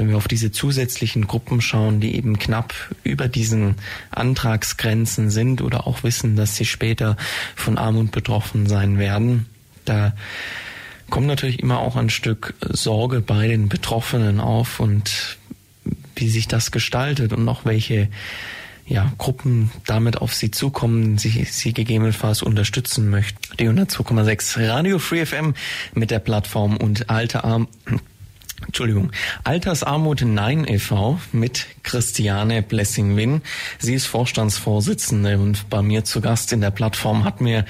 wenn 0.00 0.08
wir 0.08 0.16
auf 0.16 0.28
diese 0.28 0.50
zusätzlichen 0.50 1.26
Gruppen 1.26 1.60
schauen, 1.60 2.00
die 2.00 2.14
eben 2.16 2.38
knapp 2.38 2.72
über 3.04 3.28
diesen 3.28 3.74
Antragsgrenzen 4.10 5.28
sind 5.28 5.60
oder 5.60 5.86
auch 5.86 6.02
wissen, 6.02 6.36
dass 6.36 6.56
sie 6.56 6.64
später 6.64 7.18
von 7.54 7.76
Armut 7.76 8.10
betroffen 8.10 8.66
sein 8.66 8.98
werden, 8.98 9.44
da 9.84 10.14
kommt 11.10 11.26
natürlich 11.26 11.58
immer 11.58 11.80
auch 11.80 11.96
ein 11.96 12.08
Stück 12.08 12.54
Sorge 12.60 13.20
bei 13.20 13.46
den 13.46 13.68
Betroffenen 13.68 14.40
auf 14.40 14.80
und 14.80 15.36
wie 16.16 16.30
sich 16.30 16.48
das 16.48 16.70
gestaltet 16.70 17.34
und 17.34 17.46
auch 17.46 17.66
welche 17.66 18.08
ja, 18.86 19.12
Gruppen 19.18 19.70
damit 19.86 20.16
auf 20.16 20.32
sie 20.32 20.50
zukommen, 20.50 21.18
sie, 21.18 21.44
sie 21.44 21.74
gegebenenfalls 21.74 22.42
unterstützen 22.42 23.10
möchten. 23.10 23.38
Die 23.58 23.68
102,6 23.68 24.66
Radio 24.66 24.98
Free 24.98 25.26
FM 25.26 25.52
mit 25.92 26.10
der 26.10 26.20
Plattform 26.20 26.78
und 26.78 27.10
Alte 27.10 27.44
Arm 27.44 27.68
Entschuldigung, 28.66 29.10
Altersarmut 29.44 30.22
Nein 30.22 30.66
e.V. 30.66 31.18
mit 31.32 31.66
Christiane 31.82 32.62
Blessing-Win. 32.62 33.42
Sie 33.78 33.94
ist 33.94 34.06
Vorstandsvorsitzende 34.06 35.38
und 35.38 35.68
bei 35.70 35.82
mir 35.82 36.04
zu 36.04 36.20
Gast 36.20 36.52
in 36.52 36.60
der 36.60 36.70
Plattform 36.70 37.24
hat 37.24 37.40
mir 37.40 37.64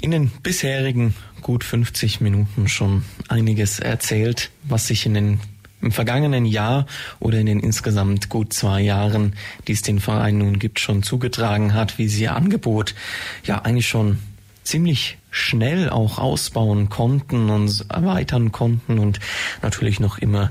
in 0.00 0.10
den 0.10 0.28
bisherigen 0.42 1.14
gut 1.40 1.64
50 1.64 2.20
Minuten 2.20 2.68
schon 2.68 3.04
einiges 3.28 3.80
erzählt, 3.80 4.50
was 4.64 4.86
sich 4.86 5.06
in 5.06 5.14
den 5.14 5.40
im 5.80 5.92
vergangenen 5.92 6.46
Jahr 6.46 6.86
oder 7.20 7.38
in 7.38 7.46
den 7.46 7.60
insgesamt 7.60 8.30
gut 8.30 8.54
zwei 8.54 8.80
Jahren, 8.80 9.34
die 9.68 9.72
es 9.72 9.82
den 9.82 10.00
Verein 10.00 10.38
nun 10.38 10.58
gibt, 10.58 10.80
schon 10.80 11.02
zugetragen 11.02 11.74
hat, 11.74 11.98
wie 11.98 12.08
sie 12.08 12.22
ihr 12.22 12.34
Angebot 12.34 12.94
ja 13.44 13.60
eigentlich 13.62 13.86
schon 13.86 14.18
ziemlich 14.64 15.18
schnell 15.30 15.90
auch 15.90 16.18
ausbauen 16.18 16.88
konnten 16.88 17.50
und 17.50 17.86
erweitern 17.88 18.52
konnten 18.52 18.98
und 18.98 19.20
natürlich 19.62 20.00
noch 20.00 20.18
immer 20.18 20.50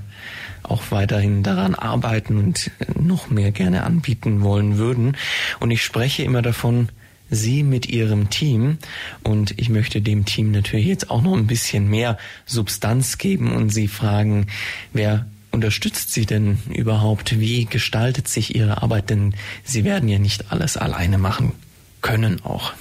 auch 0.64 0.84
weiterhin 0.92 1.44
daran 1.44 1.76
arbeiten 1.76 2.38
und 2.38 2.72
noch 2.96 3.30
mehr 3.30 3.52
gerne 3.52 3.84
anbieten 3.84 4.42
wollen 4.42 4.78
würden. 4.78 5.18
Und 5.60 5.72
ich 5.72 5.84
spreche 5.84 6.24
immer 6.24 6.42
davon, 6.42 6.90
Sie 7.30 7.64
mit 7.64 7.88
Ihrem 7.88 8.30
Team 8.30 8.78
und 9.24 9.60
ich 9.60 9.70
möchte 9.70 10.02
dem 10.02 10.26
Team 10.26 10.52
natürlich 10.52 10.86
jetzt 10.86 11.10
auch 11.10 11.22
noch 11.22 11.36
ein 11.36 11.48
bisschen 11.48 11.90
mehr 11.90 12.18
Substanz 12.46 13.18
geben 13.18 13.54
und 13.54 13.70
Sie 13.70 13.88
fragen, 13.88 14.48
wer 14.94 15.26
unterstützt 15.52 16.14
Sie 16.14 16.26
denn 16.26 16.60
überhaupt? 16.70 17.40
Wie 17.40 17.66
gestaltet 17.66 18.28
sich 18.28 18.56
Ihre 18.56 18.82
Arbeit? 18.84 19.10
Denn 19.10 19.34
Sie 19.64 19.84
werden 19.84 20.10
ja 20.10 20.20
nicht 20.20 20.52
alles 20.52 20.78
alleine 20.78 21.18
machen 21.18 21.54
können 22.02 22.44
auch. 22.44 22.74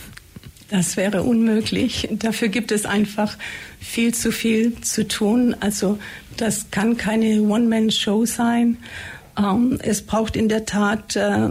Das 0.72 0.96
wäre 0.96 1.22
unmöglich. 1.22 2.08
Dafür 2.12 2.48
gibt 2.48 2.72
es 2.72 2.86
einfach 2.86 3.36
viel 3.78 4.14
zu 4.14 4.32
viel 4.32 4.80
zu 4.80 5.06
tun. 5.06 5.54
Also 5.60 5.98
das 6.38 6.70
kann 6.70 6.96
keine 6.96 7.42
One-Man-Show 7.42 8.24
sein. 8.24 8.78
Ähm, 9.36 9.78
es 9.82 10.00
braucht 10.00 10.34
in 10.34 10.48
der 10.48 10.64
Tat 10.64 11.14
äh, 11.14 11.48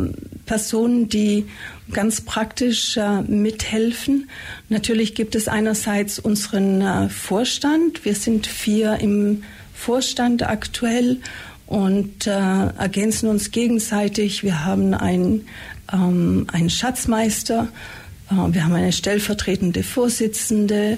Personen, 0.47 1.07
die 1.07 1.45
ganz 1.91 2.22
praktisch 2.22 2.97
äh, 2.97 3.22
mithelfen. 3.22 4.28
Natürlich 4.69 5.13
gibt 5.13 5.36
es 5.36 5.47
einerseits 5.47 6.17
unseren 6.17 6.82
äh, 6.82 7.09
Vorstand. 7.09 8.03
Wir 8.03 8.15
sind 8.15 8.47
vier 8.47 8.97
im 9.01 9.43
Vorstand 9.76 10.41
aktuell 10.41 11.19
und 11.67 12.28
ergänzen 12.28 13.30
uns 13.30 13.51
gegenseitig. 13.51 14.43
Wir 14.43 14.65
haben 14.65 14.93
einen, 14.93 15.47
ähm, 15.93 16.45
einen 16.51 16.69
Schatzmeister 16.69 17.69
äh, 17.69 18.01
wir 18.32 18.64
haben 18.64 18.74
eine 18.74 18.94
stellvertretende 18.94 19.84
Vorsitzende, 19.84 20.98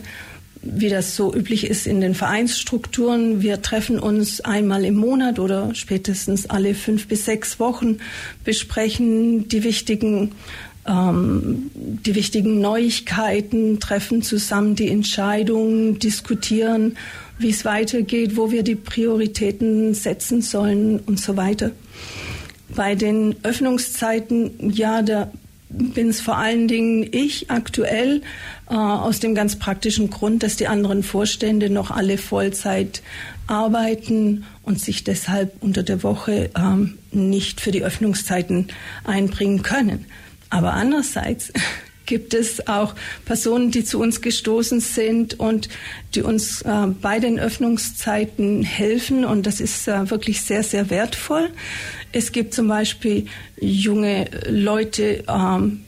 wie 0.62 0.90
das 0.90 1.16
so 1.16 1.34
üblich 1.34 1.68
ist 1.68 1.88
in 1.88 2.00
den 2.00 2.16
Vereinsstrukturen. 2.16 3.42
Wir 3.42 3.62
treffen 3.62 4.00
uns 4.00 4.40
einmal 4.42 4.86
im 4.86 4.96
Monat 4.96 5.40
oder 5.40 5.74
spätestens 5.76 6.50
alle 6.50 6.74
fünf 6.74 7.08
bis 7.08 7.26
sechs 7.26 7.60
Wochen, 7.60 7.98
besprechen 8.44 9.48
die 9.50 9.64
wichtigen, 9.64 10.32
ähm, 10.88 11.72
die 11.74 12.16
wichtigen 12.16 12.62
Neuigkeiten, 12.62 13.80
treffen 13.80 14.22
zusammen 14.22 14.76
die 14.76 14.90
Entscheidungen, 14.90 16.00
diskutieren, 16.00 16.98
wie 17.40 17.50
es 17.50 17.66
weitergeht, 17.66 18.38
wo 18.38 18.52
wir 18.52 18.64
die 18.64 18.76
Prioritäten 18.76 19.94
setzen 19.96 20.42
sollen 20.42 21.00
und 21.00 21.20
so 21.20 21.36
weiter. 21.36 21.72
Bei 22.76 22.96
den 22.96 23.36
Öffnungszeiten, 23.44 24.72
ja, 24.72 25.02
da 25.02 25.32
bin 25.74 26.10
es 26.10 26.22
vor 26.22 26.38
allen 26.38 26.68
Dingen 26.68 27.08
ich 27.12 27.50
aktuell 27.50 28.22
äh, 28.70 28.76
aus 28.76 29.20
dem 29.20 29.36
ganz 29.36 29.58
praktischen 29.58 30.10
Grund, 30.10 30.44
dass 30.44 30.56
die 30.56 30.68
anderen 30.68 31.04
Vorstände 31.04 31.70
noch 31.70 31.92
alle 31.92 32.18
Vollzeit 32.18 33.02
arbeiten 33.48 34.46
und 34.62 34.80
sich 34.80 35.04
deshalb 35.04 35.52
unter 35.62 35.84
der 35.84 36.04
Woche 36.04 36.52
ähm, 36.58 36.98
nicht 37.12 37.60
für 37.60 37.72
die 37.72 37.84
Öffnungszeiten 37.84 38.68
einbringen 39.04 39.64
können. 39.64 40.06
Aber 40.50 40.74
andererseits 40.74 41.52
gibt 42.06 42.34
es 42.34 42.68
auch 42.68 42.96
Personen, 43.26 43.72
die 43.72 43.84
zu 43.84 44.00
uns 44.00 44.22
gestoßen 44.22 44.80
sind 44.80 45.40
und 45.40 45.70
die 46.16 46.22
uns 46.22 46.62
äh, 46.62 46.88
bei 47.02 47.20
den 47.20 47.40
Öffnungszeiten 47.40 48.64
helfen. 48.64 49.26
Und 49.26 49.46
das 49.46 49.60
ist 49.60 49.88
äh, 49.88 50.10
wirklich 50.10 50.42
sehr, 50.42 50.64
sehr 50.64 50.90
wertvoll. 50.90 51.50
Es 52.12 52.32
gibt 52.32 52.54
zum 52.54 52.68
Beispiel 52.68 53.26
junge 53.60 54.30
Leute, 54.48 55.24
ähm, 55.28 55.84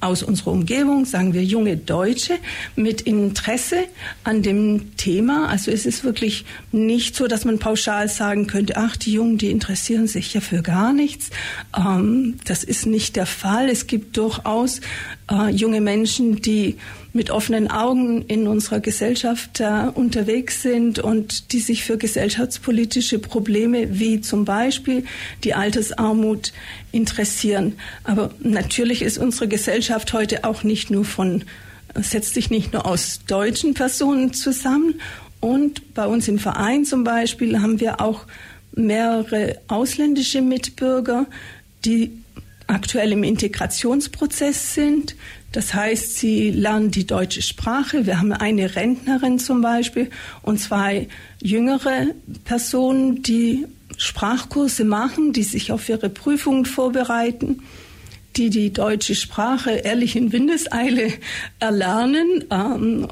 aus 0.00 0.22
unserer 0.22 0.52
Umgebung, 0.52 1.04
sagen 1.04 1.34
wir 1.34 1.44
junge 1.44 1.76
Deutsche, 1.76 2.34
mit 2.74 3.02
Interesse 3.02 3.84
an 4.24 4.42
dem 4.42 4.96
Thema. 4.96 5.48
Also 5.48 5.70
es 5.70 5.86
ist 5.86 6.04
wirklich 6.04 6.44
nicht 6.72 7.14
so, 7.14 7.26
dass 7.26 7.44
man 7.44 7.58
pauschal 7.58 8.08
sagen 8.08 8.46
könnte, 8.46 8.76
ach, 8.76 8.96
die 8.96 9.12
Jungen, 9.12 9.38
die 9.38 9.50
interessieren 9.50 10.06
sich 10.06 10.32
ja 10.32 10.40
für 10.40 10.62
gar 10.62 10.92
nichts. 10.92 11.30
Ähm, 11.76 12.38
das 12.44 12.64
ist 12.64 12.86
nicht 12.86 13.16
der 13.16 13.26
Fall. 13.26 13.68
Es 13.68 13.86
gibt 13.86 14.16
durchaus 14.16 14.80
äh, 15.30 15.50
junge 15.50 15.80
Menschen, 15.80 16.40
die 16.40 16.76
mit 17.12 17.30
offenen 17.30 17.70
Augen 17.70 18.22
in 18.22 18.46
unserer 18.46 18.78
Gesellschaft 18.80 19.60
äh, 19.60 19.88
unterwegs 19.94 20.62
sind 20.62 21.00
und 21.00 21.52
die 21.52 21.58
sich 21.58 21.82
für 21.82 21.98
gesellschaftspolitische 21.98 23.18
Probleme 23.18 23.98
wie 23.98 24.20
zum 24.20 24.44
Beispiel 24.44 25.04
die 25.42 25.54
Altersarmut 25.54 26.52
interessieren. 26.92 27.74
Aber 28.04 28.30
natürlich 28.40 29.02
ist 29.02 29.18
unsere 29.18 29.48
Gesellschaft 29.48 29.89
heute 30.12 30.44
auch 30.44 30.62
nicht 30.62 30.90
nur 30.90 31.04
von, 31.04 31.44
setzt 31.94 32.34
sich 32.34 32.50
nicht 32.50 32.72
nur 32.72 32.86
aus 32.86 33.20
deutschen 33.26 33.74
Personen 33.74 34.32
zusammen. 34.32 35.00
Und 35.40 35.94
bei 35.94 36.06
uns 36.06 36.28
im 36.28 36.38
Verein 36.38 36.84
zum 36.84 37.04
Beispiel 37.04 37.60
haben 37.60 37.80
wir 37.80 38.00
auch 38.00 38.26
mehrere 38.72 39.58
ausländische 39.68 40.42
Mitbürger, 40.42 41.26
die 41.84 42.12
aktuell 42.66 43.12
im 43.12 43.24
Integrationsprozess 43.24 44.74
sind, 44.74 45.16
das 45.52 45.74
heißt, 45.74 46.16
sie 46.16 46.50
lernen 46.50 46.92
die 46.92 47.06
deutsche 47.06 47.42
Sprache. 47.42 48.06
Wir 48.06 48.20
haben 48.20 48.32
eine 48.32 48.76
Rentnerin 48.76 49.38
zum 49.40 49.60
Beispiel 49.60 50.08
und 50.42 50.60
zwei 50.60 51.08
jüngere 51.42 52.06
Personen, 52.44 53.22
die 53.22 53.66
Sprachkurse 53.96 54.84
machen, 54.84 55.32
die 55.32 55.42
sich 55.42 55.72
auf 55.72 55.88
ihre 55.88 56.08
Prüfungen 56.08 56.66
vorbereiten, 56.66 57.62
die 58.40 58.48
die 58.48 58.72
deutsche 58.72 59.14
Sprache 59.14 59.70
ehrlich 59.70 60.16
in 60.16 60.32
Windeseile 60.32 61.12
erlernen. 61.58 62.44
Ähm, 62.50 63.08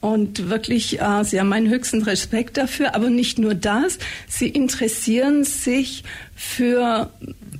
Und 0.00 0.50
wirklich, 0.50 1.00
äh, 1.00 1.24
Sie 1.24 1.40
haben 1.40 1.48
meinen 1.48 1.68
höchsten 1.68 2.02
Respekt 2.02 2.56
dafür. 2.58 2.94
Aber 2.94 3.10
nicht 3.10 3.40
nur 3.40 3.54
das, 3.56 3.98
Sie 4.28 4.48
interessieren 4.48 5.42
sich 5.42 6.04
für, 6.36 7.10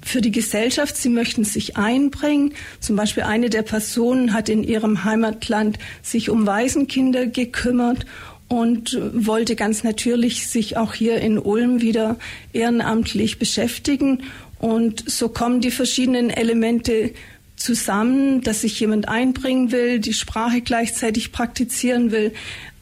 für 0.02 0.20
die 0.20 0.30
Gesellschaft. 0.30 0.96
Sie 0.96 1.08
möchten 1.08 1.42
sich 1.42 1.76
einbringen. 1.76 2.52
Zum 2.78 2.94
Beispiel 2.94 3.24
eine 3.24 3.50
der 3.50 3.62
Personen 3.62 4.32
hat 4.32 4.48
in 4.48 4.62
ihrem 4.62 5.02
Heimatland 5.02 5.78
sich 6.02 6.30
um 6.30 6.46
Waisenkinder 6.46 7.26
gekümmert 7.26 8.06
und 8.48 8.96
wollte 9.12 9.56
ganz 9.56 9.82
natürlich 9.82 10.46
sich 10.46 10.76
auch 10.76 10.94
hier 10.94 11.16
in 11.20 11.38
Ulm 11.38 11.80
wieder 11.80 12.16
ehrenamtlich 12.52 13.40
beschäftigen. 13.40 14.22
Und 14.58 15.08
so 15.08 15.28
kommen 15.28 15.60
die 15.60 15.70
verschiedenen 15.70 16.30
Elemente 16.30 17.12
zusammen, 17.56 18.42
dass 18.42 18.62
sich 18.62 18.78
jemand 18.80 19.08
einbringen 19.08 19.72
will, 19.72 19.98
die 19.98 20.12
Sprache 20.12 20.60
gleichzeitig 20.60 21.32
praktizieren 21.32 22.10
will, 22.10 22.32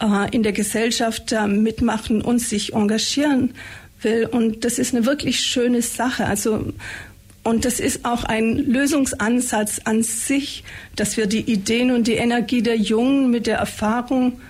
äh, 0.00 0.34
in 0.34 0.42
der 0.42 0.52
Gesellschaft 0.52 1.34
mitmachen 1.46 2.22
und 2.22 2.40
sich 2.40 2.74
engagieren 2.74 3.54
will. 4.02 4.26
Und 4.26 4.64
das 4.64 4.78
ist 4.78 4.94
eine 4.94 5.06
wirklich 5.06 5.40
schöne 5.40 5.82
Sache. 5.82 6.26
Also 6.26 6.72
und 7.44 7.66
das 7.66 7.78
ist 7.78 8.06
auch 8.06 8.24
ein 8.24 8.56
Lösungsansatz 8.56 9.82
an 9.84 10.02
sich, 10.02 10.64
dass 10.96 11.18
wir 11.18 11.26
die 11.26 11.42
Ideen 11.42 11.90
und 11.90 12.06
die 12.06 12.14
Energie 12.14 12.62
der 12.62 12.76
Jungen 12.76 13.30
mit 13.30 13.46
der 13.46 13.58
Erfahrung 13.58 14.40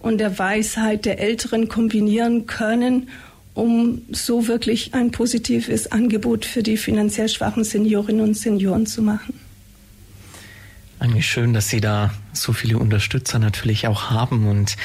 und 0.00 0.18
der 0.18 0.36
Weisheit 0.36 1.04
der 1.04 1.20
Älteren 1.20 1.68
kombinieren 1.68 2.46
können, 2.46 3.08
um 3.60 4.02
so 4.10 4.48
wirklich 4.48 4.94
ein 4.94 5.10
positives 5.10 5.92
Angebot 5.92 6.46
für 6.46 6.62
die 6.62 6.78
finanziell 6.78 7.28
schwachen 7.28 7.62
Seniorinnen 7.62 8.22
und 8.22 8.34
Senioren 8.36 8.86
zu 8.86 9.02
machen. 9.02 9.38
Eigentlich 10.98 11.26
schön, 11.26 11.52
dass 11.52 11.68
Sie 11.68 11.80
da 11.80 12.12
so 12.32 12.52
viele 12.52 12.78
Unterstützer 12.78 13.38
natürlich 13.38 13.86
auch 13.86 14.10
haben 14.10 14.48
und 14.48 14.76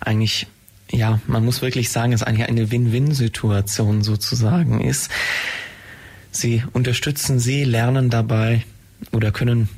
eigentlich 0.00 0.46
ja, 0.90 1.20
man 1.26 1.44
muss 1.44 1.62
wirklich 1.62 1.90
sagen, 1.90 2.12
es 2.12 2.22
eigentlich 2.22 2.48
eine 2.48 2.70
Win-Win-Situation 2.70 4.02
sozusagen 4.02 4.82
ist. 4.82 5.10
Sie 6.30 6.62
unterstützen 6.72 7.38
Sie, 7.38 7.64
lernen 7.64 8.10
dabei 8.10 8.64
oder 9.10 9.30
können 9.30 9.68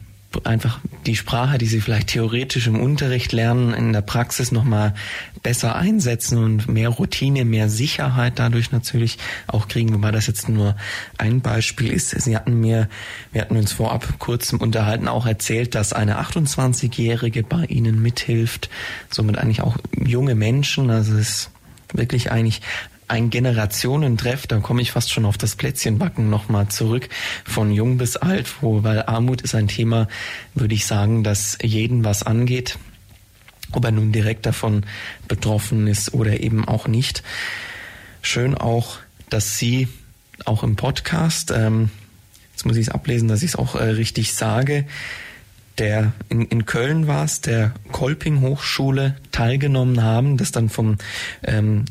einfach 0.44 0.80
die 1.06 1.16
Sprache, 1.16 1.58
die 1.58 1.66
sie 1.66 1.80
vielleicht 1.80 2.08
theoretisch 2.08 2.66
im 2.66 2.80
Unterricht 2.80 3.32
lernen, 3.32 3.74
in 3.74 3.92
der 3.92 4.02
Praxis 4.02 4.52
nochmal 4.52 4.94
besser 5.42 5.76
einsetzen 5.76 6.38
und 6.38 6.68
mehr 6.68 6.88
Routine, 6.88 7.44
mehr 7.44 7.68
Sicherheit 7.68 8.38
dadurch 8.38 8.72
natürlich 8.72 9.18
auch 9.46 9.68
kriegen, 9.68 9.94
wobei 9.94 10.10
das 10.10 10.26
jetzt 10.26 10.48
nur 10.48 10.76
ein 11.18 11.40
Beispiel 11.40 11.92
ist. 11.92 12.10
Sie 12.10 12.36
hatten 12.36 12.60
mir, 12.60 12.88
wir 13.32 13.42
hatten 13.42 13.56
uns 13.56 13.72
vorab 13.72 14.18
kurz 14.18 14.52
im 14.52 14.60
Unterhalten 14.60 15.08
auch 15.08 15.26
erzählt, 15.26 15.74
dass 15.74 15.92
eine 15.92 16.20
28-Jährige 16.20 17.42
bei 17.42 17.64
Ihnen 17.66 18.02
mithilft, 18.02 18.70
somit 19.10 19.38
eigentlich 19.38 19.60
auch 19.60 19.76
junge 19.96 20.34
Menschen, 20.34 20.90
also 20.90 21.14
es 21.14 21.20
ist 21.20 21.50
wirklich 21.92 22.32
eigentlich 22.32 22.60
ein 23.08 23.30
Generationentreff, 23.30 24.46
da 24.46 24.58
komme 24.60 24.82
ich 24.82 24.92
fast 24.92 25.12
schon 25.12 25.24
auf 25.24 25.38
das 25.38 25.56
Plätzchenbacken 25.56 26.30
nochmal 26.30 26.68
zurück, 26.68 27.08
von 27.44 27.70
jung 27.70 27.98
bis 27.98 28.16
alt, 28.16 28.62
wo, 28.62 28.82
weil 28.82 29.02
Armut 29.02 29.42
ist 29.42 29.54
ein 29.54 29.68
Thema, 29.68 30.08
würde 30.54 30.74
ich 30.74 30.86
sagen, 30.86 31.22
das 31.22 31.58
jeden 31.62 32.04
was 32.04 32.22
angeht, 32.22 32.78
ob 33.72 33.84
er 33.84 33.92
nun 33.92 34.12
direkt 34.12 34.46
davon 34.46 34.84
betroffen 35.28 35.86
ist 35.86 36.14
oder 36.14 36.40
eben 36.40 36.66
auch 36.66 36.86
nicht. 36.86 37.22
Schön 38.22 38.54
auch, 38.54 38.98
dass 39.28 39.58
Sie 39.58 39.88
auch 40.44 40.62
im 40.62 40.76
Podcast, 40.76 41.50
ähm, 41.50 41.90
jetzt 42.52 42.64
muss 42.64 42.76
ich 42.76 42.88
es 42.88 42.92
ablesen, 42.92 43.28
dass 43.28 43.42
ich 43.42 43.50
es 43.50 43.56
auch 43.56 43.74
äh, 43.74 43.84
richtig 43.84 44.32
sage, 44.32 44.86
der 45.78 46.12
in, 46.28 46.42
in 46.42 46.66
Köln 46.66 47.06
war 47.06 47.24
es, 47.24 47.40
der 47.40 47.74
Kolping 47.90 48.40
Hochschule 48.40 49.16
teilgenommen 49.32 50.02
haben, 50.02 50.36
das 50.36 50.52
dann 50.52 50.68
vom 50.68 50.96
ähm, 51.42 51.84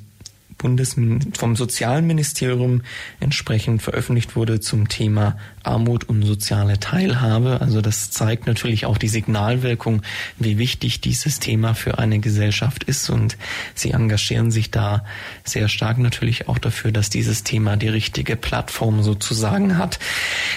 Bundes 0.63 0.95
vom 1.37 1.55
Sozialministerium 1.57 2.81
entsprechend 3.19 3.81
veröffentlicht 3.81 4.37
wurde 4.37 4.61
zum 4.61 4.87
Thema 4.87 5.37
Armut 5.61 6.05
und 6.05 6.23
soziale 6.23 6.79
Teilhabe. 6.79 7.59
Also 7.59 7.81
das 7.81 8.11
zeigt 8.11 8.47
natürlich 8.47 8.85
auch 8.85 8.97
die 8.97 9.09
Signalwirkung, 9.09 10.01
wie 10.39 10.57
wichtig 10.57 11.01
dieses 11.01 11.39
Thema 11.39 11.75
für 11.75 11.99
eine 11.99 12.19
Gesellschaft 12.19 12.85
ist 12.85 13.09
und 13.09 13.37
sie 13.75 13.91
engagieren 13.91 14.51
sich 14.51 14.71
da 14.71 15.03
sehr 15.43 15.67
stark 15.67 15.97
natürlich 15.97 16.47
auch 16.47 16.59
dafür, 16.59 16.93
dass 16.93 17.09
dieses 17.09 17.43
Thema 17.43 17.75
die 17.75 17.89
richtige 17.89 18.37
Plattform 18.37 19.03
sozusagen 19.03 19.77
hat. 19.77 19.99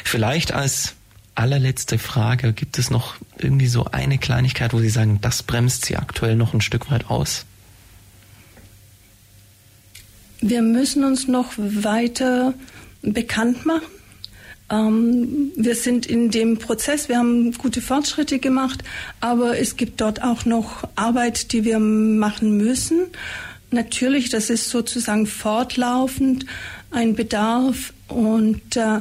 Vielleicht 0.04 0.52
als 0.52 0.94
allerletzte 1.34 1.98
Frage, 1.98 2.52
gibt 2.52 2.78
es 2.78 2.90
noch 2.90 3.16
irgendwie 3.38 3.66
so 3.66 3.86
eine 3.86 4.18
Kleinigkeit, 4.18 4.72
wo 4.72 4.78
Sie 4.78 4.88
sagen, 4.88 5.18
das 5.20 5.42
bremst 5.42 5.84
Sie 5.84 5.96
aktuell 5.96 6.36
noch 6.36 6.54
ein 6.54 6.61
Stück 6.61 6.90
weit 6.92 7.11
aus? 7.11 7.44
Wir 10.41 10.62
müssen 10.62 11.05
uns 11.05 11.28
noch 11.28 11.53
weiter 11.57 12.55
bekannt 13.03 13.66
machen. 13.66 13.87
Ähm, 14.70 15.53
wir 15.57 15.76
sind 15.76 16.07
in 16.07 16.30
dem 16.30 16.59
Prozess, 16.59 17.09
wir 17.09 17.18
haben 17.18 17.53
gute 17.53 17.80
Fortschritte 17.80 18.39
gemacht, 18.39 18.82
aber 19.20 19.59
es 19.59 19.76
gibt 19.76 20.01
dort 20.01 20.22
auch 20.22 20.45
noch 20.45 20.84
Arbeit, 20.97 21.53
die 21.53 21.64
wir 21.64 21.78
machen 21.78 22.57
müssen. 22.57 23.07
Natürlich, 23.70 24.28
das 24.28 24.51
ist 24.51 24.70
sozusagen 24.70 25.26
fortlaufend 25.26 26.47
ein 26.91 27.14
Bedarf 27.14 27.93
und 28.09 28.76
äh, 28.76 29.01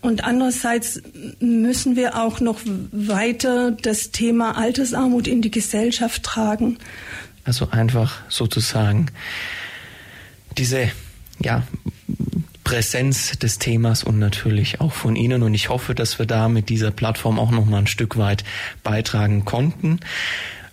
und 0.00 0.22
andererseits 0.22 1.02
müssen 1.40 1.96
wir 1.96 2.16
auch 2.16 2.38
noch 2.38 2.60
weiter 2.92 3.72
das 3.72 4.12
Thema 4.12 4.56
Altersarmut 4.56 5.26
in 5.26 5.42
die 5.42 5.50
Gesellschaft 5.50 6.22
tragen. 6.22 6.78
Also 7.44 7.68
einfach 7.70 8.20
sozusagen 8.28 9.06
diese 10.58 10.90
ja, 11.40 11.62
Präsenz 12.64 13.38
des 13.38 13.58
Themas 13.58 14.04
und 14.04 14.18
natürlich 14.18 14.80
auch 14.80 14.92
von 14.92 15.16
Ihnen. 15.16 15.42
Und 15.42 15.54
ich 15.54 15.68
hoffe, 15.68 15.94
dass 15.94 16.18
wir 16.18 16.26
da 16.26 16.48
mit 16.48 16.68
dieser 16.68 16.90
Plattform 16.90 17.38
auch 17.38 17.50
noch 17.50 17.64
mal 17.64 17.78
ein 17.78 17.86
Stück 17.86 18.18
weit 18.18 18.44
beitragen 18.82 19.44
konnten. 19.44 20.00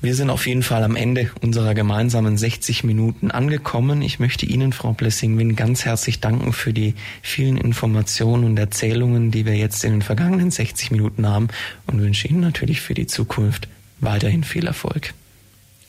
Wir 0.02 0.14
sind 0.14 0.30
auf 0.30 0.46
jeden 0.46 0.62
Fall 0.62 0.84
am 0.84 0.96
Ende 0.96 1.32
unserer 1.42 1.74
gemeinsamen 1.74 2.38
60 2.38 2.84
Minuten 2.84 3.32
angekommen. 3.32 4.02
Ich 4.02 4.20
möchte 4.20 4.46
Ihnen, 4.46 4.74
Frau 4.74 4.92
Blessing-Win, 4.92 5.56
ganz 5.56 5.86
herzlich 5.86 6.20
danken 6.20 6.54
für 6.54 6.74
die 6.74 6.96
vielen 7.22 7.58
Informationen 7.58 8.44
und 8.44 8.60
Erzählungen, 8.60 9.32
die 9.32 9.46
wir 9.46 9.56
jetzt 9.56 9.84
in 9.84 9.92
den 9.92 10.02
vergangenen 10.02 10.52
60 10.52 10.92
Minuten 10.92 11.28
haben 11.28 11.48
und 11.88 12.02
wünsche 12.02 12.28
Ihnen 12.28 12.42
natürlich 12.42 12.82
für 12.82 12.94
die 12.94 13.08
Zukunft 13.08 13.68
weiterhin 14.00 14.44
viel 14.44 14.68
Erfolg. 14.68 15.14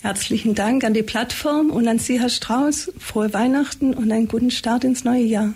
Herzlichen 0.07 0.55
Dank 0.55 0.85
an 0.85 0.95
die 0.95 1.03
Plattform 1.03 1.71
und 1.71 1.89
an 1.89 1.99
Sie, 1.99 2.21
Herr 2.21 2.29
Strauß. 2.29 2.93
Frohe 2.97 3.35
Weihnachten 3.35 3.93
und 3.93 4.13
einen 4.13 4.29
guten 4.29 4.53
Start 4.53 4.85
ins 4.85 5.03
neue 5.03 5.25
Jahr. 5.25 5.53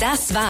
Das 0.00 0.32
war 0.32 0.48